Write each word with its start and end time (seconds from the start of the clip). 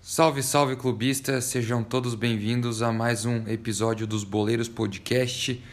Salve, 0.00 0.42
salve 0.42 0.76
clubistas, 0.76 1.44
sejam 1.44 1.82
todos 1.82 2.14
bem-vindos 2.14 2.82
a 2.82 2.92
mais 2.92 3.24
um 3.24 3.46
episódio 3.48 4.06
dos 4.06 4.22
Boleiros 4.22 4.68
Podcast. 4.68 5.64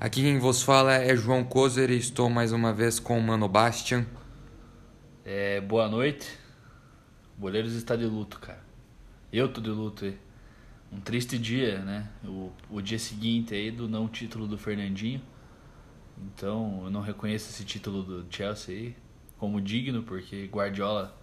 Aqui 0.00 0.22
quem 0.22 0.38
vos 0.38 0.62
fala 0.62 0.94
é 0.94 1.14
João 1.14 1.44
Kozer 1.44 1.90
e 1.90 1.98
estou 1.98 2.30
mais 2.30 2.52
uma 2.52 2.72
vez 2.72 2.98
com 2.98 3.18
o 3.18 3.22
Mano 3.22 3.48
Bastian. 3.48 4.06
É, 5.22 5.60
boa 5.60 5.88
noite. 5.88 6.38
Boleiros 7.36 7.74
está 7.74 7.94
de 7.94 8.06
luto, 8.06 8.40
cara. 8.40 8.64
Eu 9.30 9.52
tô 9.52 9.60
de 9.60 9.70
luto 9.70 10.06
aí. 10.06 10.25
Um 10.92 11.00
triste 11.00 11.38
dia, 11.38 11.80
né? 11.80 12.08
O, 12.24 12.52
o 12.70 12.80
dia 12.80 12.98
seguinte 12.98 13.54
aí 13.54 13.70
do 13.70 13.88
não 13.88 14.08
título 14.08 14.46
do 14.46 14.56
Fernandinho. 14.56 15.20
Então 16.18 16.82
eu 16.84 16.90
não 16.90 17.00
reconheço 17.00 17.50
esse 17.50 17.64
título 17.64 18.02
do 18.02 18.26
Chelsea 18.30 18.74
aí 18.74 18.96
como 19.38 19.60
digno, 19.60 20.02
porque 20.02 20.46
Guardiola 20.46 21.16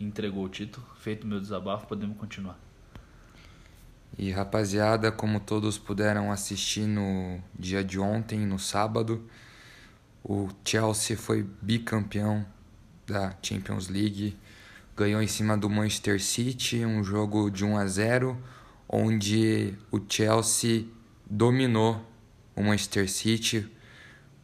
entregou 0.00 0.44
o 0.44 0.48
título. 0.48 0.86
Feito 0.96 1.26
meu 1.26 1.40
desabafo, 1.40 1.86
podemos 1.86 2.16
continuar. 2.16 2.58
E 4.16 4.30
rapaziada, 4.30 5.12
como 5.12 5.38
todos 5.38 5.78
puderam 5.78 6.32
assistir 6.32 6.86
no 6.86 7.40
dia 7.58 7.84
de 7.84 8.00
ontem, 8.00 8.40
no 8.40 8.58
sábado, 8.58 9.28
o 10.24 10.48
Chelsea 10.64 11.16
foi 11.16 11.46
bicampeão 11.62 12.44
da 13.06 13.34
Champions 13.42 13.88
League, 13.88 14.36
ganhou 14.96 15.22
em 15.22 15.26
cima 15.26 15.56
do 15.56 15.70
Manchester 15.70 16.20
City, 16.22 16.84
um 16.84 17.04
jogo 17.04 17.50
de 17.50 17.64
1 17.64 17.78
a 17.78 17.86
0, 17.86 18.36
onde 18.88 19.74
o 19.90 20.00
Chelsea 20.08 20.86
dominou 21.28 22.02
o 22.56 22.62
Manchester 22.62 23.10
City, 23.10 23.68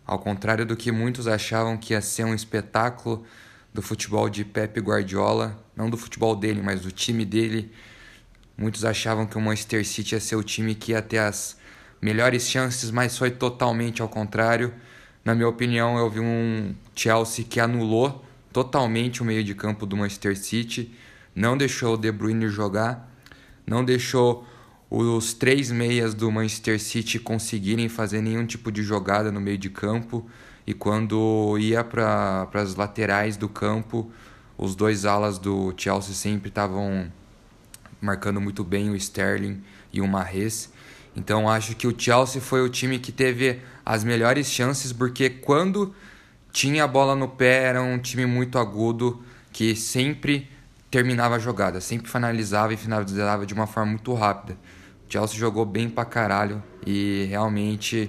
ao 0.07 0.19
contrário 0.19 0.67
do 0.67 0.77
que 0.77 0.93
muitos 0.93 1.27
achavam 1.27 1.77
que 1.77 1.95
ia 1.95 2.01
ser 2.01 2.25
um 2.25 2.35
espetáculo 2.35 3.25
do 3.73 3.81
futebol 3.81 4.29
de 4.29 4.45
Pep 4.45 4.79
Guardiola, 4.81 5.59
não 5.75 5.89
do 5.89 5.97
futebol 5.97 6.37
dele, 6.37 6.61
mas 6.63 6.83
do 6.83 6.93
time 6.93 7.25
dele. 7.25 7.73
Muitos 8.57 8.85
achavam 8.85 9.27
que 9.27 9.37
o 9.37 9.41
Manchester 9.41 9.85
City 9.85 10.15
ia 10.15 10.21
ser 10.21 10.37
o 10.37 10.43
time 10.43 10.75
que 10.75 10.93
ia 10.93 11.03
ter 11.03 11.19
as 11.19 11.57
melhores 12.01 12.49
chances, 12.49 12.91
mas 12.91 13.17
foi 13.17 13.31
totalmente 13.31 14.03
ao 14.03 14.09
contrário. 14.09 14.73
Na 15.25 15.35
minha 15.35 15.49
opinião, 15.49 15.99
eu 15.99 16.09
vi 16.11 16.21
um 16.21 16.75
Chelsea 16.95 17.45
que 17.45 17.59
anulou 17.59 18.25
totalmente 18.53 19.23
o 19.23 19.25
meio 19.25 19.43
de 19.43 19.55
campo 19.55 19.87
do 19.87 19.97
Manchester 19.97 20.37
City, 20.37 20.95
não 21.35 21.57
deixou 21.57 21.95
o 21.95 21.97
De 21.97 22.13
Bruyne 22.13 22.47
jogar, 22.47 23.13
não 23.67 23.85
deixou 23.85 24.47
os 24.91 25.33
três 25.35 25.71
meias 25.71 26.15
do 26.15 26.31
Manchester 26.31 26.81
City 26.81 27.19
conseguirem 27.19 27.89
fazer 27.89 28.21
nenhum 28.21 28.47
tipo 28.47 28.71
de 28.71 28.83
jogada 28.83 29.33
no 29.33 29.41
meio 29.41 29.59
de 29.59 29.71
campo. 29.71 30.29
E 30.67 30.73
quando 30.73 31.57
ia 31.59 31.83
para 31.83 32.49
as 32.55 32.75
laterais 32.75 33.37
do 33.37 33.49
campo, 33.49 34.11
os 34.57 34.75
dois 34.75 35.05
alas 35.05 35.39
do 35.39 35.75
Chelsea 35.77 36.15
sempre 36.15 36.49
estavam 36.49 37.11
marcando 38.01 38.41
muito 38.41 38.63
bem 38.63 38.91
o 38.91 38.97
Sterling 38.97 39.63
e 39.93 40.01
o 40.01 40.07
Mahrez. 40.07 40.73
Então 41.17 41.49
acho 41.49 41.75
que 41.77 41.87
o 41.87 41.95
Chelsea 41.97 42.41
foi 42.41 42.61
o 42.63 42.69
time 42.69 42.99
que 42.99 43.13
teve 43.13 43.61
as 43.85 44.05
melhores 44.05 44.47
chances 44.49 44.93
porque 44.93 45.29
quando 45.31 45.95
tinha 46.53 46.85
a 46.85 46.89
bola 46.89 47.15
no 47.15 47.29
pé 47.29 47.65
era 47.65 47.83
um 47.83 47.99
time 47.99 48.27
muito 48.27 48.59
agudo 48.59 49.23
que 49.53 49.75
sempre 49.75 50.49
terminava 50.95 51.35
a 51.35 51.39
jogada, 51.41 51.81
sempre 51.81 52.09
finalizava 52.09 52.73
e 52.73 52.77
finalizava 52.77 53.45
de 53.45 53.53
uma 53.53 53.67
forma 53.67 53.91
muito 53.91 54.15
rápida. 54.15 54.57
O 55.09 55.13
Chelsea 55.13 55.37
jogou 55.37 55.67
bem 55.67 55.91
pra 55.91 56.05
caralho 56.05 56.63
e 56.87 57.27
realmente 57.29 58.09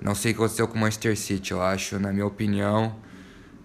não 0.00 0.14
sei 0.14 0.32
o 0.32 0.34
que 0.34 0.40
aconteceu 0.40 0.66
com 0.66 0.78
o 0.78 0.80
Manchester 0.80 1.14
City, 1.14 1.50
eu 1.50 1.60
acho, 1.60 1.98
na 1.98 2.10
minha 2.10 2.24
opinião, 2.24 2.96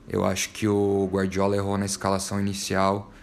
eu 0.09 0.25
acho 0.25 0.50
que 0.50 0.67
o 0.67 1.09
Guardiola 1.09 1.56
errou 1.56 1.78
na 1.78 1.86
escalação 1.86 2.38
inicial 2.38 3.13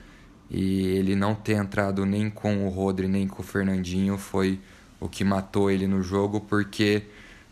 e 0.51 0.87
ele 0.97 1.15
não 1.15 1.35
ter 1.35 1.57
entrado 1.57 2.07
nem 2.07 2.31
com 2.31 2.67
o 2.67 2.71
Rodri 2.71 3.07
nem 3.07 3.29
com 3.29 3.43
o 3.43 3.45
Fernandinho 3.45 4.17
foi 4.17 4.59
o 4.99 5.11
que 5.11 5.25
matou 5.25 5.71
ele 5.71 5.87
no 5.87 6.03
jogo, 6.03 6.41
porque 6.41 7.03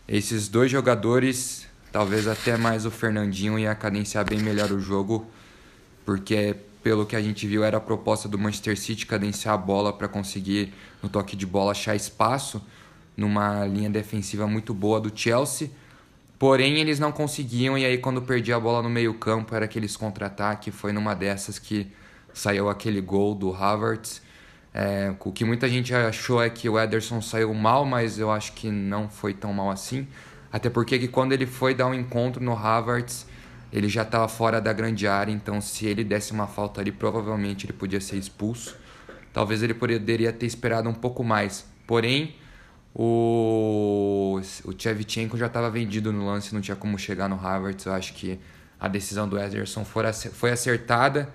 esses 0.08 0.48
dois 0.48 0.70
jogadores, 0.70 1.66
talvez 1.92 2.26
até 2.26 2.56
mais 2.56 2.86
o 2.86 2.90
Fernandinho, 2.90 3.58
ia 3.58 3.74
cadenciar 3.74 4.24
bem 4.24 4.40
melhor 4.40 4.72
o 4.72 4.80
jogo, 4.80 5.26
porque 6.06 6.56
pelo 6.82 7.04
que 7.06 7.14
a 7.14 7.20
gente 7.20 7.46
viu 7.46 7.62
era 7.64 7.76
a 7.76 7.80
proposta 7.80 8.28
do 8.28 8.38
Manchester 8.38 8.78
City 8.78 9.06
cadenciar 9.06 9.54
a 9.54 9.58
bola 9.58 9.92
para 9.92 10.08
conseguir 10.08 10.72
no 11.02 11.08
toque 11.08 11.36
de 11.36 11.46
bola 11.46 11.72
achar 11.72 11.94
espaço 11.94 12.62
numa 13.16 13.66
linha 13.66 13.90
defensiva 13.90 14.46
muito 14.46 14.72
boa 14.72 15.00
do 15.00 15.12
Chelsea. 15.14 15.70
Porém, 16.38 16.78
eles 16.78 16.98
não 16.98 17.12
conseguiam, 17.12 17.76
e 17.76 17.84
aí 17.84 17.98
quando 17.98 18.22
perdia 18.22 18.56
a 18.56 18.60
bola 18.60 18.82
no 18.82 18.88
meio-campo 18.88 19.54
era 19.54 19.66
aqueles 19.66 19.94
contra-ataque. 19.94 20.70
Foi 20.70 20.90
numa 20.90 21.14
dessas 21.14 21.58
que 21.58 21.86
saiu 22.32 22.70
aquele 22.70 23.00
gol 23.02 23.34
do 23.34 23.54
Havertz. 23.54 24.22
É, 24.72 25.12
o 25.20 25.32
que 25.32 25.44
muita 25.44 25.68
gente 25.68 25.94
achou 25.94 26.42
é 26.42 26.48
que 26.48 26.66
o 26.66 26.80
Ederson 26.80 27.20
saiu 27.20 27.52
mal, 27.52 27.84
mas 27.84 28.18
eu 28.18 28.30
acho 28.30 28.52
que 28.52 28.70
não 28.70 29.08
foi 29.08 29.34
tão 29.34 29.52
mal 29.52 29.70
assim. 29.70 30.08
Até 30.50 30.70
porque 30.70 30.98
que 30.98 31.08
quando 31.08 31.32
ele 31.32 31.44
foi 31.44 31.74
dar 31.74 31.86
um 31.86 31.94
encontro 31.94 32.42
no 32.42 32.56
Havertz, 32.56 33.26
ele 33.72 33.88
já 33.88 34.02
estava 34.02 34.26
fora 34.28 34.60
da 34.60 34.72
grande 34.72 35.06
área, 35.06 35.32
então 35.32 35.60
se 35.60 35.86
ele 35.86 36.02
desse 36.02 36.32
uma 36.32 36.46
falta 36.46 36.80
ali, 36.80 36.90
provavelmente 36.90 37.66
ele 37.66 37.72
podia 37.72 38.00
ser 38.00 38.16
expulso. 38.16 38.76
Talvez 39.32 39.62
ele 39.62 39.74
poderia 39.74 40.32
ter 40.32 40.46
esperado 40.46 40.88
um 40.88 40.94
pouco 40.94 41.22
mais. 41.22 41.64
Porém, 41.86 42.34
o, 42.94 44.40
o 44.64 44.72
Chevchenko 44.76 45.36
já 45.36 45.46
estava 45.46 45.70
vendido 45.70 46.12
no 46.12 46.26
lance, 46.26 46.52
não 46.52 46.60
tinha 46.60 46.76
como 46.76 46.98
chegar 46.98 47.28
no 47.28 47.36
Harvard. 47.36 47.80
Eu 47.86 47.92
acho 47.92 48.12
que 48.14 48.38
a 48.78 48.88
decisão 48.88 49.28
do 49.28 49.38
Ederson 49.38 49.84
foi 49.84 50.50
acertada 50.50 51.32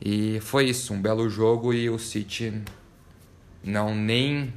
e 0.00 0.38
foi 0.40 0.66
isso, 0.66 0.94
um 0.94 1.00
belo 1.00 1.28
jogo 1.28 1.74
e 1.74 1.90
o 1.90 1.98
City 1.98 2.62
não 3.62 3.94
nem 3.94 4.52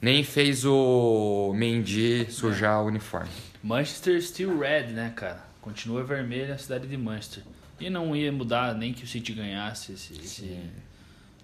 nem 0.00 0.24
fez 0.24 0.64
o 0.64 1.52
Mendy 1.54 2.26
sujar 2.30 2.82
o 2.82 2.86
uniforme. 2.86 3.28
Manchester 3.62 4.20
still 4.22 4.58
red, 4.58 4.92
né, 4.92 5.12
cara? 5.14 5.49
Continua 5.60 6.02
vermelha 6.02 6.54
a 6.54 6.58
cidade 6.58 6.86
de 6.86 6.96
Manchester. 6.96 7.42
E 7.78 7.88
não 7.88 8.14
ia 8.14 8.30
mudar 8.30 8.74
nem 8.74 8.92
que 8.92 9.04
o 9.04 9.06
City 9.06 9.32
ganhasse 9.32 9.92
esse, 9.92 10.12
esse, 10.14 10.60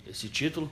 esse 0.07 0.29
título. 0.29 0.71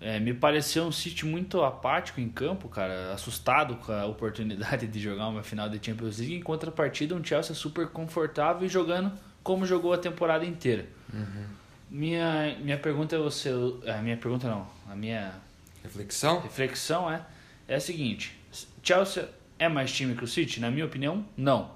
É, 0.00 0.18
me 0.18 0.32
pareceu 0.32 0.84
um 0.84 0.92
City 0.92 1.26
muito 1.26 1.62
apático 1.62 2.20
em 2.20 2.28
campo, 2.28 2.68
cara, 2.68 3.12
assustado 3.12 3.76
com 3.76 3.92
a 3.92 4.06
oportunidade 4.06 4.86
de 4.86 4.98
jogar 4.98 5.28
uma 5.28 5.42
final 5.42 5.68
de 5.68 5.84
Champions 5.84 6.18
League. 6.18 6.34
Em 6.34 6.42
contrapartida, 6.42 7.14
um 7.14 7.22
Chelsea 7.22 7.54
super 7.54 7.88
confortável 7.88 8.66
e 8.66 8.68
jogando 8.68 9.12
como 9.42 9.66
jogou 9.66 9.92
a 9.92 9.98
temporada 9.98 10.44
inteira. 10.44 10.86
Uhum. 11.12 11.44
Minha, 11.90 12.56
minha 12.60 12.78
pergunta 12.78 13.16
é 13.16 13.18
você, 13.18 13.50
a 13.86 14.00
minha 14.00 14.16
pergunta 14.16 14.48
não, 14.48 14.66
a 14.88 14.94
minha 14.94 15.34
reflexão, 15.82 16.40
reflexão 16.40 17.10
é 17.10 17.24
é 17.70 17.76
a 17.76 17.80
seguinte: 17.80 18.36
Chelsea 18.82 19.28
é 19.58 19.68
mais 19.68 19.92
time 19.92 20.14
que 20.14 20.24
o 20.24 20.26
City? 20.26 20.60
Na 20.60 20.70
minha 20.70 20.84
opinião, 20.84 21.24
não. 21.36 21.70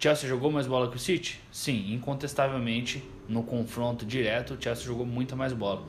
Chelsea 0.00 0.26
jogou 0.26 0.50
mais 0.50 0.66
bola 0.66 0.90
que 0.90 0.96
o 0.96 0.98
City? 0.98 1.38
Sim, 1.52 1.92
incontestavelmente 1.92 3.04
no 3.28 3.42
confronto 3.42 4.06
direto, 4.06 4.54
o 4.54 4.60
Chelsea 4.60 4.86
jogou 4.86 5.04
muita 5.04 5.36
mais 5.36 5.52
bola. 5.52 5.82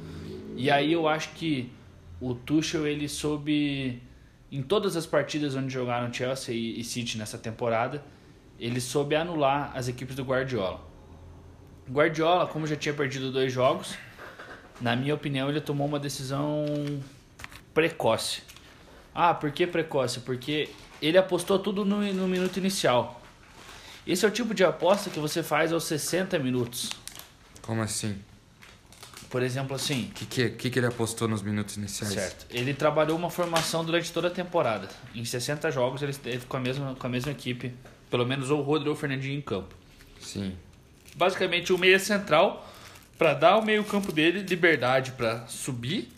E 0.58 0.70
aí 0.70 0.92
eu 0.92 1.08
acho 1.08 1.30
que 1.30 1.72
o 2.20 2.36
Tuchel 2.36 2.86
ele 2.86 3.08
soube 3.08 4.02
em 4.52 4.62
todas 4.62 4.98
as 4.98 5.06
partidas 5.06 5.56
onde 5.56 5.74
jogaram 5.74 6.14
Chelsea 6.14 6.54
e 6.54 6.84
City 6.84 7.18
nessa 7.18 7.38
temporada, 7.38 8.04
ele 8.60 8.82
soube 8.82 9.16
anular 9.16 9.72
as 9.74 9.88
equipes 9.88 10.14
do 10.14 10.24
Guardiola. 10.24 10.82
Guardiola, 11.90 12.46
como 12.48 12.68
já 12.68 12.76
tinha 12.76 12.94
perdido 12.94 13.32
dois 13.32 13.52
jogos, 13.52 13.96
na 14.82 14.94
minha 14.94 15.16
opinião, 15.16 15.50
ele 15.50 15.62
tomou 15.62 15.88
uma 15.88 16.00
decisão 16.00 16.66
precoce. 17.74 18.44
Ah, 19.16 19.34
por 19.34 19.52
que 19.52 19.66
precoce? 19.66 20.20
Porque 20.20 20.70
ele 21.02 21.18
apostou 21.18 21.58
tudo 21.58 21.86
no, 21.86 22.02
no 22.14 22.28
minuto 22.28 22.58
inicial. 22.58 23.21
Esse 24.06 24.26
é 24.26 24.28
o 24.28 24.32
tipo 24.32 24.54
de 24.54 24.64
aposta 24.64 25.10
que 25.10 25.20
você 25.20 25.44
faz 25.44 25.72
aos 25.72 25.84
60 25.84 26.40
minutos. 26.40 26.90
Como 27.62 27.82
assim? 27.82 28.18
Por 29.30 29.42
exemplo, 29.42 29.76
assim. 29.76 30.10
O 30.12 30.14
que, 30.14 30.26
que, 30.26 30.50
que, 30.50 30.70
que 30.70 30.80
ele 30.80 30.88
apostou 30.88 31.28
nos 31.28 31.42
minutos 31.42 31.78
iniciais? 31.78 32.14
Certo. 32.14 32.46
Ele 32.50 32.74
trabalhou 32.74 33.18
uma 33.18 33.30
formação 33.30 33.86
durante 33.86 34.12
toda 34.12 34.28
a 34.28 34.32
temporada. 34.32 34.90
Em 35.16 35.24
60 35.24 35.72
jogos 35.72 36.02
ele 36.02 36.12
esteve 36.12 36.46
com 36.46 36.58
a 36.58 36.60
mesma, 36.60 36.96
com 36.96 37.08
a 37.08 37.10
mesma 37.10 37.32
equipe. 37.32 37.74
Pelo 38.10 38.26
menos 38.26 38.52
ou 38.52 38.60
o 38.60 38.62
Rodrigo 38.62 38.90
ou 38.90 38.96
o 38.96 39.00
Fernandinho 39.00 39.38
em 39.38 39.42
campo. 39.42 39.74
Sim. 40.20 40.54
Basicamente 41.16 41.72
o 41.72 41.78
meia 41.78 41.98
central 41.98 42.68
para 43.18 43.34
dar 43.34 43.52
ao 43.52 43.62
meio-campo 43.62 44.12
dele 44.12 44.42
liberdade 44.42 45.12
para 45.12 45.46
subir 45.48 46.10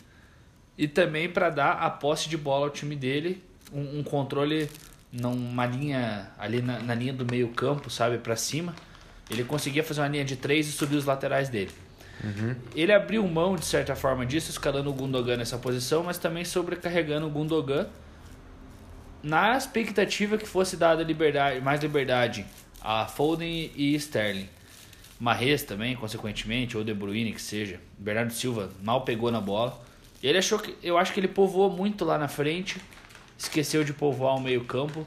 e 0.76 0.88
também 0.88 1.28
para 1.28 1.50
dar 1.50 1.72
a 1.72 1.90
posse 1.90 2.28
de 2.28 2.36
bola 2.36 2.66
ao 2.66 2.70
time 2.70 2.96
dele, 2.96 3.44
um, 3.72 4.00
um 4.00 4.02
controle 4.02 4.68
numa 5.14 5.64
linha 5.64 6.30
ali 6.38 6.60
na, 6.60 6.80
na 6.80 6.94
linha 6.94 7.12
do 7.12 7.24
meio-campo, 7.24 7.88
sabe, 7.88 8.18
para 8.18 8.36
cima. 8.36 8.74
Ele 9.30 9.44
conseguia 9.44 9.82
fazer 9.82 10.00
uma 10.00 10.08
linha 10.08 10.24
de 10.24 10.36
três 10.36 10.68
e 10.68 10.72
subir 10.72 10.96
os 10.96 11.04
laterais 11.04 11.48
dele. 11.48 11.70
Uhum. 12.22 12.54
Ele 12.74 12.92
abriu 12.92 13.26
mão, 13.26 13.56
de 13.56 13.64
certa 13.64 13.94
forma, 13.94 14.26
disso, 14.26 14.50
escalando 14.50 14.90
o 14.90 14.92
Gundogan 14.92 15.36
nessa 15.36 15.58
posição, 15.58 16.02
mas 16.02 16.18
também 16.18 16.44
sobrecarregando 16.44 17.26
o 17.26 17.30
Gundogan 17.30 17.86
na 19.22 19.56
expectativa 19.56 20.36
que 20.36 20.46
fosse 20.46 20.76
dada 20.76 21.02
liberdade, 21.02 21.60
mais 21.60 21.80
liberdade 21.80 22.44
a 22.82 23.06
Foden 23.06 23.70
e 23.74 23.94
Sterling. 23.94 24.48
Marres 25.18 25.62
também, 25.62 25.96
consequentemente, 25.96 26.76
ou 26.76 26.84
De 26.84 26.92
Bruyne, 26.92 27.32
que 27.32 27.40
seja. 27.40 27.80
Bernardo 27.96 28.32
Silva 28.32 28.70
mal 28.82 29.02
pegou 29.02 29.30
na 29.30 29.40
bola. 29.40 29.82
Ele 30.22 30.36
achou 30.36 30.58
que. 30.58 30.76
Eu 30.82 30.98
acho 30.98 31.12
que 31.12 31.20
ele 31.20 31.28
povoou 31.28 31.70
muito 31.70 32.04
lá 32.04 32.18
na 32.18 32.28
frente, 32.28 32.78
esqueceu 33.38 33.84
de 33.84 33.92
povoar 33.92 34.36
o 34.36 34.40
meio-campo. 34.40 35.06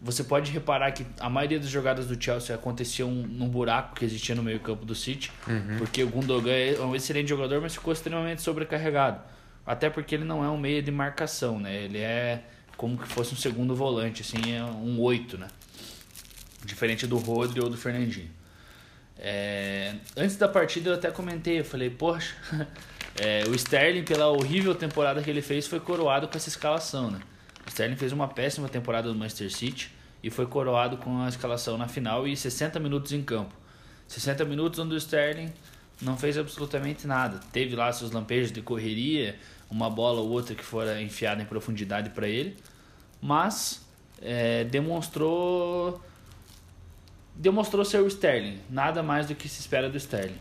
Você 0.00 0.22
pode 0.22 0.52
reparar 0.52 0.92
que 0.92 1.04
a 1.18 1.28
maioria 1.28 1.58
das 1.58 1.68
jogadas 1.68 2.06
do 2.06 2.22
Chelsea 2.22 2.54
aconteciam 2.54 3.10
num 3.10 3.48
buraco 3.48 3.96
que 3.96 4.04
existia 4.04 4.34
no 4.34 4.42
meio-campo 4.44 4.84
do 4.84 4.94
City, 4.94 5.32
Uhum. 5.46 5.76
porque 5.78 6.02
o 6.04 6.08
Gundogan 6.08 6.52
é 6.52 6.80
um 6.80 6.94
excelente 6.94 7.28
jogador, 7.28 7.60
mas 7.60 7.74
ficou 7.74 7.92
extremamente 7.92 8.40
sobrecarregado. 8.42 9.20
Até 9.66 9.90
porque 9.90 10.14
ele 10.14 10.24
não 10.24 10.44
é 10.44 10.48
um 10.48 10.56
meia 10.56 10.80
de 10.80 10.90
marcação, 10.92 11.58
né? 11.58 11.82
Ele 11.82 11.98
é 11.98 12.42
como 12.76 12.96
que 12.96 13.08
fosse 13.08 13.34
um 13.34 13.36
segundo 13.36 13.74
volante, 13.74 14.22
assim, 14.22 14.54
é 14.54 14.62
um 14.62 15.00
oito, 15.00 15.36
né? 15.36 15.48
Diferente 16.64 17.06
do 17.06 17.18
Rodri 17.18 17.60
ou 17.60 17.68
do 17.68 17.76
Fernandinho. 17.76 18.30
É, 19.18 19.94
antes 20.16 20.36
da 20.36 20.46
partida 20.48 20.90
eu 20.90 20.94
até 20.94 21.10
comentei, 21.10 21.58
eu 21.58 21.64
falei, 21.64 21.90
poxa, 21.90 22.36
é, 23.20 23.42
o 23.48 23.54
Sterling, 23.54 24.04
pela 24.04 24.28
horrível 24.28 24.74
temporada 24.76 25.20
que 25.22 25.28
ele 25.28 25.42
fez, 25.42 25.66
foi 25.66 25.80
coroado 25.80 26.28
com 26.28 26.36
essa 26.36 26.48
escalação, 26.48 27.10
né? 27.10 27.18
Sterling 27.68 27.96
fez 27.96 28.12
uma 28.12 28.28
péssima 28.28 28.68
temporada 28.68 29.08
no 29.08 29.14
Manchester 29.14 29.50
City 29.50 29.92
e 30.22 30.30
foi 30.30 30.46
coroado 30.46 30.96
com 30.96 31.22
a 31.22 31.28
escalação 31.28 31.78
na 31.78 31.88
final 31.88 32.26
e 32.26 32.36
60 32.36 32.80
minutos 32.80 33.12
em 33.12 33.22
campo. 33.22 33.54
60 34.08 34.44
minutos 34.44 34.78
onde 34.78 34.94
o 34.94 34.98
Sterling 34.98 35.52
não 36.00 36.16
fez 36.16 36.38
absolutamente 36.38 37.06
nada. 37.06 37.40
Teve 37.52 37.76
lá 37.76 37.92
seus 37.92 38.10
lampejos 38.10 38.50
de 38.50 38.62
correria, 38.62 39.36
uma 39.70 39.90
bola 39.90 40.20
ou 40.20 40.30
outra 40.30 40.54
que 40.54 40.64
fora 40.64 41.00
enfiada 41.02 41.42
em 41.42 41.46
profundidade 41.46 42.10
para 42.10 42.26
ele, 42.26 42.56
mas 43.20 43.86
é, 44.22 44.64
demonstrou 44.64 46.02
demonstrou 47.34 47.84
ser 47.84 48.00
o 48.00 48.06
Sterling, 48.08 48.58
nada 48.68 49.00
mais 49.00 49.26
do 49.26 49.34
que 49.34 49.48
se 49.48 49.60
espera 49.60 49.88
do 49.88 49.96
Sterling. 49.96 50.38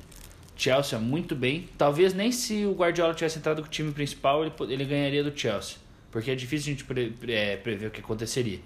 Chelsea 0.56 0.98
muito 0.98 1.36
bem, 1.36 1.70
talvez 1.78 2.14
nem 2.14 2.32
se 2.32 2.66
o 2.66 2.74
Guardiola 2.74 3.14
tivesse 3.14 3.38
entrado 3.38 3.62
com 3.62 3.68
o 3.68 3.70
time 3.70 3.92
principal 3.92 4.44
ele, 4.44 4.54
ele 4.62 4.84
ganharia 4.84 5.24
do 5.24 5.38
Chelsea, 5.38 5.78
porque 6.12 6.32
é 6.32 6.36
difícil 6.36 6.74
a 6.74 6.76
gente 6.76 6.84
pre- 6.84 7.14
é, 7.30 7.58
prever 7.58 7.88
o 7.88 7.92
que 7.92 8.02
aconteceria. 8.02 8.60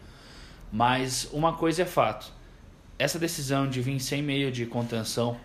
Mas 0.71 1.29
uma 1.33 1.53
coisa 1.53 1.81
é 1.83 1.85
fato, 1.85 2.31
essa 2.97 3.19
decisão 3.19 3.67
de 3.67 3.81
vir 3.81 3.99
sem 3.99 4.21
meio 4.21 4.51
de 4.51 4.65
contenção, 4.65 5.39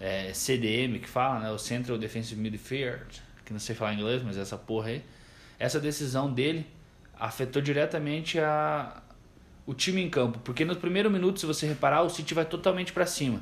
é, 0.00 0.32
CDM 0.32 0.98
que 0.98 1.08
fala, 1.08 1.40
né, 1.40 1.50
o 1.50 1.58
Central 1.58 1.96
Defensive 1.98 2.40
Midfield, 2.40 3.22
que 3.44 3.52
não 3.52 3.60
sei 3.60 3.74
falar 3.74 3.94
inglês, 3.94 4.22
mas 4.22 4.36
essa 4.36 4.56
porra 4.56 4.88
aí, 4.88 5.02
essa 5.58 5.80
decisão 5.80 6.32
dele 6.32 6.66
afetou 7.18 7.60
diretamente 7.62 8.38
a, 8.38 9.02
o 9.66 9.74
time 9.74 10.02
em 10.02 10.10
campo, 10.10 10.38
porque 10.40 10.64
no 10.64 10.76
primeiro 10.76 11.10
minuto, 11.10 11.40
se 11.40 11.46
você 11.46 11.66
reparar, 11.66 12.02
o 12.02 12.10
City 12.10 12.34
vai 12.34 12.44
totalmente 12.44 12.92
para 12.92 13.06
cima. 13.06 13.40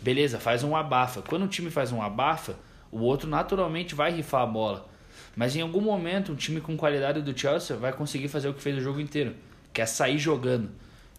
Beleza, 0.00 0.40
faz 0.40 0.64
um 0.64 0.74
abafa. 0.74 1.22
Quando 1.22 1.44
um 1.44 1.48
time 1.48 1.70
faz 1.70 1.92
um 1.92 2.02
abafa, 2.02 2.56
o 2.90 2.98
outro 3.00 3.28
naturalmente 3.28 3.94
vai 3.94 4.10
rifar 4.12 4.42
a 4.42 4.46
bola. 4.46 4.88
Mas 5.36 5.56
em 5.56 5.60
algum 5.62 5.80
momento, 5.80 6.32
um 6.32 6.36
time 6.36 6.60
com 6.60 6.76
qualidade 6.76 7.22
do 7.22 7.38
Chelsea 7.38 7.76
vai 7.76 7.92
conseguir 7.92 8.28
fazer 8.28 8.48
o 8.48 8.54
que 8.54 8.62
fez 8.62 8.76
o 8.76 8.80
jogo 8.80 9.00
inteiro, 9.00 9.34
que 9.72 9.80
é 9.80 9.86
sair 9.86 10.18
jogando, 10.18 10.70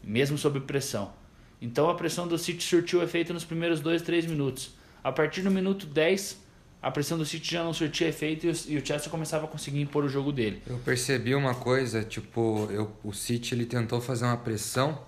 mesmo 0.04 0.38
sob 0.38 0.60
pressão. 0.62 1.12
Então 1.62 1.90
a 1.90 1.96
pressão 1.96 2.28
do 2.28 2.38
City 2.38 2.64
surtiu 2.64 3.02
efeito 3.02 3.34
nos 3.34 3.44
primeiros 3.44 3.80
2, 3.80 4.02
3 4.02 4.26
minutos. 4.26 4.76
A 5.04 5.12
partir 5.12 5.42
do 5.42 5.50
minuto 5.50 5.86
10, 5.86 6.38
a 6.82 6.92
pressão 6.92 7.18
do 7.18 7.26
City 7.26 7.52
já 7.54 7.64
não 7.64 7.74
surtia 7.74 8.08
efeito 8.10 8.46
e 8.68 8.78
o- 8.78 8.86
Chelsea 8.86 9.10
começava 9.10 9.46
a 9.46 9.48
conseguir 9.48 9.82
impor 9.82 10.04
o 10.04 10.10
jogo 10.10 10.32
dele. 10.32 10.62
Eu 10.68 10.78
percebi 10.80 11.34
uma 11.34 11.56
coisa, 11.56 12.04
tipo, 12.04 12.68
eu, 12.70 12.92
o 13.04 13.14
City 13.14 13.56
ele 13.56 13.66
tentou 13.66 14.00
fazer 14.02 14.26
uma 14.26 14.38
pressão, 14.38 15.02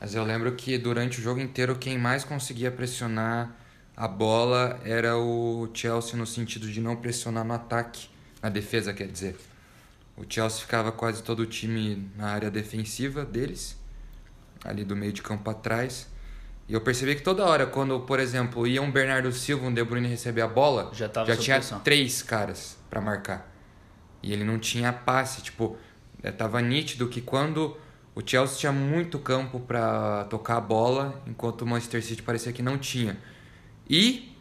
mas 0.00 0.14
eu 0.14 0.24
lembro 0.24 0.52
que 0.52 0.78
durante 0.78 1.18
o 1.18 1.22
jogo 1.22 1.40
inteiro 1.40 1.76
quem 1.76 1.98
mais 1.98 2.24
conseguia 2.24 2.70
pressionar 2.70 3.54
a 3.96 4.08
bola 4.08 4.80
era 4.84 5.18
o 5.18 5.68
Chelsea 5.74 6.16
no 6.16 6.26
sentido 6.26 6.66
de 6.70 6.80
não 6.80 6.96
pressionar 6.96 7.44
no 7.44 7.52
ataque, 7.52 8.08
na 8.42 8.48
defesa, 8.48 8.92
quer 8.92 9.06
dizer. 9.06 9.36
O 10.16 10.24
Chelsea 10.28 10.60
ficava 10.60 10.92
quase 10.92 11.22
todo 11.22 11.40
o 11.40 11.46
time 11.46 12.10
na 12.16 12.28
área 12.28 12.50
defensiva 12.50 13.24
deles, 13.24 13.78
ali 14.64 14.84
do 14.84 14.94
meio 14.94 15.12
de 15.12 15.22
campo 15.22 15.48
atrás. 15.50 16.08
E 16.68 16.74
eu 16.74 16.80
percebi 16.80 17.14
que 17.14 17.22
toda 17.22 17.44
hora, 17.44 17.66
quando, 17.66 18.00
por 18.00 18.20
exemplo, 18.20 18.66
ia 18.66 18.80
um 18.82 18.90
Bernardo 18.90 19.32
Silva, 19.32 19.66
um 19.66 19.72
De 19.72 19.82
Bruyne 19.82 20.06
receber 20.08 20.42
a 20.42 20.48
bola, 20.48 20.90
Já 20.94 21.10
já 21.26 21.36
tinha 21.36 21.56
pressão. 21.56 21.80
três 21.80 22.22
caras 22.22 22.76
pra 22.90 23.00
marcar. 23.00 23.50
E 24.22 24.32
ele 24.32 24.44
não 24.44 24.58
tinha 24.58 24.92
passe, 24.92 25.42
tipo, 25.42 25.76
é, 26.22 26.30
tava 26.30 26.60
nítido 26.60 27.08
que 27.08 27.20
quando 27.20 27.76
o 28.14 28.22
Chelsea 28.24 28.58
tinha 28.58 28.72
muito 28.72 29.18
campo 29.18 29.58
pra 29.58 30.24
tocar 30.24 30.58
a 30.58 30.60
bola, 30.60 31.20
enquanto 31.26 31.62
o 31.62 31.66
Manchester 31.66 32.04
City 32.04 32.22
parecia 32.22 32.52
que 32.52 32.62
não 32.62 32.78
tinha. 32.78 33.16
E 33.88 34.36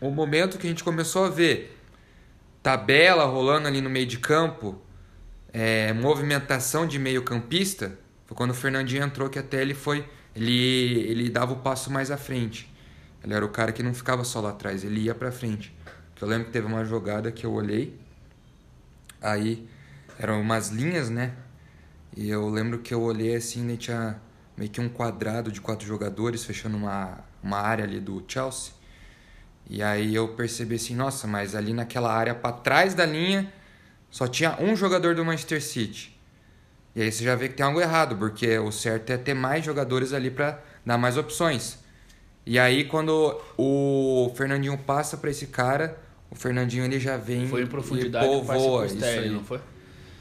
o 0.00 0.10
momento 0.10 0.56
que 0.56 0.66
a 0.66 0.70
gente 0.70 0.82
começou 0.84 1.24
a 1.24 1.28
ver 1.28 1.73
tabela 2.64 3.26
rolando 3.26 3.68
ali 3.68 3.82
no 3.82 3.90
meio 3.90 4.06
de 4.06 4.18
campo, 4.18 4.80
é, 5.52 5.92
movimentação 5.92 6.86
de 6.86 6.98
meio 6.98 7.22
campista, 7.22 7.98
foi 8.24 8.34
quando 8.34 8.52
o 8.52 8.54
Fernandinho 8.54 9.04
entrou 9.04 9.28
que 9.28 9.38
até 9.38 9.60
ele 9.60 9.74
foi, 9.74 10.08
ele, 10.34 11.00
ele 11.00 11.28
dava 11.28 11.52
o 11.52 11.56
passo 11.56 11.92
mais 11.92 12.10
à 12.10 12.16
frente. 12.16 12.72
Ele 13.22 13.34
era 13.34 13.44
o 13.44 13.50
cara 13.50 13.70
que 13.70 13.82
não 13.82 13.92
ficava 13.92 14.24
só 14.24 14.40
lá 14.40 14.48
atrás, 14.48 14.82
ele 14.82 15.00
ia 15.02 15.14
pra 15.14 15.30
frente. 15.30 15.76
Eu 16.18 16.26
lembro 16.26 16.46
que 16.46 16.52
teve 16.52 16.66
uma 16.66 16.86
jogada 16.86 17.30
que 17.30 17.44
eu 17.44 17.52
olhei, 17.52 18.00
aí 19.20 19.68
eram 20.18 20.40
umas 20.40 20.70
linhas, 20.70 21.10
né? 21.10 21.34
E 22.16 22.30
eu 22.30 22.48
lembro 22.48 22.78
que 22.78 22.94
eu 22.94 23.02
olhei 23.02 23.36
assim, 23.36 23.70
e 23.70 23.76
tinha 23.76 24.18
meio 24.56 24.70
que 24.70 24.80
um 24.80 24.88
quadrado 24.88 25.52
de 25.52 25.60
quatro 25.60 25.86
jogadores 25.86 26.44
fechando 26.44 26.78
uma, 26.78 27.18
uma 27.42 27.58
área 27.58 27.84
ali 27.84 28.00
do 28.00 28.24
Chelsea. 28.26 28.72
E 29.68 29.82
aí 29.82 30.14
eu 30.14 30.28
percebi 30.28 30.74
assim, 30.76 30.94
nossa, 30.94 31.26
mas 31.26 31.54
ali 31.54 31.72
naquela 31.72 32.12
área 32.12 32.34
para 32.34 32.52
trás 32.52 32.94
da 32.94 33.06
linha 33.06 33.52
só 34.10 34.28
tinha 34.28 34.56
um 34.60 34.76
jogador 34.76 35.14
do 35.14 35.24
Manchester 35.24 35.62
City. 35.62 36.14
E 36.94 37.02
aí 37.02 37.10
você 37.10 37.24
já 37.24 37.34
vê 37.34 37.48
que 37.48 37.54
tem 37.54 37.66
algo 37.66 37.80
errado, 37.80 38.16
porque 38.16 38.58
o 38.58 38.70
certo 38.70 39.10
é 39.10 39.16
ter 39.16 39.34
mais 39.34 39.64
jogadores 39.64 40.12
ali 40.12 40.30
para 40.30 40.62
dar 40.84 40.96
mais 40.96 41.16
opções. 41.16 41.78
E 42.46 42.58
aí 42.58 42.84
quando 42.84 43.40
o 43.56 44.32
Fernandinho 44.36 44.76
passa 44.78 45.16
para 45.16 45.30
esse 45.30 45.46
cara, 45.46 45.98
o 46.30 46.34
Fernandinho 46.34 46.84
ele 46.84 47.00
já 47.00 47.16
vem 47.16 47.48
Foi 47.48 47.62
em 47.62 47.66
profundidade 47.66 48.26
e 48.26 48.28
povoa 48.28 48.86
isso 48.86 49.04
aí. 49.04 49.30
não 49.30 49.42
foi? 49.42 49.60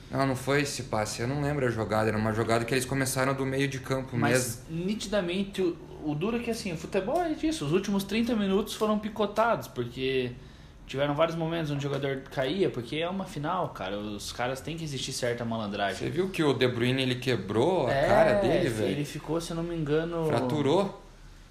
Não, 0.09 0.27
não 0.27 0.35
foi 0.35 0.61
esse 0.61 0.83
passe, 0.83 1.21
eu 1.21 1.27
não 1.27 1.41
lembro 1.41 1.65
a 1.65 1.71
jogada, 1.71 2.07
era 2.07 2.17
uma 2.17 2.33
jogada 2.33 2.63
que 2.63 2.73
eles 2.73 2.85
começaram 2.85 3.33
do 3.33 3.45
meio 3.47 3.67
de 3.67 3.79
campo 3.79 4.15
mesmo. 4.15 4.19
Mas 4.19 4.61
nitidamente, 4.69 5.75
o, 6.11 6.15
duro 6.15 6.37
é 6.37 6.39
que 6.39 6.51
assim, 6.51 6.71
o 6.73 6.77
futebol 6.77 7.21
é 7.21 7.33
disso. 7.33 7.65
Os 7.65 7.71
últimos 7.71 8.03
30 8.03 8.35
minutos 8.35 8.73
foram 8.73 8.97
picotados, 8.99 9.67
porque 9.67 10.31
tiveram 10.85 11.13
vários 11.15 11.35
momentos 11.35 11.71
onde 11.71 11.79
o 11.79 11.89
jogador 11.89 12.21
caía, 12.31 12.69
porque 12.69 12.97
é 12.97 13.09
uma 13.09 13.25
final, 13.25 13.69
cara. 13.69 13.97
Os 13.97 14.31
caras 14.31 14.61
têm 14.61 14.75
que 14.77 14.83
existir 14.83 15.13
certa 15.13 15.43
malandragem. 15.45 15.97
Você 15.97 16.09
viu 16.09 16.29
que 16.29 16.43
o 16.43 16.53
De 16.53 16.67
Bruyne 16.67 17.01
ele 17.01 17.15
quebrou 17.15 17.87
a 17.87 17.91
É, 17.93 18.07
cara 18.07 18.33
dele, 18.41 18.55
Ele 18.67 18.69
velho? 18.69 19.05
ficou, 19.05 19.39
se 19.41 19.51
eu 19.51 19.55
não 19.55 19.63
me 19.63 19.75
engano. 19.75 20.25
Fraturou? 20.27 21.01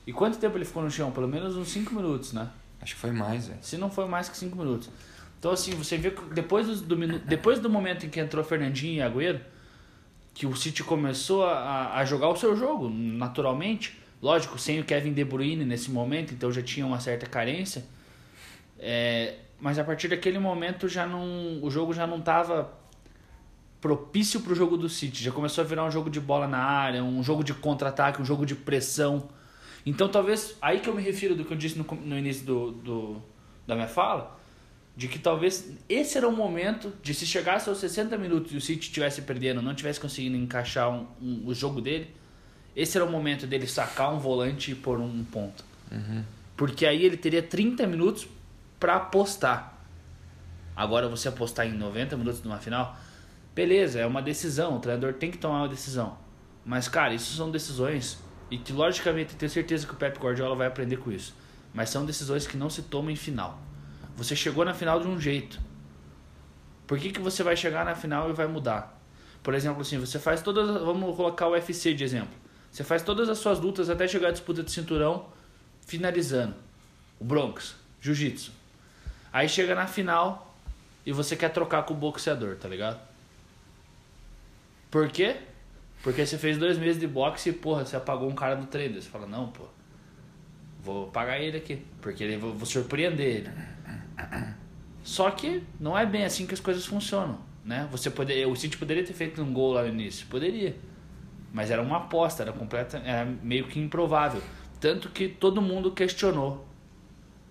E 0.07 0.13
quanto 0.13 0.39
tempo 0.39 0.57
ele 0.57 0.65
ficou 0.65 0.83
no 0.83 0.91
chão? 0.91 1.11
Pelo 1.13 1.29
menos 1.29 1.57
uns 1.57 1.69
5 1.69 1.95
minutos, 1.95 2.33
né? 2.33 2.49
Acho 2.81 2.95
que 2.95 3.01
foi 3.01 3.13
mais, 3.13 3.47
velho. 3.47 3.59
Se 3.63 3.77
não 3.77 3.89
foi 3.91 4.07
mais 4.07 4.29
que 4.29 4.37
5 4.37 4.57
minutos. 4.57 4.91
Então, 5.39 5.53
assim, 5.53 5.73
você 5.73 5.97
vê 5.97 6.11
que 6.11 6.23
depois 6.35 6.67
do, 6.67 6.97
do, 6.97 7.19
depois 7.21 7.59
do 7.59 7.71
momento 7.71 8.07
em 8.07 8.09
que 8.09 8.19
entrou 8.21 8.45
Fernandinho 8.45 8.95
e 8.95 9.03
Agüero, 9.03 9.41
que 10.35 10.47
o 10.47 10.57
City 10.57 10.83
começou 10.83 11.45
a, 11.45 11.95
a 11.97 12.05
jogar 12.05 12.29
o 12.29 12.37
seu 12.37 12.57
jogo, 12.57 12.89
naturalmente. 12.89 14.01
Lógico, 14.23 14.57
sem 14.57 14.79
o 14.79 14.85
Kevin 14.85 15.13
De 15.13 15.25
Bruyne 15.25 15.65
nesse 15.65 15.91
momento, 15.91 16.33
então 16.33 16.53
já 16.53 16.63
tinha 16.63 16.87
uma 16.87 17.01
certa 17.01 17.27
carência. 17.27 17.85
É, 18.79 19.35
mas 19.61 19.79
a 19.79 19.85
partir 19.85 20.07
daquele 20.09 20.39
momento 20.39 20.89
já 20.89 21.07
não, 21.07 21.61
o 21.63 21.71
jogo 21.71 21.93
já 21.93 22.07
não 22.07 22.19
estava 22.19 22.73
propício 23.81 24.41
para 24.41 24.53
o 24.53 24.55
jogo 24.55 24.77
do 24.77 24.89
City. 24.89 25.25
Já 25.25 25.33
começou 25.33 25.65
a 25.65 25.67
virar 25.67 25.85
um 25.85 25.91
jogo 25.91 26.09
de 26.09 26.21
bola 26.21 26.47
na 26.47 26.59
área, 26.59 27.03
um 27.03 27.23
jogo 27.23 27.43
de 27.43 27.53
contra-ataque, 27.53 28.23
um 28.23 28.25
jogo 28.25 28.47
de 28.47 28.55
pressão. 28.55 29.29
Então 29.85 30.09
talvez, 30.09 30.57
aí 30.63 30.79
que 30.79 30.89
eu 30.89 30.95
me 30.95 31.03
refiro 31.03 31.35
do 31.35 31.45
que 31.45 31.53
eu 31.53 31.57
disse 31.57 31.77
no, 31.77 31.85
no 31.85 32.17
início 32.17 32.47
do, 32.47 32.71
do, 32.71 33.23
da 33.67 33.75
minha 33.75 33.89
fala, 33.89 34.39
de 34.97 35.09
que 35.09 35.19
talvez 35.19 35.73
esse 35.89 36.17
era 36.17 36.29
o 36.29 36.33
momento 36.37 36.93
de 37.03 37.13
se 37.13 37.27
chegasse 37.27 37.69
aos 37.69 37.79
60 37.79 38.17
minutos 38.19 38.53
e 38.53 38.57
o 38.57 38.61
City 38.61 38.87
estivesse 38.87 39.23
perdendo, 39.23 39.61
não 39.61 39.75
tivesse 39.75 39.99
conseguindo 39.99 40.37
encaixar 40.37 40.89
um, 40.91 41.07
um- 41.21 41.43
o 41.47 41.53
jogo 41.55 41.81
dele, 41.81 42.09
esse 42.75 42.97
era 42.97 43.05
o 43.05 43.11
momento 43.11 43.47
dele 43.47 43.67
sacar 43.67 44.13
um 44.13 44.19
volante 44.19 44.73
e 44.73 44.75
pôr 44.75 44.99
um 44.99 45.25
ponto. 45.25 45.65
Porque 46.57 46.87
aí 46.87 47.05
ele 47.05 47.17
teria 47.17 47.43
30 47.43 47.87
minutos 47.87 48.27
para 48.81 48.97
apostar. 48.97 49.79
Agora 50.75 51.09
você 51.09 51.29
apostar 51.29 51.67
em 51.67 51.73
90 51.73 52.17
minutos 52.17 52.43
numa 52.43 52.59
final, 52.59 52.97
beleza, 53.55 54.01
é 54.01 54.07
uma 54.07 54.23
decisão, 54.23 54.77
o 54.77 54.81
treinador 54.81 55.13
tem 55.15 55.31
que 55.31 55.39
tomar 55.39 55.59
uma 55.59 55.69
decisão. 55.69 56.17
Mas 56.65 56.89
cara, 56.89 57.13
isso 57.13 57.35
são 57.37 57.51
decisões 57.51 58.19
e 58.51 58.57
que 58.57 58.73
logicamente 58.73 59.33
eu 59.33 59.39
tenho 59.39 59.51
certeza 59.51 59.87
que 59.87 59.93
o 59.93 59.97
Pep 59.97 60.19
Guardiola 60.19 60.55
vai 60.55 60.67
aprender 60.67 60.97
com 60.97 61.13
isso. 61.13 61.35
Mas 61.75 61.91
são 61.91 62.05
decisões 62.05 62.47
que 62.47 62.57
não 62.57 62.71
se 62.71 62.83
tomam 62.83 63.11
em 63.11 63.17
final. 63.17 63.59
Você 64.17 64.37
chegou 64.37 64.65
na 64.65 64.75
final 64.75 65.01
de 65.01 65.07
um 65.07 65.19
jeito. 65.19 65.59
Por 66.87 66.99
que, 66.99 67.11
que 67.11 67.21
você 67.21 67.43
vai 67.43 67.57
chegar 67.57 67.85
na 67.85 67.95
final 67.95 68.29
e 68.29 68.33
vai 68.33 68.47
mudar? 68.47 69.01
Por 69.43 69.55
exemplo, 69.55 69.81
assim, 69.81 69.99
você 69.99 70.19
faz 70.19 70.43
todas. 70.43 70.69
Vamos 70.83 71.17
colocar 71.17 71.49
o 71.49 71.53
UFC 71.53 71.95
de 71.95 72.05
exemplo. 72.05 72.42
Você 72.73 72.83
faz 72.83 73.03
todas 73.03 73.29
as 73.29 73.39
suas 73.39 73.61
lutas 73.61 73.91
até 73.91 74.09
chegar 74.09 74.29
à 74.29 74.31
disputa 74.31 74.63
de 74.63 74.73
cinturão, 74.73 75.27
finalizando. 75.87 76.55
O 77.21 77.25
Bronx, 77.25 77.77
Jiu-Jitsu. 78.01 78.51
Aí 79.31 79.47
chega 79.47 79.75
na 79.75 79.87
final 79.87 80.57
e 81.05 81.13
você 81.13 81.37
quer 81.37 81.51
trocar 81.51 81.83
com 81.83 81.93
o 81.93 81.97
boxeador, 81.97 82.57
tá 82.57 82.67
ligado? 82.69 82.99
Por 84.91 85.09
quê? 85.11 85.37
Porque 86.03 86.25
você 86.25 86.39
fez 86.39 86.57
dois 86.57 86.79
meses 86.79 86.99
de 86.99 87.07
boxe 87.07 87.51
e, 87.51 87.53
porra, 87.53 87.85
você 87.85 87.95
apagou 87.95 88.29
um 88.29 88.35
cara 88.35 88.57
no 88.57 88.67
treino. 88.67 89.01
Você 89.01 89.09
fala, 89.09 89.27
não, 89.27 89.49
pô, 89.49 89.65
vou 90.83 91.09
pagar 91.09 91.39
ele 91.39 91.59
aqui. 91.59 91.83
Porque 92.01 92.25
ele, 92.25 92.39
vou, 92.39 92.55
vou 92.55 92.67
surpreender 92.67 93.37
ele. 93.37 93.51
Só 95.05 95.31
que 95.31 95.63
não 95.79 95.97
é 95.97 96.07
bem 96.07 96.25
assim 96.25 96.47
que 96.47 96.55
as 96.55 96.61
coisas 96.61 96.87
funcionam, 96.87 97.39
né? 97.65 97.87
Você 97.91 98.11
poderia, 98.11 98.49
o 98.49 98.57
City 98.57 98.79
poderia 98.79 99.05
ter 99.05 99.13
feito 99.13 99.43
um 99.43 99.53
gol 99.53 99.75
lá 99.75 99.83
no 99.83 99.89
início, 99.89 100.27
poderia. 100.29 100.75
Mas 101.53 101.71
era 101.71 101.83
uma 101.83 101.99
aposta, 101.99 102.43
era 102.43 102.53
completa, 102.53 103.03
era 103.05 103.25
meio 103.25 103.67
que 103.67 103.79
improvável. 103.79 104.43
Tanto 104.81 105.11
que 105.11 105.29
todo 105.29 105.61
mundo 105.61 105.93
questionou 105.93 106.67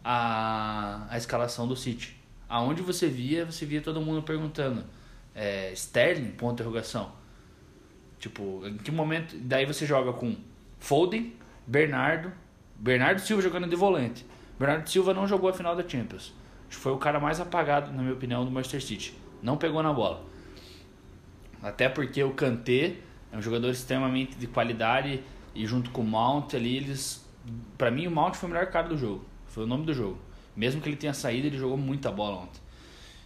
a, 0.04 1.06
a 1.10 1.18
escalação 1.18 1.68
do 1.68 1.76
City. 1.76 2.20
Aonde 2.50 2.82
você 2.82 3.08
via, 3.08 3.46
você 3.46 3.66
via 3.66 3.82
todo 3.82 4.02
mundo 4.02 4.24
perguntando, 4.24 4.84
é, 5.36 5.72
Sterling? 5.72 6.32
Ponto 6.32 6.54
interrogação. 6.54 7.12
Tipo, 8.20 8.66
em 8.66 8.78
que 8.78 8.92
momento. 8.92 9.36
Daí 9.38 9.66
você 9.66 9.86
joga 9.86 10.12
com 10.14 10.36
Foden, 10.80 11.34
Bernardo, 11.66 12.32
Bernardo 12.76 13.22
Silva 13.22 13.42
jogando 13.42 13.68
de 13.68 13.76
volante. 13.76 14.26
Bernardo 14.60 14.90
Silva 14.90 15.14
não 15.14 15.28
jogou 15.28 15.50
a 15.50 15.54
final 15.54 15.76
da 15.76 15.88
Champions. 15.88 16.34
Foi 16.70 16.92
o 16.92 16.98
cara 16.98 17.20
mais 17.20 17.40
apagado, 17.40 17.92
na 17.92 18.02
minha 18.02 18.14
opinião, 18.14 18.44
do 18.44 18.52
Manchester 18.52 18.82
City. 18.82 19.14
Não 19.42 19.58
pegou 19.58 19.82
na 19.84 19.94
bola. 19.94 20.24
Até 21.62 21.88
porque 21.90 22.24
o 22.24 22.32
Kanté 22.32 22.98
é 23.32 23.38
um 23.38 23.42
jogador 23.42 23.70
extremamente 23.70 24.36
de 24.36 24.48
qualidade 24.48 25.24
e 25.56 25.66
junto 25.66 25.90
com 25.92 26.02
o 26.02 26.06
Mount 26.06 26.54
ali, 26.54 26.78
eles. 26.78 27.26
Pra 27.78 27.90
mim, 27.90 28.08
o 28.08 28.12
Mount 28.12 28.36
foi 28.36 28.50
o 28.50 28.52
melhor 28.52 28.68
cara 28.68 28.88
do 28.88 28.98
jogo. 28.98 29.26
Foi 29.48 29.64
o 29.64 29.68
nome 29.68 29.86
do 29.86 29.94
jogo. 29.94 30.18
Mesmo 30.56 30.82
que 30.82 30.90
ele 30.90 30.96
tenha 30.98 31.14
saído, 31.14 31.48
ele 31.48 31.58
jogou 31.58 31.78
muita 31.78 32.12
bola 32.12 32.44
ontem. 32.44 32.62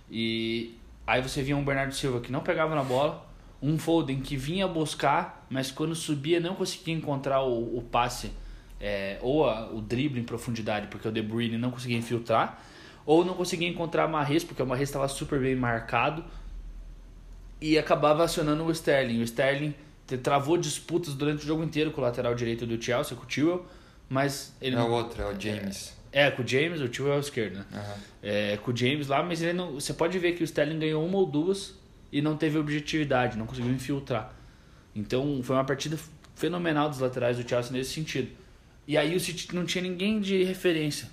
E 0.10 0.78
aí 1.06 1.22
você 1.22 1.42
via 1.42 1.58
um 1.58 1.64
Bernardo 1.64 1.94
Silva 1.94 2.20
que 2.22 2.32
não 2.32 2.42
pegava 2.42 2.76
na 2.76 2.84
bola, 2.84 3.26
um 3.62 3.78
Foden 3.78 4.22
que 4.22 4.38
vinha 4.38 4.68
buscar, 4.68 5.46
mas 5.50 5.72
quando 5.72 5.96
subia 5.96 6.40
não 6.40 6.56
conseguia 6.56 6.94
encontrar 6.94 7.42
o, 7.42 7.78
o 7.78 7.82
passe 7.82 8.32
é, 8.80 9.18
ou 9.22 9.50
a, 9.50 9.68
o 9.72 9.82
drible 9.82 10.20
em 10.20 10.24
profundidade, 10.24 10.88
porque 10.88 11.08
o 11.08 11.12
De 11.12 11.22
Bruyne 11.22 11.58
não 11.58 11.72
conseguia 11.72 11.98
infiltrar, 11.98 12.62
ou 13.06 13.26
não 13.26 13.34
conseguia 13.34 13.68
encontrar 13.68 14.08
Marres, 14.08 14.44
porque 14.44 14.62
o 14.62 14.66
Marres 14.66 14.90
estava 14.90 15.08
super 15.08 15.40
bem 15.40 15.56
marcado, 15.56 16.24
e 17.60 17.78
acabava 17.78 18.24
acionando 18.24 18.64
o 18.64 18.72
Sterling. 18.72 19.20
O 19.20 19.24
Sterling 19.24 19.74
travou 20.22 20.58
disputas 20.58 21.14
durante 21.14 21.44
o 21.44 21.48
jogo 21.48 21.64
inteiro 21.64 21.92
com 21.92 22.02
o 22.02 22.04
lateral 22.04 22.36
direito 22.36 22.66
do 22.66 22.82
Chelsea, 22.82 23.18
com 23.18 23.24
o 23.24 23.26
Tewell, 23.26 23.66
mas 24.08 24.56
ele... 24.62 24.76
É 24.76 24.82
o 24.82 24.92
outro, 24.92 25.22
é 25.22 25.26
o 25.26 25.40
James. 25.40 25.94
É, 26.12 26.32
com 26.32 26.44
o 26.44 26.48
James, 26.48 26.80
o 26.80 26.88
Tewell 26.88 27.14
é 27.14 27.18
o 27.18 27.20
esquerdo, 27.20 27.58
né? 27.58 27.66
Uhum. 27.74 28.02
É, 28.24 28.58
com 28.58 28.72
o 28.72 28.76
James 28.76 29.08
lá, 29.08 29.24
mas 29.24 29.42
ele 29.42 29.54
não, 29.54 29.74
você 29.74 29.94
pode 29.94 30.18
ver 30.20 30.34
que 30.34 30.44
o 30.44 30.46
Sterling 30.46 30.80
ganhou 30.80 31.06
uma 31.06 31.18
ou 31.18 31.26
duas 31.26 31.74
e 32.12 32.22
não 32.22 32.38
teve 32.38 32.58
objetividade, 32.58 33.38
não 33.38 33.46
conseguiu 33.46 33.72
infiltrar. 33.72 34.34
Então 34.96 35.42
foi 35.44 35.56
uma 35.56 35.66
partida 35.66 35.98
fenomenal 36.36 36.90
dos 36.90 37.00
laterais 37.00 37.38
do 37.38 37.48
Chelsea 37.48 37.72
nesse 37.72 37.94
sentido. 37.94 38.30
E 38.88 38.98
aí 38.98 39.16
o 39.16 39.20
City 39.20 39.54
não 39.54 39.66
tinha 39.66 39.82
ninguém 39.82 40.22
de 40.22 40.44
referência. 40.44 41.10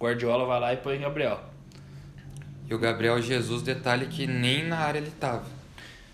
Guardiola 0.00 0.46
vai 0.46 0.60
lá 0.60 0.72
e 0.72 0.78
põe 0.78 0.98
Gabriel. 0.98 1.40
E 2.68 2.74
o 2.74 2.78
Gabriel 2.78 3.20
Jesus, 3.20 3.62
detalhe 3.62 4.06
que 4.06 4.26
nem 4.26 4.66
na 4.66 4.78
área 4.78 4.98
ele 4.98 5.10
tava. 5.10 5.57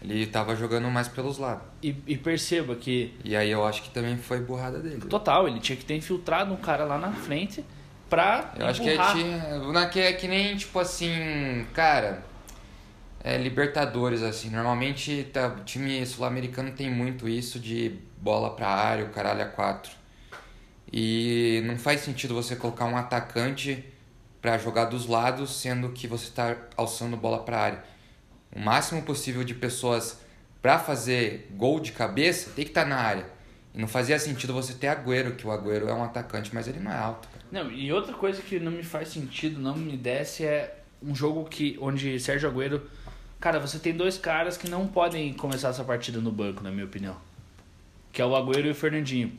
Ele 0.05 0.27
tava 0.27 0.55
jogando 0.55 0.91
mais 0.91 1.09
pelos 1.09 1.39
lados. 1.39 1.63
E, 1.83 1.97
e 2.07 2.17
perceba 2.17 2.77
que. 2.77 3.15
E 3.25 3.35
aí 3.35 3.51
eu 3.51 3.65
acho 3.65 3.83
que 3.83 3.91
também 3.91 4.17
foi 4.17 4.41
burrada 4.41 4.79
dele. 4.79 5.01
Total, 5.03 5.49
ele 5.49 5.61
tinha 5.61 5.77
que 5.77 5.85
ter 5.85 5.97
infiltrado 5.97 6.53
um 6.53 6.57
cara 6.57 6.85
lá 6.85 6.99
na 6.99 7.13
frente 7.13 7.65
pra. 8.09 8.53
Eu 8.59 8.67
acho 8.67 8.83
que 8.83 8.91
é, 8.91 8.97
tinha, 9.13 9.89
que 9.91 10.01
é 10.01 10.13
que 10.13 10.29
nem 10.29 10.57
tipo 10.57 10.79
assim, 10.79 11.67
cara 11.73 12.23
é, 13.25 13.39
Libertadores, 13.39 14.23
assim. 14.23 14.51
Normalmente 14.51 15.25
tá, 15.33 15.49
o 15.49 15.65
time 15.65 16.05
sul-americano 16.05 16.71
tem 16.73 16.91
muito 16.91 17.27
isso 17.27 17.59
de 17.59 17.99
bola 18.19 18.55
pra 18.55 18.69
área, 18.69 19.07
o 19.07 19.09
caralho 19.09 19.43
a 19.43 19.47
quatro. 19.47 19.91
E 20.93 21.63
não 21.65 21.79
faz 21.79 22.03
sentido 22.03 22.35
você 22.35 22.55
colocar 22.55 22.85
um 22.85 22.97
atacante 22.97 23.83
para 24.43 24.59
jogar 24.59 24.85
dos 24.85 25.07
lados, 25.07 25.59
sendo 25.59 25.89
que 25.89 26.07
você 26.07 26.27
está 26.27 26.55
alçando 26.77 27.17
bola 27.17 27.39
para 27.43 27.59
área. 27.59 27.85
O 28.55 28.61
máximo 28.61 29.03
possível 29.03 29.43
de 29.43 29.55
pessoas 29.55 30.21
para 30.63 30.79
fazer 30.79 31.51
gol 31.57 31.81
de 31.81 31.93
cabeça 31.93 32.51
tem 32.55 32.65
que 32.65 32.71
estar 32.71 32.85
tá 32.85 32.89
na 32.89 32.97
área. 32.97 33.27
E 33.75 33.81
não 33.81 33.89
fazia 33.89 34.19
sentido 34.19 34.53
você 34.53 34.75
ter 34.75 34.87
Agüero, 34.87 35.35
que 35.35 35.47
o 35.47 35.51
Agüero 35.51 35.89
é 35.89 35.93
um 35.93 36.05
atacante, 36.05 36.55
mas 36.55 36.69
ele 36.69 36.79
não 36.79 36.93
é 36.93 36.97
alto. 36.97 37.29
Não, 37.51 37.71
e 37.71 37.93
outra 37.93 38.15
coisa 38.15 38.41
que 38.41 38.61
não 38.61 38.71
me 38.71 38.83
faz 38.83 39.09
sentido, 39.09 39.61
não 39.61 39.77
me 39.77 39.97
desce, 39.97 40.45
é 40.45 40.79
um 41.03 41.15
jogo 41.15 41.45
que 41.45 41.77
onde 41.81 42.19
Sérgio 42.21 42.49
Agüero 42.49 42.83
Cara, 43.45 43.61
você 43.61 43.79
tem 43.79 43.95
dois 43.95 44.17
caras 44.17 44.57
que 44.57 44.71
não 44.71 44.87
podem 44.87 45.35
começar 45.35 45.69
essa 45.69 45.85
partida 45.85 46.19
no 46.19 46.33
banco, 46.33 46.63
na 46.63 46.71
minha 46.71 46.87
opinião. 46.87 47.15
Que 48.11 48.23
é 48.23 48.25
o 48.25 48.35
Agüero 48.35 48.69
e 48.69 48.71
o 48.71 48.75
Fernandinho. 48.75 49.33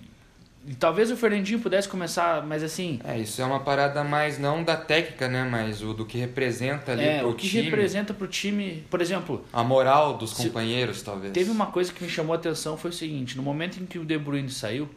E 0.68 0.74
talvez 0.74 1.12
o 1.12 1.18
Fernandinho 1.18 1.60
pudesse 1.60 1.88
começar, 1.88 2.44
mas 2.44 2.64
assim. 2.64 3.00
É, 3.04 3.20
isso 3.20 3.40
é 3.40 3.46
uma 3.46 3.60
parada 3.60 4.04
mais 4.04 4.40
não 4.40 4.64
da 4.64 4.76
técnica, 4.76 5.28
né? 5.28 5.44
Mas 5.44 5.84
o 5.84 5.94
do 5.94 6.06
que 6.06 6.18
representa 6.18 6.94
ali 6.94 7.04
é, 7.04 7.20
pro 7.20 7.30
o 7.30 7.36
que 7.36 7.48
time. 7.48 7.64
representa 7.64 8.14
pro 8.16 8.28
time. 8.28 8.84
Por 8.90 9.00
exemplo. 9.00 9.46
A 9.54 9.64
moral 9.64 10.18
dos 10.18 10.34
companheiros, 10.34 11.04
talvez. 11.04 11.34
Teve 11.34 11.52
uma 11.52 11.68
coisa 11.68 11.94
que 11.94 12.04
me 12.04 12.10
chamou 12.10 12.34
a 12.34 12.38
atenção 12.38 12.78
foi 12.78 12.90
o 12.90 12.94
seguinte: 12.94 13.38
no 13.38 13.44
momento 13.44 13.80
em 13.80 13.86
que 13.86 14.00
o 14.00 14.06
De 14.06 14.18
Bruyne 14.18 14.50
saiu, 14.50 14.90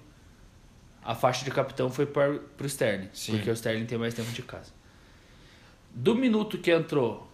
a 1.04 1.14
faixa 1.14 1.44
de 1.44 1.50
capitão 1.50 1.90
foi 1.90 2.06
para 2.06 2.38
pro 2.56 2.66
Sterling. 2.66 3.10
Sim. 3.12 3.32
Porque 3.32 3.50
o 3.50 3.52
Sterling 3.52 3.84
tem 3.84 3.98
mais 3.98 4.14
tempo 4.14 4.32
de 4.32 4.42
casa. 4.42 4.72
Do 5.94 6.14
minuto 6.14 6.56
que 6.56 6.70
entrou 6.70 7.30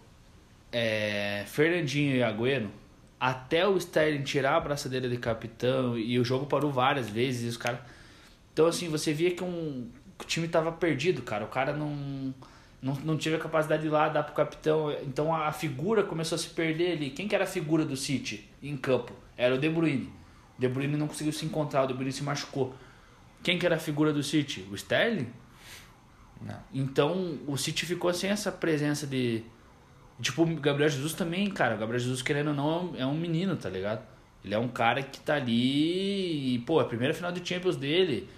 é, 0.73 1.45
Fernandinho 1.47 2.17
e 2.17 2.21
Agüero, 2.21 2.69
até 3.17 3.65
o 3.65 3.77
Sterling 3.77 4.23
tirar 4.23 4.57
a 4.57 4.59
braçadeira 4.59 5.07
de 5.07 5.17
capitão 5.17 5.97
e 5.97 6.19
o 6.19 6.25
jogo 6.25 6.45
parou 6.45 6.69
várias 6.69 7.09
vezes 7.09 7.43
e 7.43 7.47
os 7.47 7.55
caras. 7.55 7.79
Então, 8.55 8.67
assim, 8.67 8.87
você 8.87 9.11
via 9.11 9.31
que, 9.31 9.43
um, 9.43 9.91
o 10.17 10.23
time 10.23 10.47
tava 10.47 10.71
perdido, 10.71 11.21
cara. 11.21 11.43
O 11.43 11.49
cara 11.49 11.73
não, 11.73 12.33
não, 12.81 12.93
não 13.03 13.17
teve 13.17 13.35
a 13.35 13.39
capacidade 13.39 13.81
de 13.81 13.89
ir 13.89 13.91
lá 13.91 14.07
dar 14.07 14.23
pro 14.23 14.33
capitão. 14.33 14.95
Então 15.03 15.35
a, 15.35 15.51
figura 15.51 16.03
começou 16.03 16.37
a 16.37 16.39
se 16.39 16.47
perder 16.47 16.93
ali. 16.93 17.09
Quem 17.09 17.27
que 17.27 17.35
era 17.35 17.43
a 17.43 17.47
figura 17.47 17.83
do 17.83 17.97
City 17.97 18.49
em 18.63 18.77
campo? 18.77 19.11
Era 19.35 19.55
o 19.55 19.57
De 19.57 19.69
Bruyne. 19.69 20.09
De 20.57 20.69
Bruyne 20.69 20.95
não 20.95 21.05
conseguiu 21.05 21.33
se 21.33 21.45
encontrar, 21.45 21.83
o 21.83 21.87
De 21.87 21.93
Bruyne 21.93 22.13
se 22.13 22.23
machucou. 22.23 22.73
Quem 23.43 23.59
que 23.59 23.65
era 23.65 23.75
a 23.75 23.79
figura 23.79 24.13
do 24.13 24.23
City? 24.23 24.65
O 24.71 24.75
Sterling? 24.75 25.27
Não. 26.41 26.59
Então 26.73 27.37
o 27.45 27.57
City 27.57 27.85
ficou 27.85 28.13
sem 28.13 28.29
essa 28.29 28.53
presença 28.53 29.05
de 29.05 29.43
Tipo, 30.21 30.43
o 30.43 30.55
Gabriel 30.55 30.89
Jesus 30.89 31.13
também, 31.13 31.49
cara. 31.49 31.75
O 31.75 31.77
Gabriel 31.77 31.99
Jesus, 31.99 32.21
querendo 32.21 32.47
ou 32.47 32.53
não, 32.53 32.93
é 32.97 33.05
um 33.05 33.15
menino, 33.15 33.57
tá 33.57 33.69
ligado? 33.69 34.01
Ele 34.43 34.53
é 34.53 34.57
um 34.57 34.69
cara 34.69 35.03
que 35.03 35.19
tá 35.19 35.35
ali 35.35 36.55
e, 36.55 36.59
pô, 36.59 36.79
é 36.79 36.83
a 36.83 36.87
primeira 36.87 37.13
final 37.13 37.33
de 37.33 37.45
Champions 37.45 37.75
dele. 37.75 38.29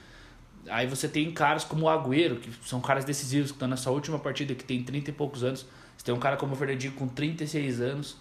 Aí 0.70 0.88
você 0.88 1.08
tem 1.08 1.32
caras 1.32 1.64
como 1.64 1.86
o 1.86 1.90
Agüero, 1.90 2.38
que 2.38 2.52
são 2.66 2.82
caras 2.82 3.06
decisivos, 3.06 3.52
que 3.52 3.56
estão 3.56 3.68
nessa 3.68 3.90
última 3.92 4.20
partida, 4.20 4.54
que 4.56 4.64
tem 4.64 4.84
30 4.84 5.10
e 5.10 5.14
poucos 5.14 5.44
anos. 5.44 5.66
Você 5.98 6.06
tem 6.06 6.14
um 6.14 6.20
cara 6.20 6.38
como 6.38 6.54
o 6.54 6.56
Fernandinho 6.56 6.94
com 6.94 7.08
36 7.08 7.82
anos. 7.82 8.18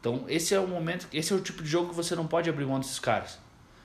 Então, 0.00 0.24
esse 0.28 0.54
é 0.54 0.60
o 0.60 0.66
momento, 0.66 1.08
esse 1.12 1.32
é 1.32 1.36
o 1.36 1.40
tipo 1.40 1.62
de 1.62 1.68
jogo 1.68 1.90
que 1.90 1.94
você 1.94 2.14
não 2.14 2.26
pode 2.26 2.48
abrir 2.48 2.64
mão 2.64 2.78
desses 2.78 2.98
caras. 2.98 3.38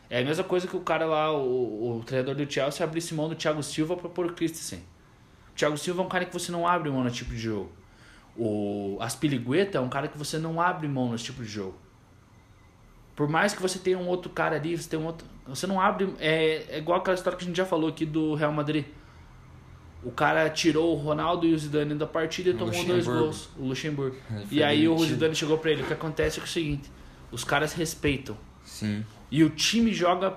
É 0.10 0.20
a 0.20 0.26
mesma 0.26 0.44
coisa 0.44 0.68
que 0.68 0.76
o 0.76 0.82
cara 0.82 1.06
lá, 1.06 1.32
o, 1.32 1.98
o 2.00 2.04
treinador 2.04 2.36
do 2.36 2.52
Chelsea, 2.52 2.86
abrisse 2.86 3.14
mão 3.14 3.30
do 3.30 3.36
Thiago 3.36 3.64
Silva 3.64 3.96
para 3.96 4.10
pôr 4.10 4.26
o 4.26 4.34
Christensen. 4.34 4.80
O 5.52 5.56
Thiago 5.56 5.78
Silva 5.78 6.02
é 6.02 6.06
um 6.06 6.10
cara 6.10 6.26
que 6.26 6.34
você 6.34 6.52
não 6.52 6.68
abre 6.68 6.90
mão 6.90 7.04
no 7.04 7.10
tipo 7.10 7.32
de 7.32 7.40
jogo. 7.40 7.72
O 8.36 8.98
Aspiligueta 9.00 9.78
é 9.78 9.82
um 9.82 9.90
cara 9.90 10.08
que 10.08 10.18
você 10.18 10.38
não 10.38 10.62
abre 10.62 10.88
mão 10.88 11.12
nesse 11.12 11.26
tipo 11.26 11.42
de 11.42 11.50
jogo. 11.50 11.78
Por 13.16 13.28
mais 13.28 13.54
que 13.54 13.62
você 13.62 13.78
tenha 13.78 13.98
um 13.98 14.08
outro 14.08 14.32
cara 14.32 14.56
ali, 14.56 14.78
você 14.78 14.90
tem 14.90 15.00
um 15.00 15.06
outro. 15.06 15.28
Você 15.48 15.68
não 15.68 15.80
abre. 15.80 16.14
É, 16.20 16.66
é 16.70 16.78
igual 16.78 17.00
aquela 17.00 17.16
história 17.16 17.38
que 17.38 17.44
a 17.44 17.48
gente 17.48 17.58
já 17.58 17.66
falou 17.66 17.90
aqui 17.90 18.06
do 18.06 18.36
Real 18.36 18.52
Madrid. 18.52 18.86
O 20.04 20.12
cara 20.12 20.50
tirou 20.50 20.96
o 20.96 20.96
Ronaldo 20.96 21.46
e 21.46 21.54
o 21.54 21.60
Zidane 21.60 21.94
da 21.94 22.08
partida 22.08 22.50
e 22.50 22.54
tomou 22.54 22.86
dois 22.86 23.06
gols. 23.06 23.50
O 23.58 23.66
Luxemburgo. 23.66 24.18
E 24.50 24.64
aí 24.64 24.88
o 24.88 24.98
Zidane 24.98 25.36
chegou 25.36 25.58
pra 25.58 25.72
ele. 25.72 25.84
O 25.84 25.86
que 25.86 25.94
acontece 25.94 26.40
é, 26.40 26.42
é 26.42 26.46
o 26.46 26.48
seguinte: 26.48 26.92
os 27.32 27.44
caras 27.44 27.74
respeitam. 27.74 28.38
Sim. 28.64 29.06
E 29.30 29.44
o 29.44 29.50
time 29.50 29.94
joga. 29.94 30.36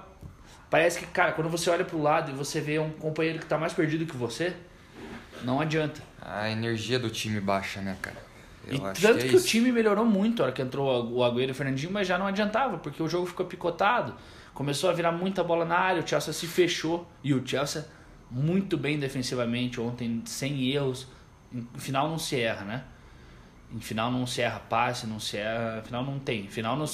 Parece 0.68 0.98
que, 0.98 1.06
cara, 1.06 1.32
quando 1.32 1.48
você 1.48 1.70
olha 1.70 1.84
pro 1.84 2.02
lado 2.02 2.32
e 2.32 2.34
você 2.34 2.60
vê 2.60 2.78
um 2.78 2.90
companheiro 2.90 3.38
que 3.38 3.46
tá 3.46 3.56
mais 3.56 3.72
perdido 3.72 4.04
que 4.04 4.16
você, 4.16 4.54
não 5.44 5.60
adianta 5.60 6.02
a 6.24 6.50
energia 6.50 6.98
do 6.98 7.10
time 7.10 7.38
baixa, 7.38 7.82
né, 7.82 7.96
cara? 8.00 8.16
Eu 8.66 8.76
e 8.76 8.78
tanto 8.78 9.18
que, 9.18 9.26
é 9.26 9.28
que 9.28 9.36
o 9.36 9.42
time 9.42 9.70
melhorou 9.70 10.04
muito 10.04 10.38
na 10.38 10.44
hora 10.44 10.52
que 10.52 10.62
entrou 10.62 11.10
o 11.12 11.22
Agüero 11.22 11.50
e 11.50 11.52
o 11.52 11.54
Fernandinho, 11.54 11.92
mas 11.92 12.06
já 12.06 12.18
não 12.18 12.26
adiantava, 12.26 12.78
porque 12.78 13.02
o 13.02 13.08
jogo 13.08 13.26
ficou 13.26 13.46
picotado. 13.46 14.14
Começou 14.52 14.88
a 14.88 14.92
virar 14.92 15.12
muita 15.12 15.42
bola 15.42 15.64
na 15.64 15.76
área, 15.76 16.02
o 16.02 16.06
Chelsea 16.06 16.32
se 16.32 16.46
fechou. 16.46 17.06
E 17.22 17.34
o 17.34 17.46
Chelsea 17.46 17.86
muito 18.30 18.76
bem 18.76 18.98
defensivamente 18.98 19.80
ontem, 19.80 20.22
sem 20.26 20.70
erros. 20.70 21.06
Em 21.52 21.66
final 21.78 22.08
não 22.08 22.18
se 22.18 22.40
erra, 22.40 22.64
né? 22.64 22.84
Em 23.72 23.80
final 23.80 24.10
não 24.10 24.26
se 24.26 24.40
erra 24.40 24.60
passe, 24.60 25.06
não 25.06 25.18
se 25.18 25.36
erra. 25.36 25.82
Final 25.82 26.04
não 26.04 26.18
tem. 26.18 26.44
Em 26.44 26.48
final 26.48 26.76
não, 26.76 26.86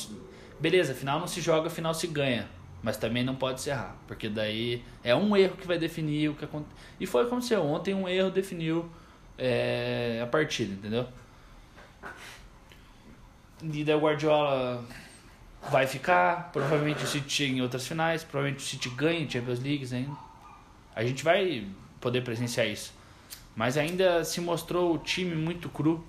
beleza, 0.58 0.94
final 0.94 1.20
não 1.20 1.26
se 1.26 1.40
joga, 1.40 1.68
final 1.70 1.94
se 1.94 2.06
ganha. 2.06 2.48
Mas 2.82 2.96
também 2.96 3.22
não 3.22 3.34
pode 3.34 3.60
se 3.60 3.68
errar, 3.68 3.94
porque 4.06 4.26
daí 4.26 4.82
é 5.04 5.14
um 5.14 5.36
erro 5.36 5.54
que 5.54 5.66
vai 5.66 5.78
definir 5.78 6.30
o 6.30 6.34
que 6.34 6.46
aconteceu. 6.46 6.76
E 6.98 7.06
foi 7.06 7.22
o 7.22 7.24
que 7.26 7.32
aconteceu. 7.32 7.62
Ontem 7.62 7.94
um 7.94 8.08
erro 8.08 8.30
definiu 8.30 8.90
é, 9.36 10.20
a 10.22 10.26
partida, 10.26 10.72
entendeu? 10.72 11.06
E 13.62 13.84
daí 13.84 13.94
o 13.94 14.00
Guardiola 14.00 14.84
vai 15.70 15.86
ficar, 15.86 16.50
provavelmente 16.52 17.04
o 17.04 17.06
City 17.06 17.30
chega 17.30 17.52
em 17.54 17.60
outras 17.60 17.86
finais, 17.86 18.24
provavelmente 18.24 18.64
o 18.64 18.66
City 18.66 18.88
ganha 18.90 19.28
Champions 19.28 19.60
League 19.60 19.86
ainda. 19.94 20.16
A 20.94 21.04
gente 21.04 21.22
vai 21.22 21.66
poder 22.00 22.22
presenciar 22.22 22.66
isso. 22.66 22.92
Mas 23.54 23.76
ainda 23.76 24.24
se 24.24 24.40
mostrou 24.40 24.94
o 24.94 24.98
time 24.98 25.34
muito 25.34 25.68
cru. 25.68 26.04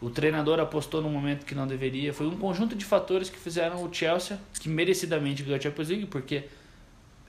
O 0.00 0.08
treinador 0.08 0.58
apostou 0.60 1.02
no 1.02 1.10
momento 1.10 1.44
que 1.44 1.54
não 1.54 1.66
deveria. 1.66 2.12
Foi 2.12 2.26
um 2.26 2.36
conjunto 2.36 2.74
de 2.74 2.84
fatores 2.84 3.28
que 3.28 3.38
fizeram 3.38 3.82
o 3.84 3.92
Chelsea, 3.92 4.38
que 4.60 4.68
merecidamente 4.68 5.42
ganhou 5.42 5.58
a 5.58 5.60
Champions 5.60 5.88
League, 5.88 6.06
porque 6.06 6.44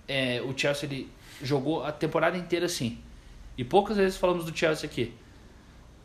é, 0.07 0.41
o 0.41 0.57
Chelsea 0.57 0.87
ele 0.89 1.09
jogou 1.41 1.83
a 1.83 1.91
temporada 1.91 2.37
inteira 2.37 2.65
assim. 2.65 2.97
E 3.57 3.63
poucas 3.63 3.97
vezes 3.97 4.17
falamos 4.17 4.45
do 4.45 4.57
Chelsea 4.57 4.89
aqui. 4.89 5.13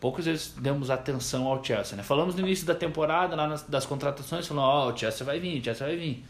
Poucas 0.02 0.24
vezes 0.24 0.52
demos 0.58 0.90
atenção 0.90 1.46
ao 1.46 1.62
Chelsea. 1.62 1.96
Né? 1.96 2.02
Falamos 2.02 2.34
no 2.34 2.40
início 2.40 2.66
da 2.66 2.74
temporada, 2.74 3.36
lá 3.36 3.46
nas, 3.46 3.62
das 3.62 3.86
contratações, 3.86 4.44
falando: 4.48 4.64
Ó, 4.64 4.88
oh, 4.88 4.92
o 4.92 4.98
Chelsea 4.98 5.24
vai 5.24 5.38
vir, 5.38 5.60
o 5.60 5.64
Chelsea 5.64 5.86
vai 5.86 5.94
vir. 5.94 6.26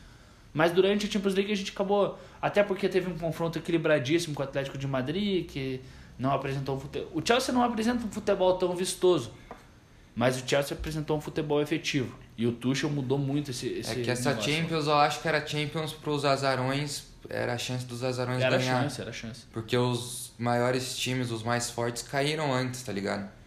Mas 0.53 0.73
durante 0.73 1.07
a 1.07 1.11
Champions 1.11 1.35
League 1.35 1.51
a 1.51 1.57
gente 1.57 1.73
acabou. 1.73 2.19
Até 2.43 2.63
porque 2.63 2.87
teve 2.87 3.11
um 3.11 3.17
confronto 3.17 3.59
equilibradíssimo 3.59 4.35
com 4.35 4.43
o 4.43 4.45
Atlético 4.45 4.77
de 4.77 4.87
Madrid, 4.87 5.47
que 5.47 5.81
não 6.19 6.33
apresentou 6.33 6.77
um 6.77 6.81
futebol. 6.81 7.11
O 7.15 7.27
Chelsea 7.27 7.55
não 7.55 7.63
apresenta 7.63 8.05
um 8.05 8.11
futebol 8.11 8.59
tão 8.59 8.77
vistoso. 8.77 9.33
Mas 10.15 10.37
o 10.37 10.47
Chelsea 10.47 10.77
apresentou 10.77 11.17
um 11.17 11.21
futebol 11.23 11.63
efetivo. 11.63 12.15
E 12.37 12.47
o 12.47 12.53
Tuchel 12.53 12.91
mudou 12.91 13.17
muito 13.17 13.53
esse, 13.53 13.69
esse 13.69 13.91
É 13.91 14.03
que 14.03 14.11
essa 14.11 14.29
negócio. 14.29 14.53
Champions, 14.53 14.87
eu 14.87 14.97
acho 14.97 15.23
que 15.23 15.29
era 15.29 15.47
Champions 15.47 15.95
pros 15.95 16.27
azarões, 16.27 17.05
era 17.27 17.55
a 17.55 17.59
chance 17.59 17.87
dos 17.87 18.05
azarões 18.05 18.43
Era 18.43 18.59
ganhar. 18.59 18.83
chance, 18.83 19.01
era 19.01 19.13
chance. 19.15 19.47
Porque 19.51 19.79
os 19.79 20.35
maiores 20.39 20.95
times, 20.95 21.31
os 21.31 21.43
mais 21.43 21.71
fortes, 21.71 22.03
caíram 22.03 22.53
antes, 22.53 22.83
tá 22.83 22.93
ligado? 22.93 23.41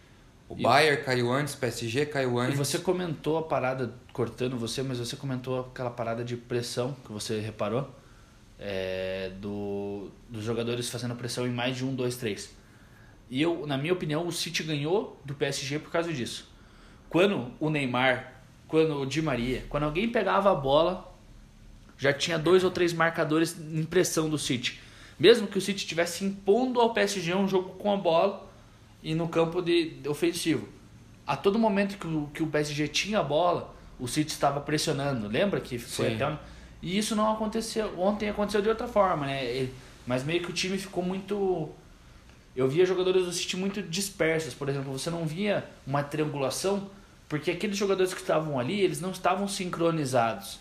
O 0.48 0.54
E- 0.56 0.62
Bayern 0.62 1.02
caiu 1.02 1.32
antes, 1.32 1.54
o 1.54 1.58
PSG 1.58 2.06
caiu 2.06 2.38
E 2.38 2.46
antes. 2.46 2.58
você 2.58 2.78
comentou 2.78 3.36
a 3.38 3.42
parada, 3.42 3.92
cortando 4.12 4.56
você, 4.56 4.82
mas 4.82 4.98
você 4.98 5.16
comentou 5.16 5.60
aquela 5.60 5.90
parada 5.90 6.24
de 6.24 6.36
pressão 6.36 6.94
que 7.04 7.12
você 7.12 7.40
reparou. 7.40 7.90
é, 8.58 9.32
do, 9.38 10.08
dos 10.30 10.42
jogadores 10.42 10.88
fazendo 10.88 11.14
pressão 11.14 11.46
em 11.46 11.50
mais 11.50 11.76
de 11.76 11.84
um, 11.84 11.94
dois, 11.94 12.16
três. 12.16 12.54
E 13.28 13.42
eu, 13.42 13.66
na 13.66 13.76
minha 13.76 13.92
opinião, 13.92 14.26
o 14.26 14.32
City 14.32 14.62
ganhou 14.62 15.20
do 15.26 15.34
PSG 15.34 15.78
por 15.78 15.90
causa 15.90 16.10
disso. 16.10 16.48
Quando 17.10 17.52
o 17.60 17.68
Neymar, 17.68 18.32
quando 18.66 18.98
o 19.02 19.04
Di 19.04 19.20
Maria, 19.20 19.62
quando 19.68 19.82
alguém 19.82 20.08
pegava 20.08 20.50
a 20.50 20.54
bola, 20.54 21.14
já 21.98 22.14
tinha 22.14 22.38
dois 22.38 22.64
ou 22.64 22.70
três 22.70 22.94
marcadores 22.94 23.58
em 23.60 23.84
pressão 23.84 24.30
do 24.30 24.38
City. 24.38 24.80
Mesmo 25.18 25.46
que 25.46 25.58
o 25.58 25.60
City 25.60 25.80
estivesse 25.80 26.24
impondo 26.24 26.80
ao 26.80 26.94
PSG 26.94 27.34
um 27.34 27.46
jogo 27.46 27.74
com 27.74 27.92
a 27.92 27.96
bola 27.98 28.45
e 29.08 29.14
no 29.14 29.28
campo 29.28 29.62
de, 29.62 29.98
ofensivo. 30.08 30.68
A 31.24 31.36
todo 31.36 31.60
momento 31.60 31.96
que 31.96 32.08
o, 32.08 32.28
que 32.34 32.42
o 32.42 32.48
PSG 32.48 32.88
tinha 32.88 33.20
a 33.20 33.22
bola, 33.22 33.72
o 34.00 34.08
City 34.08 34.32
estava 34.32 34.60
pressionando. 34.60 35.28
Lembra 35.28 35.60
que 35.60 35.78
foi 35.78 36.08
Sim. 36.08 36.14
até 36.16 36.26
um- 36.28 36.36
E 36.82 36.98
isso 36.98 37.14
não 37.14 37.30
aconteceu. 37.32 37.94
Ontem 37.98 38.28
aconteceu 38.28 38.60
de 38.60 38.68
outra 38.68 38.88
forma, 38.88 39.26
né? 39.26 39.44
E- 39.44 39.72
Mas 40.04 40.24
meio 40.24 40.40
que 40.42 40.50
o 40.50 40.52
time 40.52 40.76
ficou 40.76 41.04
muito. 41.04 41.68
Eu 42.56 42.68
via 42.68 42.84
jogadores 42.84 43.24
do 43.26 43.32
City 43.32 43.56
muito 43.56 43.80
dispersos. 43.80 44.54
Por 44.54 44.68
exemplo, 44.68 44.90
você 44.92 45.08
não 45.08 45.24
via 45.24 45.64
uma 45.86 46.02
triangulação, 46.02 46.90
porque 47.28 47.52
aqueles 47.52 47.76
jogadores 47.76 48.12
que 48.12 48.20
estavam 48.20 48.58
ali, 48.58 48.80
eles 48.80 49.00
não 49.00 49.12
estavam 49.12 49.46
sincronizados. 49.46 50.58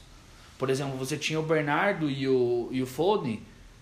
Por 0.59 0.69
exemplo, 0.69 0.95
você 0.97 1.17
tinha 1.17 1.39
o 1.39 1.43
Bernardo 1.43 2.09
e 2.09 2.27
o, 2.27 2.69
e 2.71 2.81
o 2.81 2.85
Foden. 2.85 3.41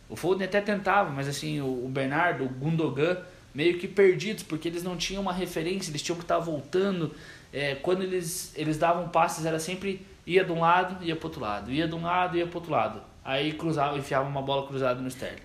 O 0.09 0.15
Foden 0.15 0.45
até 0.47 0.61
tentava, 0.61 1.09
mas 1.09 1.27
assim, 1.27 1.59
o, 1.61 1.85
o 1.85 1.89
Bernardo, 1.89 2.43
o 2.45 2.49
Gundogan, 2.49 3.17
meio 3.53 3.77
que 3.77 3.87
perdidos, 3.87 4.43
porque 4.43 4.67
eles 4.67 4.83
não 4.83 4.97
tinham 4.97 5.21
uma 5.21 5.33
referência, 5.33 5.91
eles 5.91 6.01
tinham 6.01 6.17
que 6.17 6.23
estar 6.23 6.39
voltando. 6.39 7.13
É, 7.51 7.75
quando 7.75 8.01
eles, 8.01 8.51
eles 8.55 8.77
davam 8.77 9.09
passes, 9.09 9.45
era 9.45 9.59
sempre 9.59 10.05
ia 10.25 10.43
de 10.43 10.51
um 10.51 10.61
lado, 10.61 11.03
ia 11.03 11.15
pro 11.15 11.27
outro 11.27 11.41
lado, 11.41 11.71
ia 11.71 11.87
de 11.87 11.93
um 11.93 12.01
lado, 12.01 12.37
ia 12.37 12.47
pro 12.47 12.57
outro 12.57 12.71
lado. 12.71 13.01
Aí 13.23 13.53
cruzava, 13.53 13.97
enfiava 13.97 14.27
uma 14.27 14.41
bola 14.41 14.67
cruzada 14.67 14.99
no 14.99 15.07
Sterling. 15.07 15.41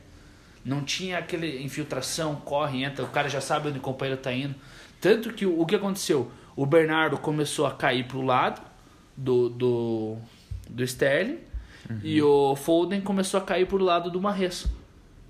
Não 0.64 0.82
tinha 0.82 1.18
aquele 1.18 1.62
infiltração, 1.62 2.36
corre, 2.36 2.82
entra, 2.82 3.04
o 3.04 3.08
cara 3.08 3.28
já 3.28 3.40
sabe 3.40 3.68
onde 3.68 3.78
o 3.78 3.82
companheiro 3.82 4.20
tá 4.20 4.32
indo. 4.32 4.54
Tanto 5.00 5.32
que 5.32 5.46
o, 5.46 5.60
o 5.60 5.66
que 5.66 5.76
aconteceu? 5.76 6.30
O 6.56 6.66
Bernardo 6.66 7.16
começou 7.18 7.66
a 7.66 7.70
cair 7.70 8.04
pro 8.06 8.22
lado 8.22 8.60
do, 9.16 9.48
do, 9.48 10.16
do 10.68 10.82
Sterling 10.82 11.38
e 12.02 12.20
o 12.20 12.54
Foden 12.54 13.00
começou 13.00 13.38
a 13.38 13.42
cair 13.42 13.66
pro 13.66 13.78
lado 13.78 14.10
do 14.10 14.20
Marres. 14.20 14.66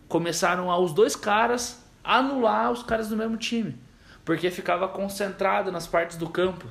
Começaram 0.08 0.70
a, 0.70 0.78
os 0.78 0.92
dois 0.92 1.14
caras 1.14 1.84
anular 2.08 2.72
os 2.72 2.82
caras 2.82 3.10
do 3.10 3.16
mesmo 3.16 3.36
time. 3.36 3.78
Porque 4.24 4.50
ficava 4.50 4.88
concentrado 4.88 5.70
nas 5.70 5.86
partes 5.86 6.16
do 6.16 6.28
campo. 6.28 6.66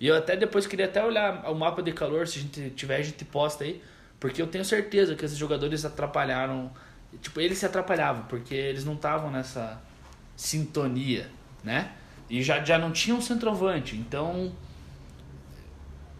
E 0.00 0.08
eu 0.08 0.16
até 0.16 0.36
depois 0.36 0.66
queria 0.66 0.86
até 0.86 1.02
olhar 1.04 1.48
o 1.48 1.54
mapa 1.54 1.80
de 1.80 1.92
calor, 1.92 2.26
se 2.26 2.40
a 2.40 2.42
gente 2.42 2.70
tiver, 2.70 2.96
a 2.96 3.02
gente 3.02 3.24
posta 3.24 3.62
aí. 3.62 3.80
Porque 4.18 4.42
eu 4.42 4.48
tenho 4.48 4.64
certeza 4.64 5.14
que 5.14 5.24
esses 5.24 5.38
jogadores 5.38 5.84
atrapalharam. 5.84 6.72
Tipo, 7.22 7.40
eles 7.40 7.58
se 7.58 7.66
atrapalhavam, 7.66 8.24
porque 8.24 8.54
eles 8.54 8.84
não 8.84 8.94
estavam 8.94 9.30
nessa 9.30 9.80
sintonia, 10.36 11.30
né? 11.62 11.92
E 12.28 12.42
já, 12.42 12.62
já 12.64 12.76
não 12.76 12.90
tinham 12.90 13.20
centroavante. 13.20 13.96
Então, 13.96 14.52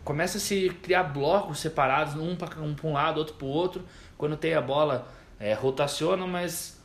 começa 0.04 0.38
a 0.38 0.40
se 0.40 0.70
criar 0.82 1.04
blocos 1.04 1.58
separados, 1.58 2.14
um 2.14 2.36
para 2.36 2.60
um, 2.60 2.74
pra 2.74 2.86
um 2.86 2.92
lado, 2.92 3.18
outro 3.18 3.34
para 3.34 3.46
outro. 3.46 3.84
Quando 4.16 4.36
tem 4.36 4.54
a 4.54 4.60
bola, 4.60 5.08
é, 5.40 5.54
rotaciona, 5.54 6.24
mas 6.26 6.80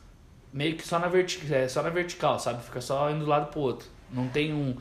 meio 0.52 0.76
que 0.76 0.86
só 0.86 0.98
na, 0.98 1.08
verti 1.08 1.40
é, 1.52 1.68
só 1.68 1.82
na 1.82 1.90
vertical, 1.90 2.38
sabe? 2.38 2.62
Fica 2.62 2.80
só 2.80 3.10
indo 3.10 3.24
do 3.24 3.30
lado 3.30 3.50
pro 3.50 3.60
outro. 3.60 3.88
Não 4.12 4.28
tem 4.28 4.52
um, 4.52 4.76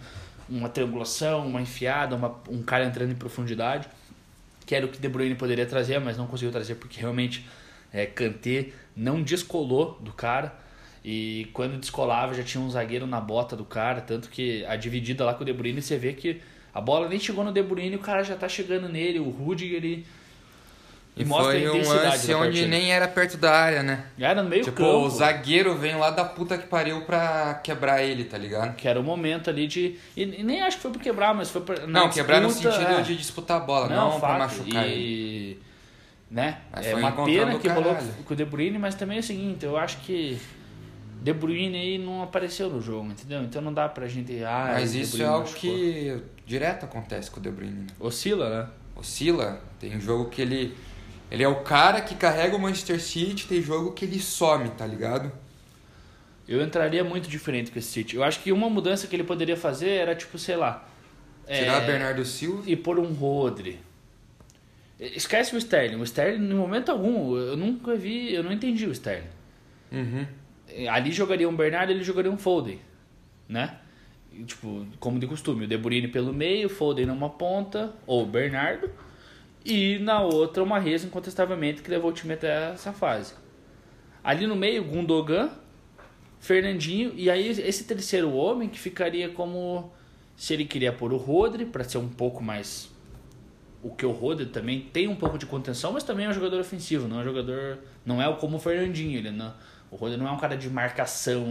uma 0.50 0.70
triangulação, 0.70 1.48
uma 1.48 1.62
enfiada, 1.62 2.16
uma, 2.16 2.36
um 2.50 2.64
cara 2.64 2.86
entrando 2.86 3.12
em 3.12 3.16
profundidade, 3.16 3.88
que 4.66 4.74
era 4.74 4.86
o 4.86 4.90
que 4.90 5.00
De 5.00 5.08
Bruyne 5.08 5.36
poderia 5.36 5.66
trazer, 5.66 6.00
mas 6.00 6.18
não 6.18 6.28
conseguiu 6.28 6.52
trazer 6.52 6.76
porque 6.76 7.00
realmente 7.00 7.46
é, 7.94 8.06
Kanté 8.06 8.70
não 8.96 9.22
descolou 9.22 9.98
do 10.02 10.12
cara. 10.12 10.54
E 11.04 11.50
quando 11.54 11.80
descolava 11.80 12.34
já 12.34 12.44
tinha 12.44 12.62
um 12.62 12.70
zagueiro 12.70 13.08
na 13.08 13.22
bota 13.22 13.56
do 13.56 13.64
cara, 13.64 14.02
tanto 14.02 14.30
que 14.30 14.66
a 14.66 14.76
dividida 14.76 15.24
lá 15.24 15.34
com 15.34 15.44
o 15.44 15.46
De 15.46 15.54
Bruyne 15.54 15.82
você 15.82 15.98
vê 15.98 16.14
que 16.14 16.42
a 16.74 16.82
bola 16.82 17.08
nem 17.08 17.20
chegou 17.20 17.44
no 17.44 17.52
De 17.54 17.64
Bruyne 17.64 17.94
e 17.94 17.96
o 17.96 18.00
cara 18.00 18.24
já 18.24 18.36
tá 18.36 18.50
chegando 18.50 18.90
nele, 18.90 19.20
o 19.20 19.30
Rudiger 19.30 19.78
ele 19.78 20.06
E 21.20 21.26
foi 21.26 21.70
um 21.70 21.86
lance 21.86 22.34
onde 22.34 22.66
nem 22.66 22.94
era 22.94 23.06
perto 23.06 23.36
da 23.36 23.52
área, 23.52 23.84
né? 23.84 24.06
Era 24.18 24.42
no 24.42 24.48
meio 24.50 24.64
tipo, 24.64 24.78
campo. 24.78 25.00
o 25.00 25.10
zagueiro 25.10 25.76
vem 25.76 25.98
lá 25.98 26.12
da 26.12 26.24
puta 26.24 26.58
que 26.58 26.66
pariu 26.66 27.02
pra 27.02 27.60
quebrar 27.62 28.02
ele, 28.02 28.24
tá 28.24 28.38
ligado? 28.38 28.74
Que 28.78 28.88
era 28.88 28.98
o 28.98 29.04
momento 29.04 29.50
ali 29.50 29.68
de. 29.68 29.98
E, 30.16 30.26
nem 30.26 30.62
acho 30.62 30.78
que 30.78 30.84
foi 30.84 30.92
por 30.92 31.02
quebrar, 31.02 31.36
mas 31.36 31.50
foi 31.52 31.60
pra, 31.60 31.86
não, 31.86 32.10
quebrar 32.10 32.40
no 32.40 32.50
sentido 32.50 33.00
é. 33.00 33.02
de 33.02 33.18
disputar 33.18 33.58
a 33.58 33.60
bola, 33.60 33.90
não, 33.90 34.18
pra 34.18 34.30
fato, 34.30 34.40
machucar 34.40 34.86
ele. 34.86 34.96
e, 34.96 35.60
Né? 36.32 36.60
Mas 36.72 36.88
é 36.88 36.96
um 36.96 37.00
uma 37.00 37.12
pena 37.26 37.60
que 37.60 37.68
rolou 37.68 37.94
caralho. 37.96 38.14
com 38.26 38.34
o 38.34 38.38
De 38.38 38.46
Bruyne, 38.46 38.80
mas 38.80 38.96
também 38.96 39.18
é 39.18 39.20
o 39.20 39.24
seguinte, 39.24 39.66
eu 39.66 39.76
acho 39.76 39.98
que 39.98 40.40
De 41.22 41.34
Bruyne 41.34 41.76
aí 41.76 41.98
não 41.98 42.24
apareceu 42.24 42.70
no 42.70 42.80
jogo, 42.82 43.08
entendeu? 43.12 43.44
Então 43.44 43.62
não 43.62 43.74
dá 43.74 43.90
pra 43.90 44.08
gente. 44.08 44.42
Ah, 44.42 44.70
Mas 44.76 44.96
isso 44.96 45.22
é 45.22 45.26
algo 45.26 45.42
machucou. 45.42 45.60
que 45.60 46.22
direto 46.46 46.86
acontece 46.86 47.30
com 47.30 47.42
o 47.42 47.44
De 47.44 47.52
Bruyne. 47.52 47.82
Né? 47.82 47.88
Oscila, 48.00 48.50
né? 48.50 48.68
Oscila, 48.96 49.62
tem 49.80 49.98
um 49.98 50.00
jogo 50.00 50.30
que 50.30 50.42
ele. 50.42 50.78
Ele 51.32 51.44
é 51.44 51.48
o 51.48 51.58
cara 51.58 52.02
que 52.02 52.16
carrega 52.16 52.56
o 52.56 52.60
Manchester 52.60 53.00
City, 53.00 53.48
tem 53.48 53.62
jogo 53.62 53.92
que 53.92 54.06
ele 54.06 54.20
some, 54.20 54.70
tá 54.70 54.86
ligado? 54.86 55.32
Eu 56.48 56.64
entraria 56.64 57.04
muito 57.04 57.30
diferente 57.30 57.70
com 57.70 57.78
esse 57.78 57.90
City. 57.90 58.16
Eu 58.16 58.24
acho 58.24 58.42
que 58.42 58.52
uma 58.52 58.70
mudança 58.70 59.06
que 59.06 59.16
ele 59.16 59.24
poderia 59.24 59.56
fazer 59.56 59.90
era, 59.90 60.16
tipo, 60.16 60.40
sei 60.40 60.56
lá. 60.56 60.88
Tirar 61.46 61.84
é, 61.84 61.86
Bernardo 61.86 62.26
Silva. 62.26 62.64
e 62.66 62.76
pôr 62.76 62.98
um 62.98 63.14
Rodri. 63.14 63.80
Esquece 65.00 65.56
o 65.56 65.58
Sterling. 65.58 65.98
O 65.98 66.04
Sterling, 66.04 66.40
no 66.40 66.58
momento 66.58 66.90
algum, 66.92 67.38
eu 67.38 67.56
nunca 67.56 67.96
vi, 67.96 68.34
eu 68.34 68.44
não 68.44 68.52
entendi 68.52 68.88
o 68.88 68.92
Sterling. 68.92 69.30
Uhum. 69.92 70.26
Ali 70.90 71.12
jogaria 71.12 71.48
um 71.48 71.56
Bernardo, 71.56 71.92
ele 71.92 72.04
jogaria 72.04 72.32
um 72.32 72.38
Foden, 72.38 72.80
né? 73.48 73.78
E, 74.34 74.44
tipo, 74.44 74.86
como 75.00 75.20
de 75.20 75.26
costume, 75.26 75.66
o 75.66 75.68
De 75.68 75.78
Bruyne 75.78 76.08
pelo 76.08 76.34
meio, 76.34 76.68
Foden 76.70 77.06
numa 77.06 77.30
ponta, 77.30 77.94
ou 78.06 78.24
o 78.24 78.26
Bernardo, 78.26 78.90
e 79.66 80.00
na 80.00 80.22
outra 80.22 80.64
o 80.64 80.66
Mahrez, 80.66 81.04
incontestavelmente, 81.04 81.82
que 81.82 81.90
levou 81.90 82.12
o 82.12 82.14
time 82.14 82.34
até 82.34 82.72
essa 82.74 82.94
fase. 82.94 83.34
Ali 84.24 84.48
no 84.48 84.56
meio, 84.56 84.84
Gundogan, 84.84 85.50
Fernandinho, 86.40 87.14
e 87.16 87.30
aí 87.30 87.48
esse 87.50 87.84
terceiro 87.84 88.32
homem 88.34 88.70
que 88.70 88.80
ficaria 88.80 89.30
como 89.30 89.92
se 90.36 90.54
ele 90.54 90.66
queria 90.66 90.94
pôr 90.94 91.12
o 91.12 91.18
Rodri 91.18 91.66
para 91.66 91.84
ser 91.84 91.98
um 91.98 92.08
pouco 92.08 92.42
mais 92.42 92.90
o 93.82 93.90
que 93.90 94.06
o 94.06 94.12
Rodri 94.12 94.46
também 94.46 94.82
tem 94.82 95.08
um 95.08 95.16
pouco 95.16 95.38
de 95.38 95.46
contenção, 95.46 95.94
mas 95.94 96.04
também 96.04 96.26
é 96.26 96.30
um 96.30 96.34
jogador 96.34 96.60
ofensivo, 96.60 97.08
não 97.08 97.20
é 97.20 97.22
um 97.22 97.26
jogador, 97.26 97.80
não 98.06 98.22
é 98.22 98.34
como 98.36 98.58
o 98.58 98.60
Fernandinho, 98.60 99.18
ele 99.18 99.32
não, 99.32 99.54
o 99.90 99.96
Rodri 99.96 100.18
não 100.18 100.28
é 100.28 100.32
um 100.32 100.38
cara 100.38 100.56
de 100.58 100.70
marcação 100.70 101.46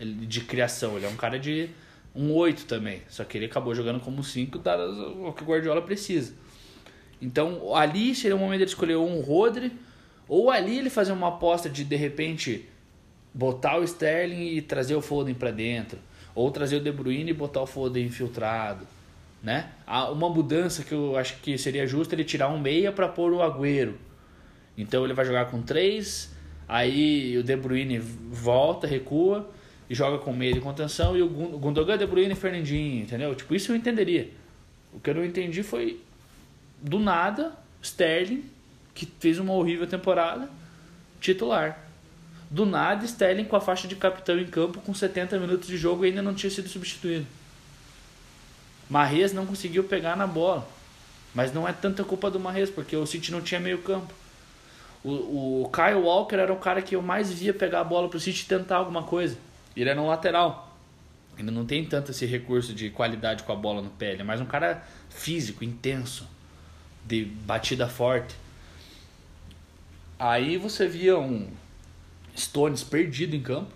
ele- 0.00 0.26
de 0.26 0.40
criação, 0.42 0.96
ele 0.96 1.04
é 1.06 1.08
um 1.08 1.16
cara 1.16 1.38
de 1.38 1.68
um 2.14 2.32
8 2.32 2.64
também, 2.66 3.02
só 3.08 3.24
que 3.24 3.36
ele 3.36 3.46
acabou 3.46 3.74
jogando 3.74 4.00
como 4.00 4.22
5, 4.24 4.58
dadas 4.58 4.96
o 4.96 5.32
que 5.32 5.42
o 5.42 5.46
Guardiola 5.46 5.82
precisa. 5.82 6.32
Então 7.24 7.74
ali 7.74 8.14
seria 8.14 8.36
o 8.36 8.38
momento 8.38 8.58
de 8.58 8.66
escolher 8.66 8.96
um 8.96 9.20
Rodri, 9.20 9.72
ou 10.28 10.50
ali 10.50 10.78
ele 10.78 10.90
fazer 10.90 11.12
uma 11.12 11.28
aposta 11.28 11.70
de 11.70 11.82
de 11.82 11.96
repente 11.96 12.68
botar 13.32 13.78
o 13.78 13.82
Sterling 13.82 14.48
e 14.48 14.60
trazer 14.60 14.94
o 14.94 15.00
Foden 15.00 15.34
para 15.34 15.50
dentro, 15.50 15.98
ou 16.34 16.50
trazer 16.50 16.76
o 16.76 16.80
De 16.80 16.92
Bruyne 16.92 17.30
e 17.30 17.34
botar 17.34 17.62
o 17.62 17.66
Foden 17.66 18.04
infiltrado, 18.04 18.86
né? 19.42 19.70
Uma 20.12 20.28
mudança 20.28 20.84
que 20.84 20.92
eu 20.92 21.16
acho 21.16 21.38
que 21.40 21.56
seria 21.56 21.86
justa 21.86 22.14
ele 22.14 22.24
tirar 22.24 22.50
um 22.50 22.60
meia 22.60 22.92
para 22.92 23.08
pôr 23.08 23.32
o 23.32 23.42
Agüero. 23.42 23.94
Então 24.76 25.02
ele 25.02 25.14
vai 25.14 25.24
jogar 25.24 25.46
com 25.46 25.62
três, 25.62 26.30
aí 26.68 27.38
o 27.38 27.42
De 27.42 27.56
Bruyne 27.56 27.98
volta, 27.98 28.86
recua 28.86 29.50
e 29.88 29.94
joga 29.94 30.18
com 30.18 30.32
meia 30.32 30.52
de 30.52 30.60
contenção 30.60 31.16
e 31.16 31.22
o 31.22 31.28
Gundogan, 31.28 31.96
De 31.96 32.06
Bruyne 32.06 32.32
e 32.32 32.36
Fernandinho, 32.36 33.02
entendeu? 33.02 33.34
Tipo, 33.34 33.54
isso 33.54 33.72
eu 33.72 33.76
entenderia. 33.76 34.30
O 34.92 35.00
que 35.00 35.08
eu 35.08 35.14
não 35.14 35.24
entendi 35.24 35.62
foi 35.62 36.00
do 36.84 36.98
nada, 36.98 37.52
Sterling, 37.82 38.44
que 38.94 39.10
fez 39.18 39.38
uma 39.38 39.54
horrível 39.54 39.86
temporada, 39.86 40.50
titular. 41.18 41.78
Do 42.50 42.66
nada, 42.66 43.06
Sterling 43.06 43.46
com 43.46 43.56
a 43.56 43.60
faixa 43.60 43.88
de 43.88 43.96
capitão 43.96 44.38
em 44.38 44.46
campo 44.46 44.82
com 44.82 44.92
70 44.92 45.38
minutos 45.38 45.66
de 45.66 45.78
jogo 45.78 46.04
e 46.04 46.08
ainda 46.08 46.20
não 46.20 46.34
tinha 46.34 46.50
sido 46.50 46.68
substituído. 46.68 47.26
Marrez 48.88 49.32
não 49.32 49.46
conseguiu 49.46 49.84
pegar 49.84 50.14
na 50.14 50.26
bola. 50.26 50.68
Mas 51.34 51.54
não 51.54 51.66
é 51.66 51.72
tanta 51.72 52.04
culpa 52.04 52.30
do 52.30 52.38
Marrez, 52.38 52.68
porque 52.68 52.94
o 52.94 53.06
City 53.06 53.32
não 53.32 53.40
tinha 53.40 53.58
meio 53.58 53.78
campo. 53.78 54.12
O, 55.02 55.62
o 55.62 55.70
Kyle 55.70 56.02
Walker 56.02 56.36
era 56.36 56.52
o 56.52 56.58
cara 56.58 56.82
que 56.82 56.94
eu 56.94 57.02
mais 57.02 57.32
via 57.32 57.54
pegar 57.54 57.80
a 57.80 57.84
bola 57.84 58.10
pro 58.10 58.20
City 58.20 58.44
tentar 58.46 58.76
alguma 58.76 59.02
coisa. 59.02 59.38
Ele 59.74 59.88
era 59.88 60.00
um 60.00 60.06
lateral. 60.06 60.76
Ele 61.38 61.50
não 61.50 61.64
tem 61.64 61.84
tanto 61.84 62.10
esse 62.10 62.26
recurso 62.26 62.74
de 62.74 62.90
qualidade 62.90 63.42
com 63.42 63.52
a 63.52 63.56
bola 63.56 63.80
no 63.80 63.88
pé. 63.88 64.12
Ele 64.12 64.20
é 64.20 64.24
mais 64.24 64.40
um 64.40 64.44
cara 64.44 64.86
físico, 65.08 65.64
intenso, 65.64 66.28
de 67.04 67.24
batida 67.24 67.88
forte. 67.88 68.34
Aí 70.18 70.56
você 70.56 70.86
via 70.88 71.18
um 71.18 71.48
Stones 72.36 72.82
perdido 72.82 73.36
em 73.36 73.42
campo. 73.42 73.72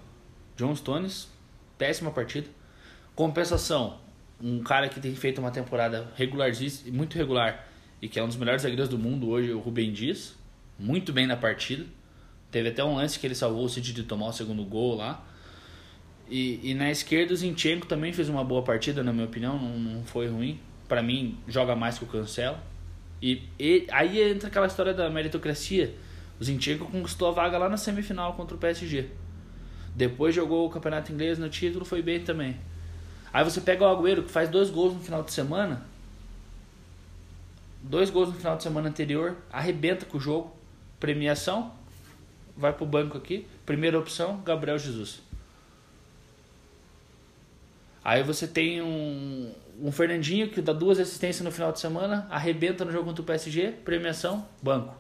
John 0.57 0.75
Stones, 0.75 1.29
péssima 1.77 2.11
partida. 2.11 2.49
Compensação, 3.15 3.99
um 4.41 4.63
cara 4.63 4.89
que 4.89 5.01
tem 5.01 5.15
feito 5.15 5.41
uma 5.41 5.51
temporada 5.51 6.13
regularíssima, 6.17 6.97
muito 6.97 7.17
regular 7.17 7.69
e 8.01 8.09
que 8.09 8.19
é 8.19 8.23
um 8.23 8.27
dos 8.27 8.37
melhores 8.37 8.63
zagueiros 8.63 8.89
do 8.89 8.99
mundo 8.99 9.29
hoje, 9.29 9.53
o 9.53 9.59
Rubem 9.59 9.93
Dias, 9.93 10.37
muito 10.79 11.13
bem 11.13 11.27
na 11.27 11.37
partida. 11.37 11.85
Teve 12.51 12.69
até 12.69 12.83
um 12.83 12.95
lance 12.97 13.19
que 13.19 13.27
ele 13.27 13.35
salvou 13.35 13.65
o 13.65 13.69
City 13.69 13.93
de 13.93 14.05
tomar 14.05 14.29
o 14.29 14.33
segundo 14.33 14.65
gol 14.65 14.97
lá. 14.97 15.25
E, 16.31 16.61
e 16.63 16.75
na 16.75 16.91
esquerda 16.91 17.33
o 17.33 17.37
Zinchenko 17.37 17.87
também 17.87 18.13
fez 18.13 18.29
uma 18.29 18.45
boa 18.45 18.63
partida, 18.63 19.03
na 19.03 19.13
minha 19.13 19.27
opinião, 19.27 19.59
não, 19.59 19.79
não 19.79 20.05
foi 20.05 20.29
ruim. 20.29 20.61
Para 20.87 21.03
mim, 21.03 21.37
joga 21.47 21.75
mais 21.75 21.99
que 21.99 22.05
o 22.05 22.07
Cancelo. 22.07 22.59
E, 23.21 23.43
e 23.59 23.87
aí 23.91 24.23
entra 24.23 24.49
aquela 24.49 24.67
história 24.67 24.95
da 24.95 25.11
meritocracia 25.11 25.95
o 26.41 26.45
Zinchenko 26.45 26.87
conquistou 26.87 27.29
a 27.29 27.33
vaga 27.33 27.59
lá 27.59 27.69
na 27.69 27.77
semifinal 27.77 28.35
contra 28.35 28.55
o 28.55 28.59
PSG. 28.59 29.11
Depois 29.95 30.35
jogou 30.35 30.67
o 30.67 30.71
campeonato 30.71 31.13
inglês 31.13 31.39
no 31.39 31.49
título, 31.49 31.85
foi 31.85 32.01
bem 32.01 32.23
também. 32.23 32.57
Aí 33.33 33.43
você 33.43 33.61
pega 33.61 33.85
o 33.85 33.89
Agüero, 33.89 34.23
que 34.23 34.31
faz 34.31 34.49
dois 34.49 34.71
gols 34.71 34.95
no 34.95 35.01
final 35.01 35.23
de 35.23 35.33
semana. 35.33 35.85
Dois 37.83 38.09
gols 38.09 38.29
no 38.29 38.35
final 38.37 38.57
de 38.57 38.63
semana 38.63 38.89
anterior, 38.89 39.37
arrebenta 39.53 40.07
com 40.07 40.17
o 40.17 40.21
jogo. 40.21 40.57
Premiação, 41.01 41.73
vai 42.57 42.73
pro 42.73 42.87
banco 42.87 43.19
aqui. 43.19 43.47
Primeira 43.67 43.99
opção, 43.99 44.41
Gabriel 44.43 44.79
Jesus. 44.79 45.21
Aí 48.05 48.23
você 48.23 48.47
tem 48.47 48.81
um, 48.81 49.53
um 49.81 49.93
Fernandinho 49.93 50.49
que 50.49 50.61
dá 50.61 50.73
duas 50.73 50.99
assistências 50.99 51.45
no 51.45 51.51
final 51.51 51.73
de 51.73 51.81
semana, 51.81 52.27
arrebenta 52.31 52.85
no 52.85 52.93
jogo 52.93 53.07
contra 53.07 53.23
o 53.23 53.25
PSG, 53.25 53.73
premiação, 53.85 54.47
banco. 54.63 54.95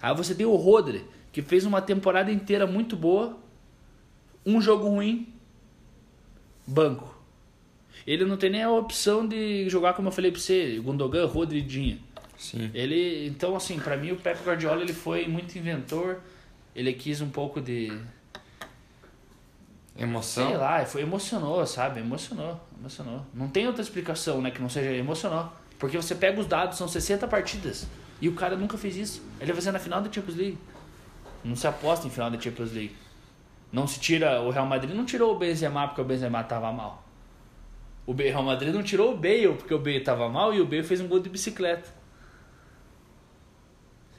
Aí 0.00 0.14
você 0.14 0.34
tem 0.34 0.46
o 0.46 0.54
Rodri, 0.54 1.04
que 1.32 1.42
fez 1.42 1.64
uma 1.64 1.80
temporada 1.80 2.30
inteira 2.30 2.66
muito 2.66 2.96
boa, 2.96 3.38
um 4.44 4.60
jogo 4.60 4.88
ruim, 4.88 5.32
banco. 6.66 7.14
Ele 8.06 8.24
não 8.24 8.36
tem 8.36 8.50
nem 8.50 8.62
a 8.62 8.70
opção 8.70 9.26
de 9.26 9.68
jogar 9.68 9.94
como 9.94 10.08
eu 10.08 10.12
falei 10.12 10.30
pra 10.30 10.40
você, 10.40 10.78
Gundogan, 10.78 11.26
Rodri 11.26 11.58
e 11.58 11.62
Dinha. 11.62 11.98
Sim. 12.38 12.70
Ele, 12.74 13.26
então 13.26 13.56
assim, 13.56 13.78
para 13.78 13.96
mim 13.96 14.12
o 14.12 14.16
Pep 14.16 14.38
Guardiola 14.44 14.82
ele 14.82 14.92
foi 14.92 15.26
muito 15.26 15.56
inventor, 15.56 16.20
ele 16.74 16.92
quis 16.92 17.20
um 17.20 17.30
pouco 17.30 17.60
de 17.60 17.98
emoção. 19.98 20.48
Sei 20.48 20.56
lá, 20.56 20.84
foi 20.84 21.02
emocionou, 21.02 21.66
sabe? 21.66 22.00
Emocionou, 22.00 22.60
emocionou. 22.78 23.24
Não 23.32 23.48
tem 23.48 23.66
outra 23.66 23.82
explicação, 23.82 24.40
né, 24.40 24.50
que 24.50 24.60
não 24.60 24.68
seja 24.68 24.90
emocionou. 24.92 25.50
Porque 25.78 25.96
você 25.96 26.14
pega 26.14 26.40
os 26.40 26.46
dados, 26.46 26.78
são 26.78 26.88
60 26.88 27.26
partidas. 27.28 27.86
E 28.20 28.28
o 28.28 28.34
cara 28.34 28.56
nunca 28.56 28.78
fez 28.78 28.96
isso. 28.96 29.22
Ele 29.40 29.52
vai 29.52 29.60
ser 29.60 29.72
na 29.72 29.78
final 29.78 30.00
da 30.00 30.10
Champions 30.10 30.36
League. 30.36 30.58
Não 31.44 31.54
se 31.54 31.66
aposta 31.66 32.06
em 32.06 32.10
final 32.10 32.30
da 32.30 32.40
Champions 32.40 32.72
League. 32.72 32.96
Não 33.70 33.86
se 33.86 34.00
tira. 34.00 34.40
O 34.40 34.50
Real 34.50 34.66
Madrid 34.66 34.94
não 34.94 35.04
tirou 35.04 35.34
o 35.34 35.38
Benzema 35.38 35.86
porque 35.86 36.00
o 36.00 36.04
Benzema 36.04 36.42
tava 36.42 36.72
mal. 36.72 37.04
O 38.06 38.12
Real 38.12 38.42
Madrid 38.42 38.72
não 38.72 38.82
tirou 38.82 39.12
o 39.12 39.16
Bale 39.16 39.54
porque 39.54 39.74
o 39.74 39.78
Bale 39.78 40.00
tava 40.00 40.28
mal 40.28 40.54
e 40.54 40.60
o 40.60 40.64
Bale 40.64 40.82
fez 40.82 41.00
um 41.00 41.08
gol 41.08 41.20
de 41.20 41.28
bicicleta. 41.28 41.90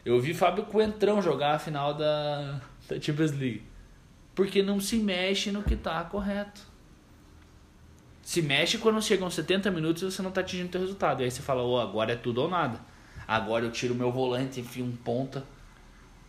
Eu 0.05 0.19
vi 0.21 0.33
Fábio 0.33 0.65
Coentrão 0.65 1.21
jogar 1.21 1.55
a 1.55 1.59
final 1.59 1.93
da, 1.93 2.61
da 2.87 3.01
Champions 3.01 3.31
League. 3.31 3.63
Porque 4.37 4.61
não 4.61 4.79
se 4.79 4.97
mexe 4.97 5.51
no 5.51 5.63
que 5.63 5.75
tá 5.75 6.03
correto. 6.03 6.61
Se 8.21 8.39
mexe 8.39 8.77
quando 8.77 9.01
chegam 9.01 9.31
70 9.31 9.71
minutos 9.71 10.03
e 10.03 10.05
você 10.05 10.21
não 10.21 10.29
tá 10.29 10.41
atingindo 10.41 10.67
o 10.67 10.71
teu 10.71 10.81
resultado. 10.81 11.21
E 11.21 11.23
aí 11.23 11.31
você 11.31 11.41
fala, 11.41 11.63
oh, 11.63 11.79
agora 11.79 12.13
é 12.13 12.15
tudo 12.15 12.43
ou 12.43 12.47
nada. 12.47 12.79
Agora 13.27 13.65
eu 13.65 13.71
tiro 13.71 13.95
meu 13.95 14.11
volante, 14.11 14.59
enfio 14.59 14.85
um 14.85 14.95
ponta. 14.95 15.43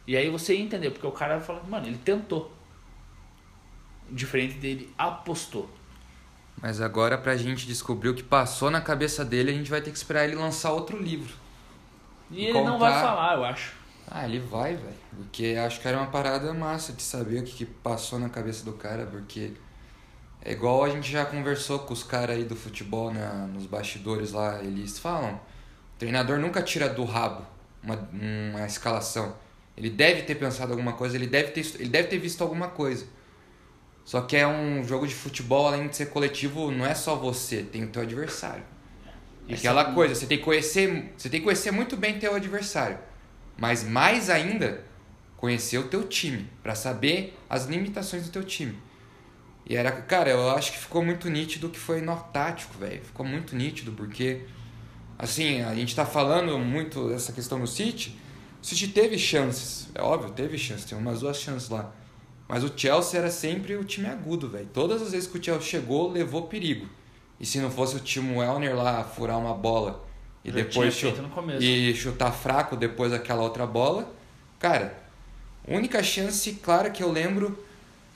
E 0.07 0.17
aí 0.17 0.31
você 0.31 0.57
entendeu, 0.57 0.91
porque 0.91 1.07
o 1.07 1.13
cara 1.13 1.39
fala, 1.39 1.63
mano, 1.65 1.87
ele 1.87 1.99
tentou. 1.99 2.51
Diferente 4.11 4.55
dele, 4.55 4.91
apostou. 4.97 5.69
Mas 6.63 6.81
agora 6.81 7.19
pra 7.19 7.37
gente 7.37 7.67
descobrir 7.67 8.09
o 8.09 8.15
que 8.15 8.23
passou 8.23 8.71
na 8.71 8.81
cabeça 8.81 9.23
dele, 9.23 9.51
a 9.51 9.55
gente 9.55 9.69
vai 9.69 9.83
ter 9.83 9.91
que 9.91 9.99
esperar 9.99 10.25
ele 10.25 10.35
lançar 10.35 10.73
outro 10.73 10.97
livro. 10.97 11.35
E, 12.31 12.41
e 12.41 12.45
ele 12.47 12.55
contar... 12.55 12.71
não 12.71 12.79
vai 12.79 13.03
falar, 13.03 13.37
eu 13.37 13.45
acho. 13.45 13.78
Ah, 14.11 14.25
ele 14.27 14.39
vai, 14.39 14.75
velho. 14.75 14.95
Porque 15.17 15.57
acho 15.59 15.81
que 15.81 15.89
era 15.89 15.99
uma 15.99 16.07
parada 16.07 16.53
massa 16.55 16.93
de 16.93 17.03
saber 17.03 17.41
o 17.41 17.45
que, 17.45 17.53
que 17.53 17.65
passou 17.65 18.19
na 18.19 18.29
cabeça 18.29 18.65
do 18.65 18.73
cara, 18.73 19.07
porque 19.07 19.53
é 20.43 20.53
igual 20.53 20.85
a 20.85 20.89
gente 20.89 21.11
já 21.11 21.25
conversou 21.25 21.81
com 21.81 21.93
os 21.93 22.03
caras 22.03 22.37
aí 22.37 22.45
do 22.45 22.57
futebol 22.57 23.13
né, 23.13 23.49
nos 23.53 23.67
bastidores 23.67 24.33
lá, 24.33 24.63
eles 24.63 24.99
falam 24.99 25.35
o 25.35 25.99
treinador 25.99 26.39
nunca 26.39 26.63
tira 26.63 26.89
do 26.89 27.05
rabo 27.05 27.45
uma, 27.83 28.09
uma 28.13 28.67
escalação. 28.67 29.35
Ele 29.77 29.91
deve 29.91 30.23
ter 30.23 30.35
pensado 30.37 30.73
alguma 30.73 30.93
coisa, 30.93 31.17
ele 31.17 31.27
deve, 31.27 31.51
ter, 31.51 31.67
ele 31.79 31.89
deve 31.89 32.09
ter 32.09 32.19
visto 32.19 32.43
alguma 32.43 32.69
coisa. 32.69 33.07
Só 34.05 34.23
que 34.23 34.37
é 34.37 34.47
um 34.47 34.83
jogo 34.85 35.07
de 35.07 35.15
futebol, 35.15 35.67
além 35.67 35.87
de 35.87 35.97
ser 35.97 36.07
coletivo, 36.07 36.71
não 36.71 36.87
é 36.87 36.95
só 36.95 37.15
você, 37.15 37.63
tem 37.63 37.85
o 37.85 37.89
teu 37.89 38.03
adversário. 38.03 38.65
É 39.49 39.55
aquela 39.55 39.93
coisa, 39.93 40.15
você 40.15 40.27
tem 40.27 40.39
que 40.39 40.45
conhecer, 40.45 41.13
você 41.17 41.29
tem 41.29 41.41
que 41.41 41.45
conhecer 41.45 41.71
muito 41.71 41.97
bem 41.97 42.19
teu 42.19 42.35
adversário. 42.35 42.99
Mas 43.59 43.85
mais 43.85 44.31
ainda, 44.31 44.85
conhecer 45.37 45.77
o 45.79 45.89
teu 45.89 46.05
time, 46.05 46.49
para 46.63 46.75
saber 46.75 47.37
as 47.51 47.67
limitações 47.67 48.25
do 48.25 48.31
teu 48.31 48.45
time. 48.45 48.79
E 49.67 49.77
era, 49.77 49.93
cara, 49.93 50.31
eu 50.31 50.51
acho 50.51 50.73
que 50.73 50.79
ficou 50.79 51.05
muito 51.05 51.29
nítido 51.29 51.69
que 51.69 51.79
foi 51.79 52.01
nó 52.01 52.17
tático, 52.17 52.79
velho. 52.79 53.05
Ficou 53.05 53.27
muito 53.27 53.55
nítido 53.55 53.93
porque 53.93 54.47
Assim, 55.19 55.63
a 55.63 55.75
gente 55.75 55.89
está 55.89 56.07
falando 56.07 56.57
muito 56.61 57.09
dessa 57.09 57.33
questão 57.33 57.59
do 57.59 57.67
City. 57.67 58.17
O 58.63 58.65
City 58.67 58.87
teve 58.87 59.19
chances, 59.19 59.89
é 59.93 60.01
óbvio, 60.01 60.31
teve 60.31 60.57
chances, 60.57 60.85
tem 60.85 60.97
umas 60.97 61.21
duas 61.21 61.39
chances 61.39 61.69
lá. 61.69 61.93
Mas 62.49 62.63
o 62.63 62.73
Chelsea 62.75 63.19
era 63.19 63.31
sempre 63.31 63.75
o 63.75 63.83
time 63.83 64.07
agudo, 64.07 64.49
velho. 64.49 64.69
Todas 64.73 65.03
as 65.03 65.11
vezes 65.11 65.29
que 65.29 65.37
o 65.37 65.43
Chelsea 65.43 65.69
chegou, 65.69 66.11
levou 66.11 66.47
perigo. 66.47 66.89
E 67.41 67.45
se 67.45 67.59
não 67.59 67.69
fosse 67.69 67.97
o 67.97 68.01
Timo 68.01 68.39
Werner 68.39 68.77
lá 68.77 69.03
furar 69.03 69.39
uma 69.39 69.55
bola 69.55 70.08
e 70.45 70.51
Já 70.51 70.57
depois 70.57 71.03
e 71.61 71.95
chutar 71.95 72.33
fraco 72.33 72.77
depois 72.77 73.11
daquela 73.11 73.43
outra 73.43 73.67
bola, 73.67 74.11
cara, 74.59 74.97
única 75.67 76.03
chance 76.03 76.53
clara 76.55 76.91
que 76.91 77.03
eu 77.03 77.11
lembro 77.11 77.59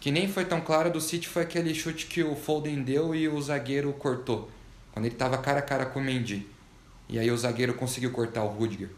que 0.00 0.11
nem 0.11 0.28
foi 0.28 0.44
tão 0.44 0.61
clara 0.61 0.90
do 0.90 1.00
City 1.00 1.28
foi 1.28 1.42
aquele 1.42 1.74
chute 1.74 2.06
que 2.06 2.22
o 2.22 2.35
Foden 2.35 2.82
deu 2.82 3.14
e 3.14 3.28
o 3.28 3.40
zagueiro 3.40 3.92
cortou, 3.92 4.50
quando 4.92 5.06
ele 5.06 5.14
tava 5.14 5.38
cara 5.38 5.61
a 5.61 5.62
cara 5.62 5.87
com 5.87 6.00
o 6.00 6.02
Mendy. 6.02 6.46
E 7.08 7.18
aí 7.18 7.30
o 7.30 7.37
zagueiro 7.37 7.74
conseguiu 7.74 8.11
cortar 8.11 8.42
o 8.42 8.48
Rudiger. 8.48 8.88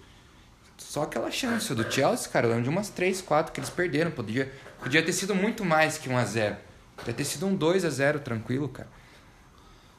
Só 0.79 1.03
aquela 1.03 1.31
chance 1.31 1.75
do 1.75 1.91
Chelsea, 1.91 2.31
cara, 2.31 2.47
lembro 2.47 2.65
de 2.65 2.69
umas 2.69 2.89
3, 2.89 3.21
4 3.21 3.53
que 3.53 3.61
eles 3.61 3.71
perderam. 3.71 4.11
Podia, 4.11 4.53
podia 4.81 5.03
ter 5.03 5.13
sido 5.13 5.35
muito 5.35 5.65
mais 5.65 5.99
que 5.99 6.09
1 6.09 6.17
a 6.17 6.25
0 6.25 6.57
Podia 6.97 7.15
ter 7.15 7.25
sido 7.25 7.47
um 7.47 7.55
2 7.55 7.85
a 7.85 7.91
0 7.91 8.21
tranquilo, 8.21 8.69
cara. 8.69 8.89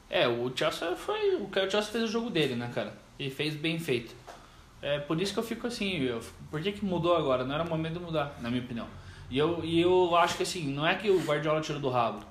É, 0.08 0.26
o 0.26 0.50
Chelsea 0.54 0.96
foi. 0.96 1.34
O 1.36 1.50
Chelsea 1.52 1.92
fez 1.92 2.04
o 2.04 2.08
jogo 2.08 2.30
dele, 2.30 2.54
né, 2.54 2.70
cara? 2.74 2.94
E 3.18 3.30
fez 3.30 3.54
bem 3.54 3.78
feito. 3.78 4.14
É 4.82 4.98
por 4.98 5.20
isso 5.20 5.32
que 5.32 5.38
eu 5.38 5.42
fico 5.42 5.66
assim, 5.66 6.02
eu, 6.02 6.20
por 6.50 6.60
que, 6.60 6.72
que 6.72 6.84
mudou 6.84 7.16
agora? 7.16 7.44
Não 7.44 7.54
era 7.54 7.64
o 7.64 7.68
momento 7.68 7.94
de 7.94 8.00
mudar, 8.00 8.38
na 8.40 8.50
minha 8.50 8.62
opinião. 8.62 8.86
E 9.30 9.38
eu, 9.38 9.64
e 9.64 9.80
eu 9.80 10.14
acho 10.16 10.36
que 10.36 10.42
assim, 10.42 10.68
não 10.72 10.86
é 10.86 10.94
que 10.94 11.10
o 11.10 11.20
Guardiola 11.24 11.60
tirou 11.60 11.80
do 11.80 11.88
rabo, 11.88 12.24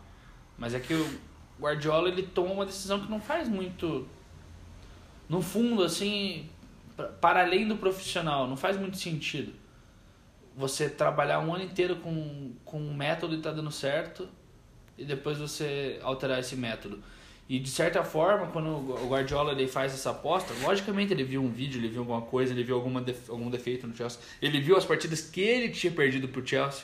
mas 0.58 0.74
é 0.74 0.80
que 0.80 0.94
o 0.94 1.20
Guardiola 1.60 2.08
ele 2.08 2.24
toma 2.24 2.52
uma 2.52 2.66
decisão 2.66 3.00
que 3.00 3.10
não 3.10 3.20
faz 3.20 3.50
muito 3.50 4.08
no 5.28 5.42
fundo, 5.42 5.84
assim, 5.84 6.48
para 7.20 7.42
além 7.42 7.68
do 7.68 7.76
profissional, 7.76 8.48
não 8.48 8.56
faz 8.56 8.78
muito 8.78 8.98
sentido 8.98 9.54
você 10.56 10.90
trabalhar 10.90 11.40
um 11.40 11.54
ano 11.54 11.66
inteiro 11.66 11.98
com, 11.98 12.54
com 12.64 12.80
um 12.80 12.94
método 12.94 13.36
e 13.36 13.42
tá 13.42 13.52
dando 13.52 13.72
certo 13.72 14.28
e 14.98 15.04
depois 15.04 15.38
você 15.38 16.00
alterar 16.02 16.40
esse 16.40 16.56
método. 16.56 17.04
E 17.48 17.60
de 17.60 17.70
certa 17.70 18.04
forma, 18.04 18.48
quando 18.48 18.70
o 18.70 19.08
Guardiola 19.08 19.52
ele 19.52 19.68
faz 19.68 19.94
essa 19.94 20.10
aposta, 20.10 20.52
logicamente 20.64 21.14
ele 21.14 21.24
viu 21.24 21.44
um 21.44 21.50
vídeo, 21.50 21.80
ele 21.80 21.90
viu 21.90 22.00
alguma 22.02 22.22
coisa, 22.24 22.52
ele 22.52 22.64
viu 22.64 22.76
alguma 22.76 23.02
def- 23.02 23.30
algum 23.30 23.52
defeito 23.52 23.86
no 23.86 23.96
Chelsea, 23.96 24.20
ele 24.42 24.60
viu 24.60 24.76
as 24.76 24.84
partidas 24.84 25.22
que 25.22 25.42
ele 25.42 25.70
tinha 25.70 25.94
perdido 25.94 26.28
pro 26.28 26.46
Chelsea. 26.46 26.84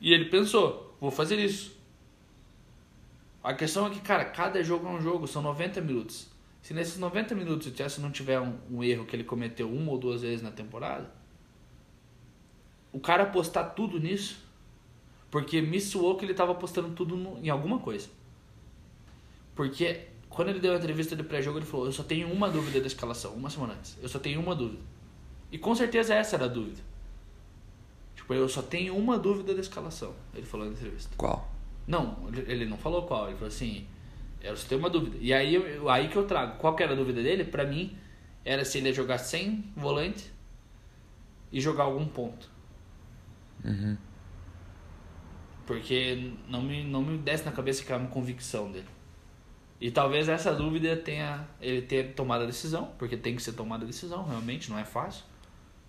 E 0.00 0.12
ele 0.12 0.24
pensou, 0.24 0.96
vou 1.00 1.12
fazer 1.12 1.38
isso. 1.38 1.76
A 3.44 3.54
questão 3.54 3.86
é 3.86 3.90
que, 3.90 4.00
cara, 4.00 4.24
cada 4.24 4.62
jogo 4.62 4.88
é 4.88 4.90
um 4.90 5.00
jogo, 5.00 5.28
são 5.28 5.40
90 5.40 5.80
minutos. 5.80 6.26
Se 6.60 6.74
nesses 6.74 6.98
90 6.98 7.32
minutos 7.36 7.68
o 7.68 7.76
Chelsea 7.76 8.02
não 8.02 8.10
tiver 8.10 8.40
um, 8.40 8.56
um 8.70 8.82
erro 8.82 9.04
que 9.04 9.14
ele 9.14 9.24
cometeu 9.24 9.68
uma 9.68 9.92
ou 9.92 9.98
duas 9.98 10.22
vezes 10.22 10.42
na 10.42 10.50
temporada, 10.50 11.08
o 12.92 12.98
cara 13.00 13.22
apostar 13.22 13.74
tudo 13.74 13.98
nisso, 14.00 14.38
porque 15.30 15.60
me 15.62 15.80
suou 15.80 16.16
que 16.16 16.24
ele 16.24 16.34
tava 16.34 16.52
apostando 16.52 16.90
tudo 16.90 17.16
no- 17.16 17.38
em 17.38 17.48
alguma 17.48 17.78
coisa. 17.78 18.08
Porque 19.54 20.08
quando 20.28 20.48
ele 20.48 20.60
deu 20.60 20.72
a 20.72 20.76
entrevista 20.76 21.14
de 21.14 21.22
pré-jogo, 21.22 21.58
ele 21.58 21.66
falou: 21.66 21.86
Eu 21.86 21.92
só 21.92 22.02
tenho 22.02 22.30
uma 22.32 22.48
dúvida 22.50 22.80
da 22.80 22.86
escalação, 22.86 23.32
uma 23.34 23.50
semana 23.50 23.74
antes. 23.74 23.98
Eu 24.02 24.08
só 24.08 24.18
tenho 24.18 24.40
uma 24.40 24.54
dúvida. 24.54 24.82
E 25.50 25.58
com 25.58 25.74
certeza 25.74 26.14
essa 26.14 26.36
era 26.36 26.46
a 26.46 26.48
dúvida. 26.48 26.80
Tipo, 28.16 28.32
eu 28.34 28.48
só 28.48 28.62
tenho 28.62 28.96
uma 28.96 29.18
dúvida 29.18 29.54
da 29.54 29.60
escalação. 29.60 30.14
Ele 30.34 30.46
falou 30.46 30.66
na 30.66 30.72
entrevista. 30.72 31.10
Qual? 31.16 31.50
Não, 31.86 32.28
ele- 32.46 32.64
não 32.66 32.78
falou 32.78 33.02
qual. 33.02 33.26
Ele 33.26 33.34
falou 33.34 33.48
assim: 33.48 33.86
Eu 34.40 34.56
só 34.56 34.66
tenho 34.68 34.80
uma 34.80 34.88
dúvida. 34.90 35.16
E 35.20 35.32
aí, 35.34 35.56
aí 35.88 36.08
que 36.08 36.16
eu 36.16 36.24
trago. 36.26 36.56
Qual 36.58 36.74
que 36.74 36.82
era 36.82 36.92
a 36.92 36.96
dúvida 36.96 37.22
dele? 37.22 37.44
Pra 37.44 37.64
mim, 37.66 37.96
era 38.44 38.64
se 38.64 38.78
ele 38.78 38.88
ia 38.88 38.94
jogar 38.94 39.18
sem 39.18 39.64
volante 39.76 40.32
e 41.52 41.60
jogar 41.60 41.84
algum 41.84 42.06
ponto. 42.06 42.50
Uhum. 43.64 43.96
Porque 45.66 46.32
não 46.48 46.60
me, 46.62 46.82
não 46.84 47.02
me 47.02 47.18
desce 47.18 47.44
na 47.44 47.52
cabeça 47.52 47.84
que 47.84 47.92
é 47.92 47.96
uma 47.96 48.08
convicção 48.08 48.70
dele. 48.72 48.88
E 49.82 49.90
talvez 49.90 50.28
essa 50.28 50.54
dúvida 50.54 50.96
tenha 50.96 51.44
ele 51.60 51.82
ter 51.82 52.14
tomado 52.14 52.44
a 52.44 52.46
decisão, 52.46 52.92
porque 52.96 53.16
tem 53.16 53.34
que 53.34 53.42
ser 53.42 53.54
tomada 53.54 53.82
a 53.82 53.86
decisão, 53.86 54.24
realmente, 54.24 54.70
não 54.70 54.78
é 54.78 54.84
fácil. 54.84 55.24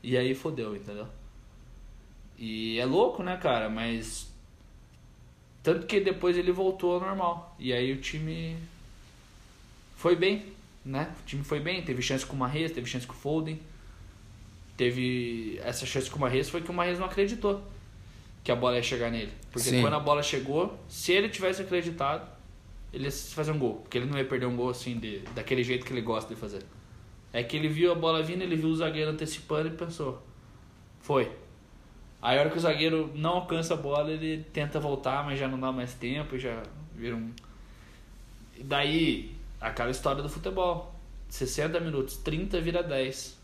E 0.01 0.17
aí 0.17 0.33
fodeu, 0.33 0.75
entendeu? 0.75 1.07
E 2.35 2.79
é 2.79 2.85
louco, 2.87 3.21
né, 3.21 3.37
cara? 3.37 3.69
Mas. 3.69 4.33
Tanto 5.61 5.85
que 5.85 5.99
depois 5.99 6.35
ele 6.35 6.51
voltou 6.51 6.95
ao 6.95 7.01
normal. 7.01 7.55
E 7.59 7.71
aí 7.71 7.93
o 7.93 8.01
time 8.01 8.57
foi 9.95 10.15
bem, 10.15 10.47
né? 10.83 11.13
O 11.21 11.25
time 11.27 11.43
foi 11.43 11.59
bem, 11.59 11.83
teve 11.83 12.01
chance 12.01 12.25
com 12.25 12.35
o 12.35 12.39
Marrez, 12.39 12.71
teve 12.71 12.89
chance 12.89 13.05
com 13.05 13.13
o 13.13 13.15
Foden. 13.15 13.59
Teve. 14.75 15.59
Essa 15.63 15.85
chance 15.85 16.09
com 16.09 16.17
o 16.17 16.21
Marrez 16.21 16.49
foi 16.49 16.63
que 16.63 16.71
o 16.71 16.73
Marrez 16.73 16.97
não 16.97 17.05
acreditou 17.05 17.61
que 18.43 18.51
a 18.51 18.55
bola 18.55 18.75
ia 18.75 18.83
chegar 18.83 19.11
nele. 19.11 19.31
Porque 19.51 19.69
Sim. 19.69 19.81
quando 19.81 19.93
a 19.93 19.99
bola 19.99 20.23
chegou, 20.23 20.79
se 20.89 21.11
ele 21.11 21.29
tivesse 21.29 21.61
acreditado, 21.61 22.32
ele 22.93 23.05
ia 23.05 23.11
fazer 23.11 23.51
um 23.51 23.59
gol. 23.59 23.77
Porque 23.77 23.97
ele 23.97 24.05
não 24.05 24.17
ia 24.17 24.25
perder 24.25 24.45
um 24.45 24.55
gol 24.55 24.69
assim, 24.69 24.97
de, 24.99 25.19
daquele 25.35 25.63
jeito 25.63 25.85
que 25.85 25.91
ele 25.91 26.01
gosta 26.01 26.33
de 26.33 26.39
fazer. 26.39 26.63
É 27.33 27.43
que 27.43 27.57
ele 27.57 27.67
viu 27.67 27.91
a 27.91 27.95
bola 27.95 28.21
vindo, 28.21 28.43
ele 28.43 28.55
viu 28.55 28.69
o 28.69 28.75
zagueiro 28.75 29.11
antecipando 29.11 29.67
e 29.67 29.71
pensou: 29.71 30.21
foi. 30.99 31.31
Aí 32.21 32.37
a 32.37 32.41
hora 32.41 32.49
que 32.49 32.57
o 32.57 32.61
zagueiro 32.61 33.11
não 33.15 33.31
alcança 33.31 33.73
a 33.73 33.77
bola, 33.77 34.11
ele 34.11 34.45
tenta 34.53 34.79
voltar, 34.79 35.25
mas 35.25 35.39
já 35.39 35.47
não 35.47 35.59
dá 35.59 35.71
mais 35.71 35.93
tempo, 35.93 36.37
já 36.37 36.63
vira 36.95 37.15
um. 37.15 37.31
E 38.55 38.63
daí, 38.63 39.35
aquela 39.59 39.89
história 39.89 40.21
do 40.21 40.29
futebol: 40.29 40.93
60 41.27 41.79
minutos, 41.79 42.17
30 42.17 42.61
vira 42.61 42.83
10. 42.83 43.41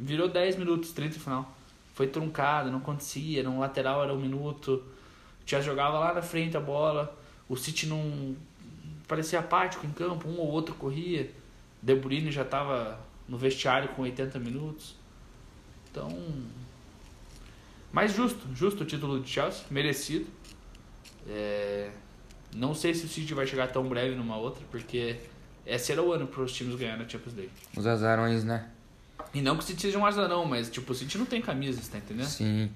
Virou 0.00 0.28
10 0.28 0.56
minutos, 0.56 0.92
30 0.92 1.14
no 1.14 1.20
final. 1.20 1.54
Foi 1.94 2.08
truncado, 2.08 2.70
não 2.70 2.78
acontecia. 2.78 3.42
No 3.42 3.60
lateral 3.60 4.02
era 4.02 4.12
um 4.12 4.18
minuto. 4.18 4.82
Chelsea 5.46 5.70
jogava 5.70 5.98
lá 5.98 6.14
na 6.14 6.22
frente 6.22 6.56
a 6.56 6.60
bola. 6.60 7.16
O 7.48 7.56
City 7.56 7.86
não. 7.86 8.34
Parecia 9.06 9.38
apático 9.40 9.86
em 9.86 9.90
campo, 9.90 10.28
um 10.28 10.38
ou 10.38 10.48
outro 10.48 10.74
corria. 10.74 11.30
De 11.82 11.94
Bruyne 11.94 12.30
já 12.30 12.42
estava 12.42 12.98
no 13.28 13.36
vestiário 13.36 13.88
com 13.90 14.02
80 14.02 14.38
minutos. 14.38 14.94
Então. 15.90 16.08
Mas 17.92 18.12
justo, 18.12 18.40
justo 18.54 18.82
o 18.82 18.86
título 18.86 19.20
de 19.20 19.30
Chelsea, 19.30 19.64
merecido. 19.70 20.26
É, 21.28 21.90
Não 22.54 22.74
sei 22.74 22.94
se 22.94 23.04
o 23.04 23.08
City 23.08 23.32
vai 23.34 23.46
chegar 23.46 23.68
tão 23.68 23.88
breve 23.88 24.14
numa 24.14 24.36
outra, 24.36 24.62
porque 24.70 25.16
esse 25.66 25.92
era 25.92 26.02
o 26.02 26.12
ano 26.12 26.26
para 26.26 26.42
os 26.42 26.52
times 26.52 26.74
ganharem 26.76 27.04
a 27.04 27.08
Champions 27.08 27.34
League. 27.34 27.52
Os 27.76 27.86
azarões, 27.86 28.44
né? 28.44 28.68
E 29.32 29.40
não 29.40 29.56
que 29.56 29.64
o 29.64 29.66
City 29.66 29.82
seja 29.82 29.98
um 29.98 30.06
azarão, 30.06 30.44
mas 30.44 30.68
tipo, 30.70 30.92
o 30.92 30.94
City 30.94 31.18
não 31.18 31.26
tem 31.26 31.40
camisa, 31.40 31.80
você 31.80 31.90
tá 31.90 31.98
entendendo? 31.98 32.26
Sim. 32.26 32.70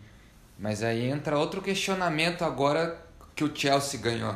Mas 0.59 0.83
aí 0.83 1.05
entra 1.05 1.39
outro 1.39 1.63
questionamento 1.63 2.43
agora 2.43 3.05
que 3.35 3.45
o 3.45 3.55
Chelsea 3.55 4.01
ganhou. 4.01 4.35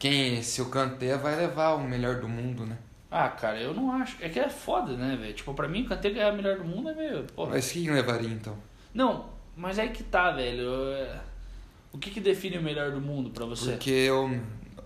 Quem, 0.00 0.42
se 0.42 0.60
o 0.62 0.68
Kanté 0.70 1.16
vai 1.16 1.36
levar 1.36 1.74
o 1.74 1.84
melhor 1.84 2.20
do 2.20 2.28
mundo, 2.28 2.66
né? 2.66 2.76
Ah, 3.10 3.28
cara, 3.28 3.60
eu 3.60 3.72
não 3.74 3.92
acho. 3.92 4.16
É 4.20 4.28
que 4.28 4.40
é 4.40 4.48
foda, 4.48 4.96
né, 4.96 5.14
velho? 5.16 5.34
Tipo, 5.34 5.54
pra 5.54 5.68
mim, 5.68 5.82
o 5.82 5.88
Kanté 5.88 6.10
ganhar 6.10 6.30
a 6.30 6.32
melhor 6.32 6.56
do 6.58 6.64
mundo 6.64 6.88
é 6.90 6.94
meio. 6.94 7.24
Porra. 7.36 7.50
Mas 7.50 7.70
quem 7.70 7.88
levaria 7.90 8.28
então? 8.30 8.56
Não, 8.94 9.26
mas 9.56 9.78
aí 9.78 9.90
que 9.90 10.02
tá, 10.02 10.30
velho. 10.32 10.68
É, 10.92 11.20
O 11.92 11.98
que 11.98 12.10
que 12.10 12.20
define 12.20 12.58
o 12.58 12.62
melhor 12.62 12.90
do 12.92 13.00
mundo 13.00 13.30
pra 13.30 13.44
você? 13.44 13.72
Porque 13.72 14.10
o, 14.10 14.40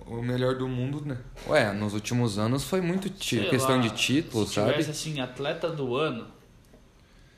o 0.07 0.23
melhor 0.23 0.57
do 0.57 0.67
mundo, 0.69 1.03
né? 1.07 1.17
Ué, 1.47 1.73
nos 1.73 1.95
últimos 1.95 2.39
anos 2.39 2.65
foi 2.65 2.81
muito 2.81 3.09
ti- 3.09 3.39
Sei 3.41 3.51
questão 3.51 3.77
lá, 3.77 3.83
de 3.83 3.91
título, 3.91 4.47
se 4.47 4.55
sabe? 4.55 4.73
tivesse 4.73 4.91
assim, 4.91 5.21
atleta 5.21 5.71
do 5.71 5.95
ano, 5.97 6.27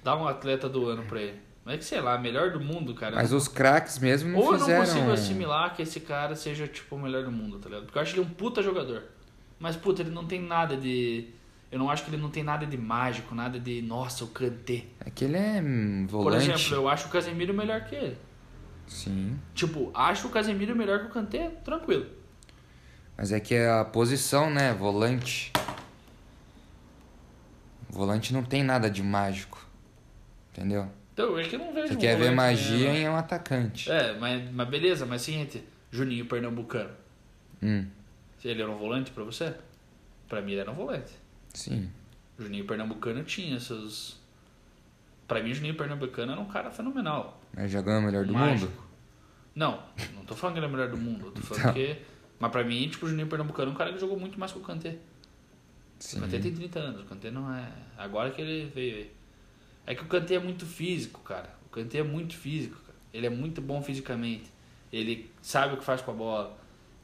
dá 0.02 0.16
um 0.16 0.26
atleta 0.26 0.68
do 0.68 0.88
ano 0.88 1.02
pra 1.04 1.20
ele. 1.20 1.40
Mas 1.66 1.74
é 1.74 1.78
que 1.78 1.84
sei 1.84 2.00
lá, 2.00 2.16
melhor 2.16 2.52
do 2.52 2.60
mundo, 2.60 2.94
cara. 2.94 3.16
Mas 3.16 3.32
os 3.32 3.48
craques 3.48 3.98
mesmo 3.98 4.30
não 4.30 4.38
Ou 4.38 4.52
eu 4.52 4.60
fizeram. 4.60 4.78
não 4.78 4.86
consigo 4.86 5.10
assimilar 5.10 5.74
que 5.74 5.82
esse 5.82 5.98
cara 5.98 6.36
seja, 6.36 6.68
tipo, 6.68 6.94
o 6.94 6.98
melhor 6.98 7.24
do 7.24 7.32
mundo, 7.32 7.58
tá 7.58 7.68
ligado? 7.68 7.86
Porque 7.86 7.98
eu 7.98 8.02
acho 8.02 8.14
ele 8.14 8.20
um 8.20 8.30
puta 8.30 8.62
jogador. 8.62 9.02
Mas, 9.58 9.74
puta, 9.74 10.00
ele 10.00 10.10
não 10.12 10.24
tem 10.24 10.40
nada 10.40 10.76
de. 10.76 11.28
Eu 11.72 11.80
não 11.80 11.90
acho 11.90 12.04
que 12.04 12.10
ele 12.10 12.22
não 12.22 12.30
tem 12.30 12.44
nada 12.44 12.64
de 12.64 12.76
mágico, 12.78 13.34
nada 13.34 13.58
de. 13.58 13.82
Nossa, 13.82 14.22
o 14.22 14.28
Kanté. 14.28 14.84
É 15.04 15.10
que 15.10 15.24
ele 15.24 15.36
é 15.36 15.60
hum, 15.60 16.06
Por 16.08 16.22
volante. 16.22 16.52
exemplo, 16.52 16.76
eu 16.76 16.88
acho 16.88 17.08
o 17.08 17.10
Casemiro 17.10 17.52
melhor 17.52 17.80
que 17.84 17.96
ele. 17.96 18.16
Sim. 18.86 19.36
Tipo, 19.52 19.90
acho 19.92 20.28
o 20.28 20.30
Casemiro 20.30 20.76
melhor 20.76 21.00
que 21.00 21.06
o 21.06 21.10
Kanté, 21.10 21.48
tranquilo. 21.64 22.06
Mas 23.18 23.32
é 23.32 23.40
que 23.40 23.56
é 23.56 23.68
a 23.68 23.84
posição, 23.84 24.48
né? 24.50 24.72
Volante. 24.72 25.52
Volante 27.90 28.32
não 28.32 28.44
tem 28.44 28.62
nada 28.62 28.88
de 28.88 29.02
mágico. 29.02 29.66
Entendeu? 30.52 30.88
Então, 31.16 31.38
é 31.38 31.44
que 31.48 31.54
eu 31.54 31.58
não 31.60 31.72
vejo 31.72 31.88
Você 31.88 31.94
um 31.94 31.98
quer 31.98 32.18
ver 32.18 32.30
magia 32.30 32.92
em 32.92 33.08
um 33.08 33.16
atacante. 33.16 33.90
É, 33.90 34.12
mas, 34.18 34.50
mas 34.52 34.68
beleza, 34.68 35.06
mas 35.06 35.22
seguinte, 35.22 35.64
Juninho 35.90 36.26
Pernambucano. 36.26 36.90
Hum, 37.62 37.86
Ele 38.44 38.60
era 38.60 38.70
um 38.70 38.76
volante 38.76 39.10
pra 39.12 39.24
você? 39.24 39.54
Pra 40.28 40.42
mim 40.42 40.52
ele 40.52 40.60
era 40.60 40.70
um 40.70 40.74
volante. 40.74 41.12
sim. 41.54 41.90
Juninho 42.38 42.66
Pernambucano 42.66 43.24
tinha 43.24 43.58
seus. 43.58 44.20
Pra 45.26 45.42
mim, 45.42 45.54
Juninho 45.54 45.74
Pernambucano 45.74 46.32
era 46.32 46.40
um 46.40 46.44
cara 46.44 46.70
fenomenal. 46.70 47.40
Mas 47.54 47.70
já 47.70 47.80
ganhou 47.80 48.02
o 48.02 48.04
melhor 48.04 48.26
do 48.26 48.34
Mágico. 48.34 48.70
mundo? 48.70 48.82
Não, 49.54 49.82
não 50.14 50.22
tô 50.26 50.34
falando 50.36 50.52
que 50.56 50.58
ele 50.58 50.66
é 50.66 50.68
o 50.68 50.72
melhor 50.72 50.90
do 50.90 50.98
mundo. 50.98 51.30
Tô 51.30 51.40
falando 51.40 51.62
Então. 51.62 51.72
que. 51.72 51.96
Mas 52.38 52.52
pra 52.52 52.62
mim, 52.62 52.86
tipo, 52.90 53.06
o 53.06 53.08
Juninho 53.08 53.26
Pernambucano 53.26 53.70
é 53.70 53.74
um 53.74 53.76
cara 53.76 53.90
que 53.94 53.98
jogou 53.98 54.20
muito 54.20 54.38
mais 54.38 54.52
que 54.52 54.58
o 54.58 54.60
Kanté. 54.60 54.98
Sim. 55.98 56.18
O 56.18 56.20
Kanté 56.20 56.38
tem 56.40 56.52
30 56.54 56.78
anos, 56.78 57.00
o 57.00 57.04
Kanté 57.06 57.30
não 57.30 57.50
é. 57.54 57.66
Agora 57.96 58.30
que 58.30 58.42
ele 58.42 58.70
veio 58.74 58.96
aí. 58.96 59.12
É 59.86 59.94
que 59.94 60.02
o 60.02 60.06
Kanté 60.06 60.34
é 60.34 60.38
muito 60.38 60.66
físico, 60.66 61.20
cara. 61.20 61.48
O 61.66 61.68
Kanté 61.70 61.98
é 61.98 62.02
muito 62.02 62.36
físico, 62.36 62.76
cara. 62.80 62.98
Ele 63.14 63.26
é 63.26 63.30
muito 63.30 63.60
bom 63.60 63.80
fisicamente. 63.80 64.50
Ele 64.92 65.30
sabe 65.40 65.74
o 65.74 65.76
que 65.76 65.84
faz 65.84 66.00
com 66.00 66.10
a 66.10 66.14
bola. 66.14 66.56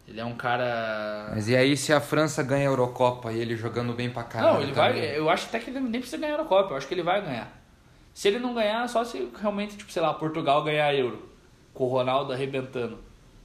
Ele 0.07 0.21
é 0.21 0.25
um 0.25 0.35
cara. 0.35 1.31
Mas 1.31 1.49
e 1.49 1.57
aí 1.57 1.77
se 1.77 1.93
a 1.93 2.01
França 2.01 2.43
ganha 2.43 2.69
a 2.69 2.73
Eurocopa 2.73 3.33
e 3.33 3.39
ele 3.39 3.57
jogando 3.57 3.93
bem 3.93 4.11
pra 4.11 4.25
caralho? 4.25 4.55
Não, 4.55 4.63
ele 4.63 4.73
vai. 4.73 4.95
também? 4.95 5.11
Eu 5.11 5.31
acho 5.31 5.47
até 5.47 5.61
que 5.61 5.71
ele 5.71 5.81
nem 5.81 6.01
precisa 6.01 6.19
ganhar 6.19 6.33
a 6.33 6.39
Eurocopa. 6.39 6.73
Eu 6.73 6.77
acho 6.77 6.89
que 6.89 6.95
ele 6.95 7.03
vai 7.03 7.23
ganhar. 7.23 7.57
Se 8.13 8.29
ele 8.29 8.39
não 8.39 8.53
ganhar, 8.53 8.87
só 8.89 9.05
se 9.05 9.31
realmente, 9.41 9.77
tipo, 9.77 9.91
sei 9.91 10.03
lá, 10.03 10.13
Portugal 10.13 10.63
ganhar 10.65 10.87
a 10.87 10.95
Euro. 10.95 11.31
Com 11.73 11.85
o 11.85 11.89
Ronaldo 11.89 12.33
arrebentando. 12.33 12.99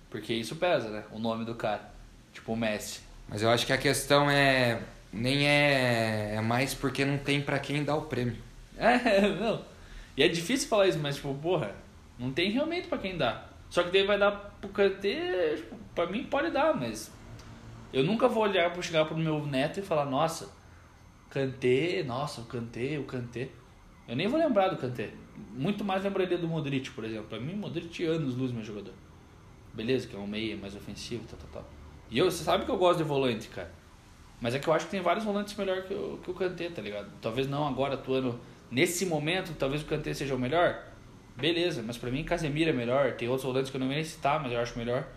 Porque 0.10 0.34
isso 0.34 0.56
pesa, 0.56 0.89
né? 0.89 1.04
O 1.12 1.19
nome 1.19 1.45
do 1.45 1.56
cara. 1.56 1.89
Tipo 2.34 2.54
o 2.54 2.58
Messi. 2.58 3.02
Mas 3.30 3.41
eu 3.41 3.50
acho 3.50 3.65
que 3.65 3.73
a 3.73 3.78
questão 3.78 4.30
é. 4.30 4.82
Nem 5.13 5.47
é. 5.47 6.36
É 6.36 6.41
mais 6.41 6.73
porque 6.73 7.06
não 7.06 7.17
tem 7.17 7.41
pra 7.41 7.60
quem 7.60 7.84
dar 7.84 7.95
o 7.95 8.04
prêmio. 8.04 8.38
É, 8.78 9.28
não. 9.40 9.62
E 10.16 10.24
é 10.24 10.28
difícil 10.28 10.70
falar 10.70 10.88
isso, 10.88 11.00
mas, 11.00 11.16
tipo, 11.16 11.34
porra, 11.36 11.76
não 12.18 12.32
tem 12.32 12.52
realmente 12.52 12.88
pra 12.88 12.98
quem 12.98 13.18
dar. 13.18 13.54
Só 13.70 13.84
que 13.84 13.92
daí 13.92 14.06
vai 14.06 14.18
dar 14.18 14.32
pro 14.62 14.70
Kanté, 14.70 15.56
tipo, 15.56 15.76
pra 15.94 16.06
mim 16.08 16.24
pode 16.24 16.52
dar, 16.52 16.74
mas. 16.74 17.12
Eu 17.92 18.04
nunca 18.04 18.28
vou 18.28 18.44
olhar 18.44 18.72
pra 18.72 18.82
chegar 18.82 19.06
pro 19.06 19.18
meu 19.18 19.46
neto 19.46 19.80
e 19.80 19.84
falar, 19.84 20.06
nossa, 20.06 20.50
Kanté, 21.30 22.04
nossa, 22.04 22.42
o 22.42 22.46
Kanté, 22.46 22.98
o 23.00 23.04
Kanté. 23.04 23.50
Eu 24.08 24.16
nem 24.16 24.28
vou 24.28 24.40
lembrar 24.40 24.70
do 24.70 24.78
Kanté. 24.78 25.12
Muito 25.54 25.84
mais 25.84 26.04
lembraria 26.04 26.38
do 26.38 26.48
Modric, 26.48 26.90
por 26.92 27.04
exemplo. 27.04 27.26
Pra 27.28 27.40
mim, 27.40 27.54
Modric 27.56 28.04
anos 28.06 28.36
luz 28.36 28.52
meu 28.52 28.63
jogador. 28.63 28.94
Beleza, 29.74 30.08
que 30.08 30.16
é 30.16 30.20
um 30.20 30.26
meia 30.26 30.58
mais 30.58 30.76
ofensivo, 30.76 31.24
tal, 31.30 31.38
tal, 31.40 31.62
tal. 31.62 31.72
E 32.10 32.18
eu, 32.18 32.32
você 32.32 32.44
sabe 32.44 32.66
que 32.66 32.72
eu 32.72 32.78
gosto 32.78 32.98
de 33.00 33.04
volante, 33.04 33.50
cara. 33.50 33.72
Mas 34.40 34.56
é 34.56 34.60
que 34.60 34.68
eu 34.68 34.74
acho 34.74 34.86
que 34.86 34.92
tem 34.92 35.02
vários 35.02 35.26
volantes 35.26 35.56
melhor 35.56 35.84
que 35.84 35.94
o, 35.94 36.20
que 36.24 36.32
o 36.32 36.34
Kanté, 36.34 36.70
tá 36.70 36.82
ligado? 36.82 37.12
Talvez 37.22 37.48
não 37.48 37.68
agora 37.68 37.96
atuando 37.96 38.40
nesse 38.71 39.06
momento, 39.06 39.53
talvez 39.58 39.82
o 39.82 39.86
Kanté 39.86 40.13
seja 40.13 40.36
o 40.36 40.39
melhor. 40.39 40.84
Beleza, 41.36 41.84
mas 41.86 41.97
pra 41.97 42.10
mim 42.10 42.23
Casemiro 42.23 42.69
é 42.69 42.73
melhor. 42.73 43.13
Tem 43.13 43.27
outros 43.27 43.45
volantes 43.45 43.69
que 43.69 43.77
eu 43.77 43.82
não 43.82 43.88
nem 43.88 44.03
citar, 44.03 44.41
mas 44.41 44.51
eu 44.51 44.60
acho 44.60 44.77
melhor. 44.77 45.08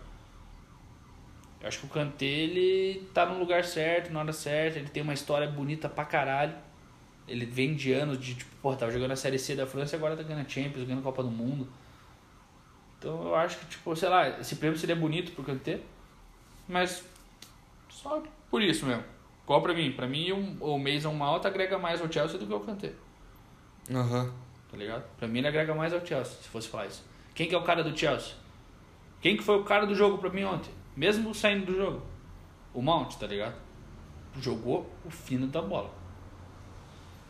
Eu 1.61 1.67
acho 1.67 1.79
que 1.79 1.85
o 1.85 1.89
Kanté, 1.89 2.25
ele 2.25 3.07
tá 3.13 3.25
no 3.25 3.39
lugar 3.39 3.63
certo, 3.63 4.11
na 4.11 4.19
hora 4.19 4.33
certa, 4.33 4.79
ele 4.79 4.89
tem 4.89 5.03
uma 5.03 5.13
história 5.13 5.47
bonita 5.47 5.87
pra 5.87 6.05
caralho. 6.05 6.53
Ele 7.27 7.45
vem 7.45 7.75
de 7.75 7.93
anos 7.93 8.19
de, 8.19 8.35
tipo, 8.35 8.51
pô, 8.61 8.75
tava 8.75 8.91
jogando 8.91 9.11
a 9.11 9.15
Série 9.15 9.37
C 9.37 9.55
da 9.55 9.65
França 9.65 9.95
e 9.95 9.97
agora 9.97 10.17
tá 10.17 10.23
ganhando 10.23 10.45
a 10.45 10.49
Champions, 10.49 10.83
ganhando 10.83 10.99
a 10.99 11.03
Copa 11.03 11.23
do 11.23 11.29
Mundo. 11.29 11.67
Então 12.97 13.27
eu 13.27 13.35
acho 13.35 13.57
que, 13.59 13.65
tipo, 13.65 13.95
sei 13.95 14.09
lá, 14.09 14.39
esse 14.39 14.55
prêmio 14.55 14.77
seria 14.77 14.95
bonito 14.95 15.31
pro 15.31 15.43
Kanté, 15.43 15.79
mas 16.67 17.03
só 17.89 18.21
por 18.49 18.61
isso 18.61 18.85
mesmo. 18.85 19.03
Qual 19.45 19.61
pra 19.61 19.73
mim? 19.73 19.91
Pra 19.91 20.07
mim 20.07 20.31
o, 20.31 20.73
o 20.73 20.79
Mason 20.79 21.13
Mount 21.13 21.45
agrega 21.45 21.79
mais 21.79 22.01
ao 22.01 22.11
Chelsea 22.11 22.37
do 22.37 22.45
que 22.45 22.53
o 22.53 22.59
Kanté. 22.59 22.93
Uhum. 23.89 24.31
Tá 24.69 24.77
ligado? 24.77 25.03
Pra 25.17 25.27
mim 25.27 25.39
ele 25.39 25.47
agrega 25.47 25.73
mais 25.73 25.93
ao 25.93 26.05
Chelsea, 26.05 26.37
se 26.41 26.47
fosse 26.47 26.69
falar 26.69 26.87
isso. 26.87 27.03
Quem 27.33 27.47
que 27.47 27.55
é 27.55 27.57
o 27.57 27.63
cara 27.63 27.83
do 27.83 27.97
Chelsea? 27.97 28.35
Quem 29.19 29.37
que 29.37 29.43
foi 29.43 29.59
o 29.59 29.63
cara 29.63 29.85
do 29.85 29.95
jogo 29.95 30.17
pra 30.17 30.29
mim 30.29 30.43
ontem? 30.43 30.71
Mesmo 30.95 31.33
saindo 31.33 31.65
do 31.65 31.75
jogo. 31.75 32.01
O 32.73 32.81
Mount, 32.81 33.15
tá 33.15 33.27
ligado? 33.27 33.55
Jogou 34.39 34.89
o 35.05 35.09
fino 35.09 35.47
da 35.47 35.61
bola. 35.61 35.93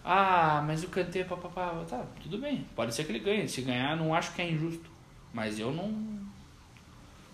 Ah, 0.03 0.63
mas 0.65 0.83
o 0.83 0.89
Kanté, 0.89 1.23
papapá, 1.23 1.83
tá, 1.87 2.05
tudo 2.21 2.37
bem. 2.39 2.65
Pode 2.75 2.93
ser 2.93 3.03
que 3.03 3.11
ele 3.11 3.19
ganhe. 3.19 3.47
Se 3.47 3.61
ganhar, 3.61 3.95
não 3.95 4.13
acho 4.13 4.33
que 4.33 4.41
é 4.41 4.49
injusto. 4.49 4.89
Mas 5.33 5.59
eu 5.59 5.71
não. 5.71 6.19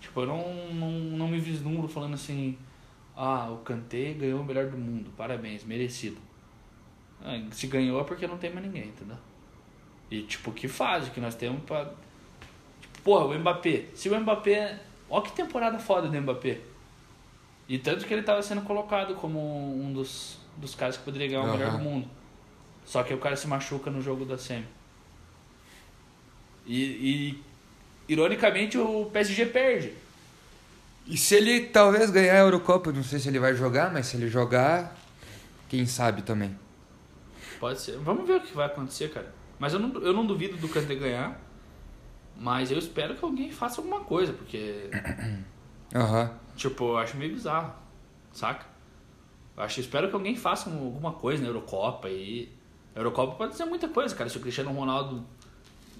Tipo, 0.00 0.20
eu 0.20 0.26
não, 0.26 0.74
não, 0.74 0.90
não 0.90 1.28
me 1.28 1.40
vislumbro 1.40 1.88
falando 1.88 2.14
assim. 2.14 2.58
Ah, 3.16 3.50
o 3.50 3.58
Kanté 3.58 4.12
ganhou 4.12 4.40
o 4.40 4.44
melhor 4.44 4.66
do 4.66 4.76
mundo. 4.76 5.10
Parabéns, 5.16 5.64
merecido. 5.64 6.18
Ah, 7.24 7.40
se 7.50 7.66
ganhou 7.66 8.00
é 8.00 8.04
porque 8.04 8.26
não 8.26 8.38
tem 8.38 8.52
mais 8.52 8.64
ninguém, 8.64 8.88
entendeu? 8.88 9.16
E 10.10 10.22
tipo, 10.22 10.52
que 10.52 10.68
fase 10.68 11.10
que 11.10 11.20
nós 11.20 11.34
temos 11.34 11.62
pra. 11.64 11.84
Tipo, 12.80 13.02
porra, 13.02 13.26
o 13.26 13.38
Mbappé. 13.38 13.86
Se 13.94 14.08
o 14.08 14.20
Mbappé. 14.20 14.78
Olha 15.10 15.22
que 15.22 15.32
temporada 15.32 15.78
foda 15.78 16.08
do 16.08 16.20
Mbappé. 16.20 16.60
E 17.68 17.78
tanto 17.78 18.06
que 18.06 18.14
ele 18.14 18.22
tava 18.22 18.42
sendo 18.42 18.62
colocado 18.62 19.14
como 19.14 19.38
um 19.38 19.92
dos, 19.92 20.38
dos 20.56 20.74
caras 20.74 20.96
que 20.96 21.04
poderia 21.04 21.28
ganhar 21.28 21.42
o 21.42 21.52
melhor 21.52 21.72
do 21.72 21.78
mundo. 21.78 22.08
Só 22.84 23.02
que 23.02 23.12
o 23.12 23.18
cara 23.18 23.36
se 23.36 23.46
machuca 23.46 23.90
no 23.90 24.00
jogo 24.00 24.24
da 24.24 24.38
Semi. 24.38 24.66
E, 26.66 26.82
e 26.82 27.42
ironicamente 28.08 28.78
o 28.78 29.06
PSG 29.12 29.46
perde. 29.46 29.92
E 31.06 31.16
se 31.16 31.34
ele 31.34 31.66
talvez 31.66 32.10
ganhar 32.10 32.34
a 32.34 32.38
Eurocopa, 32.38 32.92
não 32.92 33.02
sei 33.02 33.18
se 33.18 33.28
ele 33.28 33.38
vai 33.38 33.54
jogar, 33.54 33.92
mas 33.92 34.06
se 34.06 34.16
ele 34.16 34.28
jogar, 34.28 34.96
quem 35.68 35.86
sabe 35.86 36.22
também. 36.22 36.56
Pode 37.58 37.80
ser. 37.80 37.98
Vamos 37.98 38.26
ver 38.26 38.36
o 38.36 38.40
que 38.40 38.54
vai 38.54 38.66
acontecer, 38.66 39.10
cara. 39.10 39.32
Mas 39.58 39.72
eu 39.72 39.80
não, 39.80 40.00
eu 40.00 40.12
não 40.12 40.26
duvido 40.26 40.56
do 40.56 40.68
Kanté 40.68 40.94
ganhar. 40.94 41.40
Mas 42.36 42.70
eu 42.70 42.78
espero 42.78 43.16
que 43.16 43.24
alguém 43.24 43.50
faça 43.50 43.80
alguma 43.80 44.00
coisa, 44.00 44.32
porque. 44.32 44.90
Uhum. 45.94 46.28
Tipo, 46.54 46.84
eu 46.84 46.98
acho 46.98 47.16
meio 47.16 47.32
bizarro. 47.32 47.72
Saca? 48.30 48.66
Eu 49.56 49.62
acho, 49.62 49.80
espero 49.80 50.06
que 50.08 50.14
alguém 50.14 50.36
faça 50.36 50.68
alguma 50.68 51.12
coisa 51.12 51.42
na 51.42 51.48
Eurocopa 51.48 52.10
e. 52.10 52.52
A 52.94 52.98
Eurocopa 52.98 53.36
pode 53.36 53.56
ser 53.56 53.64
muita 53.64 53.88
coisa, 53.88 54.14
cara. 54.14 54.28
Se 54.28 54.36
o 54.36 54.40
Cristiano 54.40 54.70
Ronaldo 54.70 55.24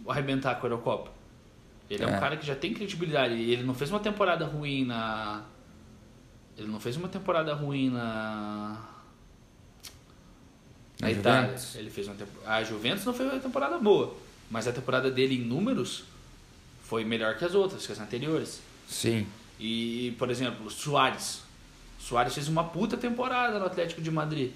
arrebentar 0.07 0.57
com 0.57 0.67
a 0.67 0.71
Eurocopa. 0.71 1.11
Ele 1.89 2.05
é. 2.05 2.07
é 2.07 2.17
um 2.17 2.21
cara 2.21 2.37
que 2.37 2.47
já 2.47 2.55
tem 2.55 2.75
credibilidade. 2.75 3.35
Ele 3.35 3.63
não 3.63 3.75
fez 3.75 3.91
uma 3.91 4.01
temporada 4.01 4.45
ruim 4.45 4.85
na. 4.85 5.45
Ele 6.57 6.69
não 6.69 6.81
fez 6.81 6.97
uma 6.97 7.09
temporada 7.09 7.55
ruim 7.55 7.91
na. 7.91 8.79
Na 11.01 11.11
Itália. 11.11 11.49
Juventus. 11.49 11.75
Ele 11.77 11.91
fez 11.91 12.09
uma. 12.09 12.17
A 12.47 12.65
Juventus 12.65 13.05
não 13.05 13.15
fez 13.15 13.31
uma 13.31 13.41
temporada 13.41 13.79
boa. 13.79 14.17
Mas 14.51 14.67
a 14.67 14.73
temporada 14.73 15.11
dele 15.11 15.37
em 15.37 15.45
números 15.45 16.05
foi 16.83 17.05
melhor 17.05 17.37
que 17.37 17.45
as 17.45 17.55
outras, 17.55 17.87
que 17.87 17.93
as 17.93 18.01
anteriores. 18.01 18.61
Sim. 18.89 19.27
E, 19.61 20.15
por 20.19 20.31
exemplo, 20.31 20.71
Soares. 20.71 21.43
Soares 22.01 22.35
fez 22.35 22.49
uma 22.49 22.65
puta 22.65 22.97
temporada 22.97 23.59
no 23.59 23.67
Atlético 23.67 24.01
de 24.01 24.11
Madrid. 24.11 24.53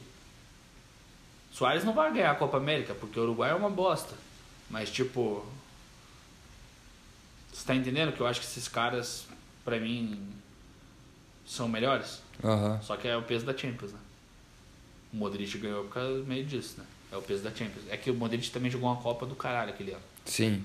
Soares 1.52 1.84
não 1.84 1.92
vai 1.92 2.12
ganhar 2.12 2.30
a 2.30 2.34
Copa 2.34 2.56
América, 2.56 2.94
porque 2.94 3.20
o 3.20 3.24
Uruguai 3.24 3.50
é 3.50 3.54
uma 3.54 3.70
bosta. 3.70 4.14
Mas, 4.70 4.90
tipo. 4.90 5.44
Você 7.52 7.66
tá 7.66 7.74
entendendo 7.74 8.12
que 8.12 8.20
eu 8.20 8.26
acho 8.26 8.40
que 8.40 8.46
esses 8.46 8.66
caras, 8.66 9.26
pra 9.62 9.78
mim, 9.78 10.32
são 11.44 11.68
melhores? 11.68 12.22
Uhum. 12.42 12.82
Só 12.82 12.96
que 12.96 13.06
é 13.06 13.14
o 13.14 13.22
peso 13.22 13.44
da 13.44 13.56
Champions, 13.56 13.92
né? 13.92 13.98
O 15.12 15.16
Modric 15.16 15.58
ganhou 15.58 15.84
por 15.84 15.94
causa 15.94 16.22
meio 16.24 16.44
disso, 16.44 16.76
né? 16.78 16.84
É 17.12 17.16
o 17.16 17.22
peso 17.22 17.42
da 17.42 17.50
Champions. 17.50 17.84
É 17.90 17.96
que 17.96 18.10
o 18.10 18.14
Modric 18.14 18.50
também 18.50 18.70
jogou 18.70 18.88
uma 18.90 19.00
Copa 19.00 19.26
do 19.26 19.34
caralho 19.34 19.70
aquele 19.70 19.92
ano. 19.92 20.02
Sim. 20.24 20.64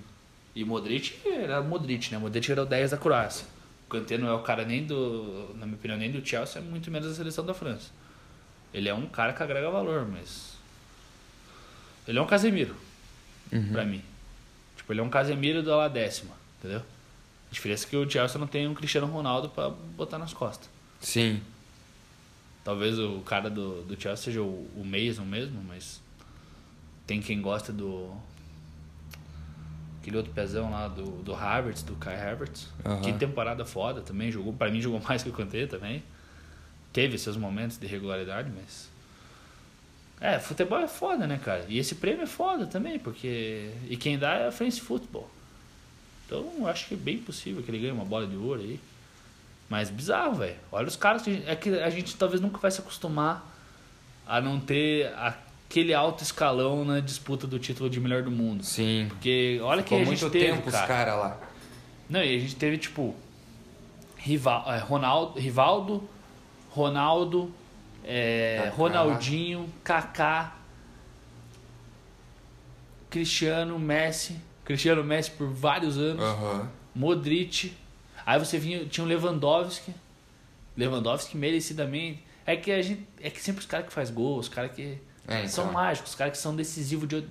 E 0.56 0.64
Modric 0.64 1.20
era 1.26 1.62
Modric, 1.62 2.12
né? 2.12 2.18
Modric 2.18 2.52
era 2.52 2.64
o 2.64 2.66
10 2.66 2.92
da 2.92 2.98
Croácia. 2.98 3.46
O 3.86 3.90
Kanté 3.90 4.18
não 4.18 4.28
é 4.28 4.34
o 4.34 4.42
cara 4.42 4.66
nem 4.66 4.86
do, 4.86 5.54
na 5.56 5.66
minha 5.66 5.78
opinião, 5.78 5.98
nem 5.98 6.12
do 6.12 6.26
Chelsea, 6.26 6.62
muito 6.62 6.90
menos 6.90 7.10
da 7.10 7.16
seleção 7.16 7.46
da 7.46 7.54
França. 7.54 7.90
Ele 8.74 8.90
é 8.90 8.94
um 8.94 9.08
cara 9.08 9.34
que 9.34 9.42
agrega 9.42 9.70
valor, 9.70 10.08
mas 10.08 10.58
ele 12.08 12.18
é 12.18 12.22
um 12.22 12.26
Casemiro, 12.28 12.76
uhum. 13.52 13.72
pra 13.72 13.86
mim. 13.86 14.02
Tipo, 14.76 14.94
ele 14.94 15.00
é 15.00 15.04
um 15.04 15.10
Casemiro 15.10 15.62
da 15.62 15.88
décima, 15.88 16.34
entendeu? 16.60 16.80
A 16.80 17.54
diferença 17.54 17.86
é 17.86 17.90
que 17.90 17.96
o 17.96 18.10
Chelsea 18.10 18.40
não 18.40 18.48
tem 18.48 18.68
um 18.68 18.74
Cristiano 18.74 19.08
Ronaldo 19.08 19.50
pra 19.50 19.70
botar 19.70 20.18
nas 20.18 20.34
costas. 20.34 20.70
Sim. 21.00 21.42
Talvez 22.68 23.00
o 23.00 23.22
cara 23.22 23.50
do, 23.50 23.82
do 23.84 23.98
Chelsea 23.98 24.26
seja 24.26 24.42
o, 24.42 24.70
o 24.76 24.84
Mason 24.84 25.24
mesmo, 25.24 25.64
mas 25.66 26.02
tem 27.06 27.22
quem 27.22 27.42
gosta 27.42 27.72
do 27.72 28.14
aquele 30.02 30.18
outro 30.18 30.34
pezão 30.34 30.70
lá 30.70 30.90
do, 30.90 31.24
do 31.24 31.34
Havertz, 31.34 31.82
do 31.82 31.96
Kai 31.96 32.20
Havertz. 32.20 32.68
Uhum. 32.84 33.02
Que 33.04 33.14
temporada 33.14 33.64
foda 33.64 34.02
também, 34.02 34.30
jogou, 34.30 34.52
para 34.52 34.70
mim 34.70 34.82
jogou 34.82 35.00
mais 35.08 35.24
que 35.24 35.30
o 35.30 35.32
Kanté 35.32 35.66
também. 35.66 36.04
Teve 36.92 37.18
seus 37.18 37.38
momentos 37.38 37.78
de 37.78 37.88
regularidade, 37.88 38.52
mas 38.54 38.90
é, 40.20 40.38
futebol 40.38 40.80
é 40.80 40.90
foda, 40.90 41.26
né, 41.26 41.40
cara? 41.42 41.66
E 41.70 41.78
esse 41.80 41.96
prêmio 41.96 42.24
é 42.24 42.28
foda 42.28 42.68
também, 42.68 43.00
porque. 43.00 43.72
E 43.90 43.96
quem 43.96 44.20
dá 44.20 44.34
é 44.34 44.48
a 44.48 44.52
France 44.52 44.82
Football. 44.82 45.32
Então, 46.26 46.68
acho 46.68 46.90
que 46.90 46.96
é 46.96 46.98
bem 46.98 47.18
possível 47.18 47.64
que 47.64 47.72
ele 47.72 47.80
ganhe 47.80 47.94
uma 47.94 48.04
bola 48.04 48.28
de 48.28 48.36
ouro 48.36 48.60
aí. 48.60 48.78
Mas 49.70 49.90
bizarro, 49.90 50.36
velho. 50.36 50.56
Olha 50.72 50.88
os 50.88 50.96
caras 50.96 51.22
que. 51.22 51.44
É 51.46 51.56
que 51.56 51.70
a 51.70 51.90
gente 51.90 52.16
talvez 52.16 52.42
nunca 52.42 52.58
vai 52.58 52.72
se 52.72 52.80
acostumar 52.80 53.54
a 54.26 54.40
não 54.40 54.60
ter 54.60 55.14
aquele 55.16 55.94
alto 55.94 56.24
escalão 56.24 56.86
na 56.86 57.00
disputa 57.00 57.46
do 57.46 57.60
título 57.60 57.90
de 57.90 58.00
melhor 58.00 58.24
do 58.24 58.32
mundo. 58.32 58.64
Sim. 58.64 59.08
Porque 59.10 59.60
olha 59.62 59.84
que 59.84 59.94
a 59.94 59.98
gente 60.00 60.08
muito 60.08 60.30
teve, 60.30 60.46
tempo 60.46 60.72
cara. 60.72 60.84
os 60.84 60.88
caras 60.88 61.20
lá. 61.20 61.38
Não, 62.10 62.24
e 62.24 62.36
a 62.36 62.40
gente 62.40 62.56
teve, 62.56 62.78
tipo. 62.78 63.16
Rival, 64.16 64.74
é, 64.74 64.80
Ronaldo, 64.80 65.40
Rivaldo, 65.40 66.10
Ronaldo, 66.70 67.54
é, 68.04 68.72
Ronaldinho, 68.76 69.70
Kaká, 69.84 70.56
Cristiano, 73.10 73.78
Messi. 73.78 74.38
Cristiano 74.66 75.04
Messi 75.04 75.32
por 75.32 75.50
vários 75.50 75.98
anos. 75.98 76.24
Uhum. 76.24 76.68
Modric. 76.96 77.74
Aí 78.28 78.38
você 78.38 78.60
vinha, 78.60 78.86
tinha 78.86 79.06
o 79.06 79.08
Lewandowski. 79.08 79.96
Lewandowski 80.76 81.38
merecidamente. 81.38 82.22
É 82.46 82.58
que 82.58 82.70
a 82.74 82.82
gente. 82.82 83.08
É 83.22 83.30
que 83.30 83.40
sempre 83.40 83.62
os 83.62 83.66
caras 83.66 83.88
que 83.88 83.94
faz 83.94 84.12
gol, 84.12 84.38
os 84.38 84.50
caras 84.50 84.74
que 84.74 85.00
é, 85.26 85.38
então. 85.38 85.48
são 85.48 85.72
mágicos, 85.72 86.12
os 86.12 86.18
caras 86.18 86.34
que 86.34 86.38
são 86.38 86.54
decisivos 86.54 87.08
de. 87.08 87.26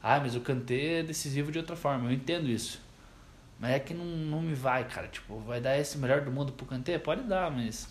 Ah, 0.00 0.20
mas 0.20 0.36
o 0.36 0.40
Kanté 0.40 1.00
é 1.00 1.02
decisivo 1.02 1.50
de 1.50 1.58
outra 1.58 1.74
forma. 1.74 2.08
Eu 2.08 2.12
entendo 2.12 2.48
isso. 2.48 2.80
Mas 3.58 3.72
é 3.72 3.80
que 3.80 3.92
não, 3.92 4.04
não 4.04 4.40
me 4.40 4.54
vai, 4.54 4.84
cara. 4.84 5.08
Tipo, 5.08 5.40
vai 5.40 5.60
dar 5.60 5.76
esse 5.76 5.98
melhor 5.98 6.20
do 6.20 6.30
mundo 6.30 6.52
pro 6.52 6.66
Kanté? 6.66 6.96
Pode 7.00 7.24
dar, 7.24 7.50
mas. 7.50 7.88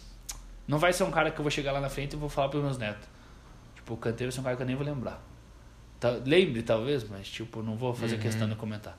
Não 0.65 0.80
vai 0.80 0.94
ser 0.94 1.04
um 1.04 1.12
cara 1.12 1.32
que 1.32 1.38
eu 1.38 1.44
vou 1.44 1.52
chegar 1.52 1.74
lá 1.74 1.82
na 1.82 1.89
frente 1.89 2.14
e 2.14 2.16
vou 2.16 2.30
falar 2.30 2.47
pros 2.47 2.64
meus 2.64 2.78
netos. 2.78 3.10
Tipo, 3.76 3.95
o 3.95 3.97
canteiro 3.97 4.32
vai 4.32 4.36
ser 4.36 4.39
um 4.39 4.43
cara 4.43 4.55
que 4.55 4.62
eu 4.62 4.68
nem 4.68 4.76
vou 4.78 4.86
lembrar. 4.86 5.22
Tá, 5.99 6.12
lembre, 6.26 6.64
talvez, 6.64 7.03
mas, 7.10 7.28
tipo, 7.28 7.62
não 7.62 7.76
vou 7.76 7.93
fazer 7.93 8.16
uhum. 8.16 8.22
questão 8.22 8.47
de 8.47 8.55
comentar. 8.55 8.97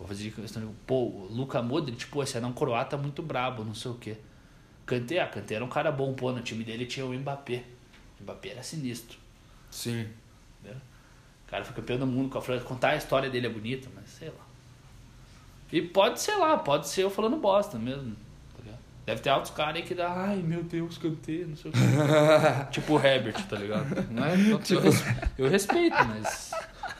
Vou 0.00 0.08
fazer 0.08 0.30
questão 0.30 0.66
de. 0.66 0.72
Pô, 0.86 0.94
o 1.04 1.28
Luka 1.30 1.60
Modric, 1.60 1.98
tipo, 1.98 2.22
esse 2.22 2.38
é 2.38 2.40
um 2.40 2.54
croata 2.54 2.96
muito 2.96 3.22
brabo, 3.22 3.62
não 3.62 3.74
sei 3.74 3.90
o 3.90 3.94
quê. 3.94 4.16
Kanté, 4.86 5.20
ah, 5.20 5.26
Kanté 5.26 5.54
era 5.54 5.64
um 5.64 5.68
cara 5.68 5.92
bom, 5.92 6.14
pô, 6.14 6.32
no 6.32 6.40
time 6.40 6.64
dele 6.64 6.86
tinha 6.86 7.04
o 7.04 7.12
Mbappé. 7.12 7.64
O 8.18 8.22
Mbappé 8.22 8.48
era 8.48 8.62
sinistro. 8.62 9.18
Sim. 9.70 10.08
Entendeu? 10.58 10.80
O 11.46 11.50
cara 11.50 11.62
foi 11.66 11.76
campeão 11.76 11.98
do 11.98 12.06
mundo 12.06 12.30
com 12.30 12.38
a 12.38 12.40
França. 12.40 12.64
Contar 12.64 12.90
a 12.90 12.96
história 12.96 13.28
dele 13.28 13.46
é 13.46 13.50
bonita, 13.50 13.90
mas 13.94 14.08
sei 14.08 14.28
lá. 14.28 14.46
E 15.70 15.82
pode, 15.82 16.18
sei 16.18 16.36
lá, 16.38 16.56
pode 16.56 16.88
ser 16.88 17.02
eu 17.02 17.10
falando 17.10 17.36
bosta 17.36 17.78
mesmo. 17.78 18.16
Deve 19.04 19.20
ter 19.20 19.30
altos 19.30 19.50
caras 19.50 19.76
aí 19.76 19.82
que 19.82 19.94
dá, 19.94 20.12
ai 20.12 20.36
meu 20.36 20.62
Deus, 20.62 20.96
cantei, 20.96 21.44
não 21.44 21.56
sei 21.56 21.70
o 21.70 21.74
que. 21.74 22.70
tipo 22.70 22.94
o 22.94 23.04
Herbert, 23.04 23.44
tá 23.48 23.56
ligado? 23.56 24.08
Não 24.10 24.24
é? 24.24 24.34
Eu, 25.36 25.44
eu 25.46 25.50
respeito, 25.50 25.96
mas. 26.06 26.52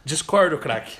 Discordo, 0.05 0.59
craque. 0.59 0.99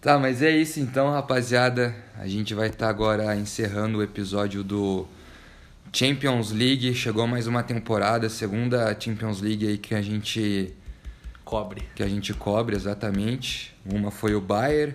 Tá, 0.00 0.16
mas 0.16 0.42
é 0.42 0.50
isso 0.56 0.78
então, 0.78 1.10
rapaziada. 1.10 1.92
A 2.16 2.26
gente 2.28 2.54
vai 2.54 2.68
estar 2.68 2.86
tá 2.86 2.90
agora 2.90 3.34
encerrando 3.34 3.98
o 3.98 4.02
episódio 4.02 4.62
do 4.62 5.04
Champions 5.92 6.52
League, 6.52 6.94
chegou 6.94 7.26
mais 7.26 7.48
uma 7.48 7.64
temporada, 7.64 8.28
segunda 8.28 8.96
Champions 8.98 9.40
League 9.40 9.66
aí 9.66 9.76
que 9.76 9.96
a 9.96 10.02
gente 10.02 10.72
Cobre. 11.44 11.82
que 11.96 12.02
a 12.04 12.08
gente 12.08 12.32
cobre 12.32 12.76
exatamente. 12.76 13.74
Uma 13.84 14.12
foi 14.12 14.36
o 14.36 14.40
Bayern 14.40 14.94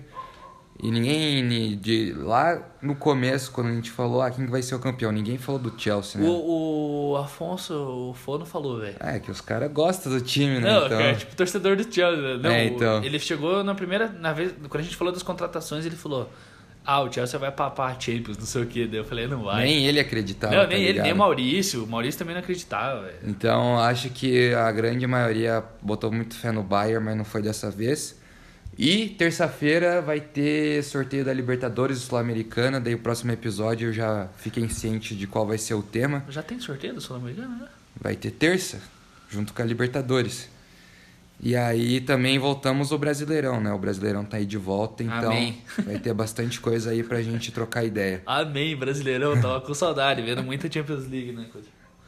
e 0.81 0.89
ninguém 0.89 1.77
de 1.77 2.13
lá 2.13 2.61
no 2.81 2.95
começo 2.95 3.51
quando 3.51 3.67
a 3.67 3.73
gente 3.73 3.91
falou 3.91 4.21
ah, 4.21 4.31
quem 4.31 4.45
vai 4.47 4.61
ser 4.61 4.75
o 4.75 4.79
campeão, 4.79 5.11
ninguém 5.11 5.37
falou 5.37 5.59
do 5.59 5.73
Chelsea, 5.79 6.19
né? 6.19 6.27
O, 6.27 7.11
o 7.11 7.17
Afonso, 7.17 7.73
o 7.73 8.13
Fono 8.13 8.45
falou, 8.45 8.79
velho. 8.79 8.95
É, 8.99 9.19
que 9.19 9.29
os 9.29 9.39
caras 9.39 9.71
gostam 9.71 10.11
do 10.11 10.19
time, 10.19 10.59
né? 10.59 10.71
Não, 10.71 10.85
então... 10.85 10.97
cara, 10.97 11.15
tipo, 11.15 11.35
torcedor 11.35 11.75
do 11.75 11.83
Chelsea. 11.83 12.37
né? 12.37 12.39
Não, 12.41 12.49
É, 12.49 12.65
então. 12.65 13.03
Ele 13.03 13.19
chegou 13.19 13.63
na 13.63 13.75
primeira. 13.75 14.09
Na 14.09 14.33
vez, 14.33 14.53
quando 14.67 14.81
a 14.81 14.83
gente 14.83 14.95
falou 14.95 15.13
das 15.13 15.23
contratações, 15.23 15.85
ele 15.85 15.95
falou: 15.95 16.29
Ah, 16.83 17.01
o 17.01 17.11
Chelsea 17.11 17.39
vai 17.39 17.51
papar 17.51 17.95
a 17.95 17.99
Champions, 17.99 18.37
não 18.37 18.45
sei 18.45 18.63
o 18.63 18.65
que. 18.65 18.87
Daí 18.87 18.99
eu 18.99 19.05
falei, 19.05 19.27
não 19.27 19.43
vai. 19.43 19.63
Nem 19.63 19.85
ele 19.85 19.99
acreditava. 19.99 20.53
não, 20.53 20.63
tá 20.63 20.67
nem 20.67 20.79
ele, 20.79 20.91
ligado? 20.93 21.05
nem 21.05 21.13
o 21.13 21.17
Maurício. 21.17 21.83
O 21.83 21.87
Maurício 21.87 22.17
também 22.17 22.33
não 22.33 22.41
acreditava, 22.41 23.03
velho. 23.03 23.17
Então 23.25 23.79
acho 23.79 24.09
que 24.09 24.53
a 24.53 24.71
grande 24.71 25.05
maioria 25.05 25.63
botou 25.81 26.11
muito 26.11 26.35
fé 26.35 26.51
no 26.51 26.63
Bayern, 26.63 27.05
mas 27.05 27.15
não 27.15 27.23
foi 27.23 27.41
dessa 27.41 27.69
vez. 27.69 28.21
E 28.77 29.09
terça-feira 29.09 30.01
vai 30.01 30.19
ter 30.19 30.83
sorteio 30.83 31.23
da 31.23 31.31
Libertadores 31.31 31.99
Sul-Americana, 31.99 32.79
daí 32.79 32.95
o 32.95 32.99
próximo 32.99 33.31
episódio 33.31 33.89
eu 33.89 33.93
já 33.93 34.27
fiquem 34.37 34.67
ciente 34.67 35.15
de 35.15 35.27
qual 35.27 35.45
vai 35.45 35.57
ser 35.57 35.75
o 35.75 35.83
tema. 35.83 36.25
Já 36.29 36.41
tem 36.41 36.59
sorteio 36.59 36.95
do 36.95 37.01
Sul-Americano, 37.01 37.55
né? 37.59 37.67
Vai 37.99 38.15
ter 38.15 38.31
terça, 38.31 38.81
junto 39.29 39.53
com 39.53 39.61
a 39.61 39.65
Libertadores. 39.65 40.49
E 41.39 41.55
aí 41.55 41.99
também 41.99 42.39
voltamos 42.39 42.91
ao 42.91 42.97
Brasileirão, 42.97 43.59
né? 43.59 43.71
O 43.71 43.77
Brasileirão 43.77 44.23
tá 44.23 44.37
aí 44.37 44.45
de 44.45 44.57
volta, 44.57 45.03
então 45.03 45.31
Amém. 45.31 45.61
vai 45.85 45.99
ter 45.99 46.13
bastante 46.13 46.59
coisa 46.59 46.91
aí 46.91 47.03
pra 47.03 47.21
gente 47.21 47.51
trocar 47.51 47.83
ideia. 47.83 48.21
Amém, 48.25 48.75
brasileirão. 48.75 49.39
Tava 49.39 49.61
com 49.61 49.73
saudade, 49.73 50.21
vendo 50.21 50.41
muita 50.41 50.71
Champions 50.71 51.07
League, 51.07 51.31
né? 51.31 51.45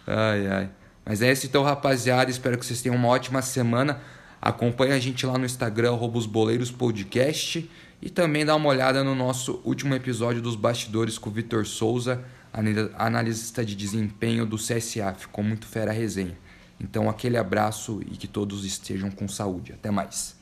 Ai, 0.07 0.47
ai. 0.47 0.69
Mas 1.05 1.21
é 1.21 1.31
isso 1.31 1.45
então, 1.45 1.63
rapaziada. 1.63 2.31
Espero 2.31 2.57
que 2.57 2.65
vocês 2.65 2.81
tenham 2.81 2.95
uma 2.95 3.09
ótima 3.09 3.41
semana. 3.41 4.01
Acompanhe 4.45 4.93
a 4.93 4.99
gente 4.99 5.25
lá 5.25 5.39
no 5.39 5.45
Instagram, 5.45 5.93
arroba 5.93 6.19
os 6.19 6.27
Boleiros 6.27 6.69
Podcast. 6.69 7.67
E 7.99 8.09
também 8.11 8.45
dá 8.45 8.55
uma 8.55 8.69
olhada 8.69 9.03
no 9.03 9.15
nosso 9.15 9.59
último 9.65 9.95
episódio 9.95 10.39
dos 10.39 10.55
Bastidores 10.55 11.17
com 11.17 11.31
o 11.31 11.33
Vitor 11.33 11.65
Souza, 11.65 12.23
ana- 12.53 12.91
analista 12.95 13.65
de 13.65 13.75
desempenho 13.75 14.45
do 14.45 14.55
CSA. 14.57 15.15
Ficou 15.17 15.43
muito 15.43 15.65
fera 15.65 15.89
a 15.89 15.93
resenha. 15.93 16.37
Então, 16.79 17.09
aquele 17.09 17.37
abraço 17.37 18.01
e 18.05 18.15
que 18.17 18.27
todos 18.27 18.63
estejam 18.65 19.09
com 19.09 19.27
saúde. 19.27 19.73
Até 19.73 19.89
mais. 19.89 20.35